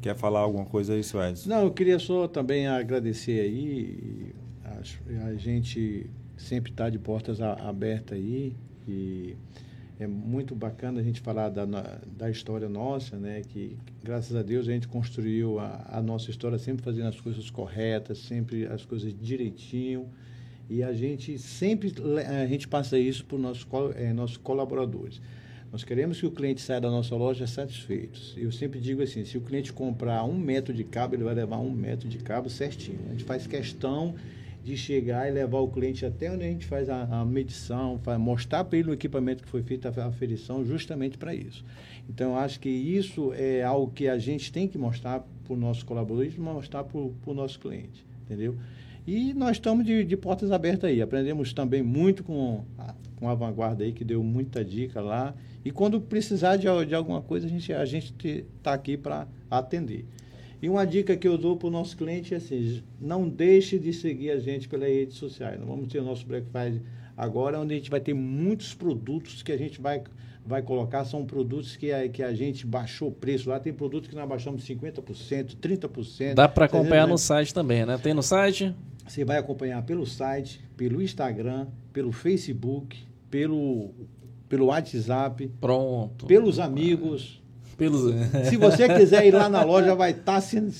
[0.00, 1.46] quer falar alguma coisa aí, Suédes?
[1.46, 4.34] Não, eu queria só também agradecer aí.
[4.64, 8.54] A, a gente sempre está de portas abertas aí
[8.86, 9.36] e
[9.98, 11.66] é muito bacana a gente falar da,
[12.16, 13.42] da história nossa, né?
[13.42, 17.50] Que graças a Deus a gente construiu a, a, nossa história sempre fazendo as coisas
[17.50, 20.08] corretas, sempre as coisas direitinho.
[20.70, 21.92] E a gente sempre
[22.26, 23.66] a gente passa isso para os nossos,
[23.96, 25.20] é, nossos colaboradores.
[25.70, 28.18] Nós queremos que o cliente saia da nossa loja satisfeito.
[28.36, 31.58] Eu sempre digo assim, se o cliente comprar um metro de cabo, ele vai levar
[31.58, 33.00] um metro de cabo certinho.
[33.08, 34.14] A gente faz questão
[34.64, 38.18] de chegar e levar o cliente até onde a gente faz a, a medição, faz,
[38.18, 41.64] mostrar para ele o equipamento que foi feito a aferição, justamente para isso.
[42.08, 45.84] Então, acho que isso é algo que a gente tem que mostrar para o nosso
[45.84, 48.56] colaborador e mostrar para o nosso cliente, entendeu?
[49.08, 51.00] E nós estamos de, de, portas abertas aí.
[51.00, 55.34] Aprendemos também muito com a, com a Vanguarda aí, que deu muita dica lá.
[55.64, 60.04] E quando precisar de, de alguma coisa, a gente a está aqui para atender.
[60.60, 63.94] E uma dica que eu dou para o nosso cliente é assim: não deixe de
[63.94, 65.58] seguir a gente pelas redes sociais.
[65.58, 66.82] Nós vamos ter o nosso Black Friday
[67.16, 70.02] agora, onde a gente vai ter muitos produtos que a gente vai,
[70.44, 71.06] vai colocar.
[71.06, 73.58] São produtos que a, que a gente baixou o preço lá.
[73.58, 76.34] Tem produtos que nós baixamos 50%, 30%.
[76.34, 77.96] Dá para acompanhar no site também, né?
[77.96, 78.74] Tem no site?
[79.08, 82.98] Você vai acompanhar pelo site, pelo Instagram, pelo Facebook,
[83.30, 83.90] pelo,
[84.48, 85.50] pelo WhatsApp.
[85.60, 86.26] Pronto.
[86.26, 87.42] Pelos amigos.
[87.76, 88.14] Pelos...
[88.48, 90.70] Se você quiser ir lá na loja, vai estar tá sin,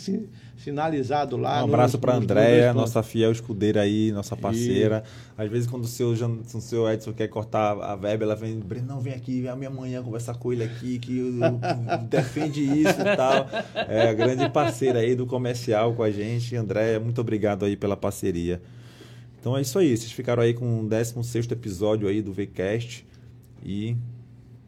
[0.59, 1.63] sinalizado lá.
[1.63, 5.05] Um abraço para a Andréia, nossa fiel escudeira aí, nossa parceira.
[5.39, 5.43] E...
[5.43, 9.01] Às vezes, quando o seu, o seu Edson quer cortar a verba, ela vem, não,
[9.01, 11.33] vem aqui, vem a minha manhã conversar com ele aqui, que
[12.11, 13.49] defende isso e tal.
[13.75, 16.57] É a grande parceira aí do comercial com a gente.
[16.57, 18.61] Andréia, muito obrigado aí pela parceria.
[19.41, 23.07] Então é isso aí, vocês ficaram aí com o 16 episódio aí do VCast
[23.65, 23.97] e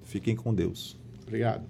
[0.04, 0.96] fiquem com Deus.
[1.26, 1.64] Obrigado.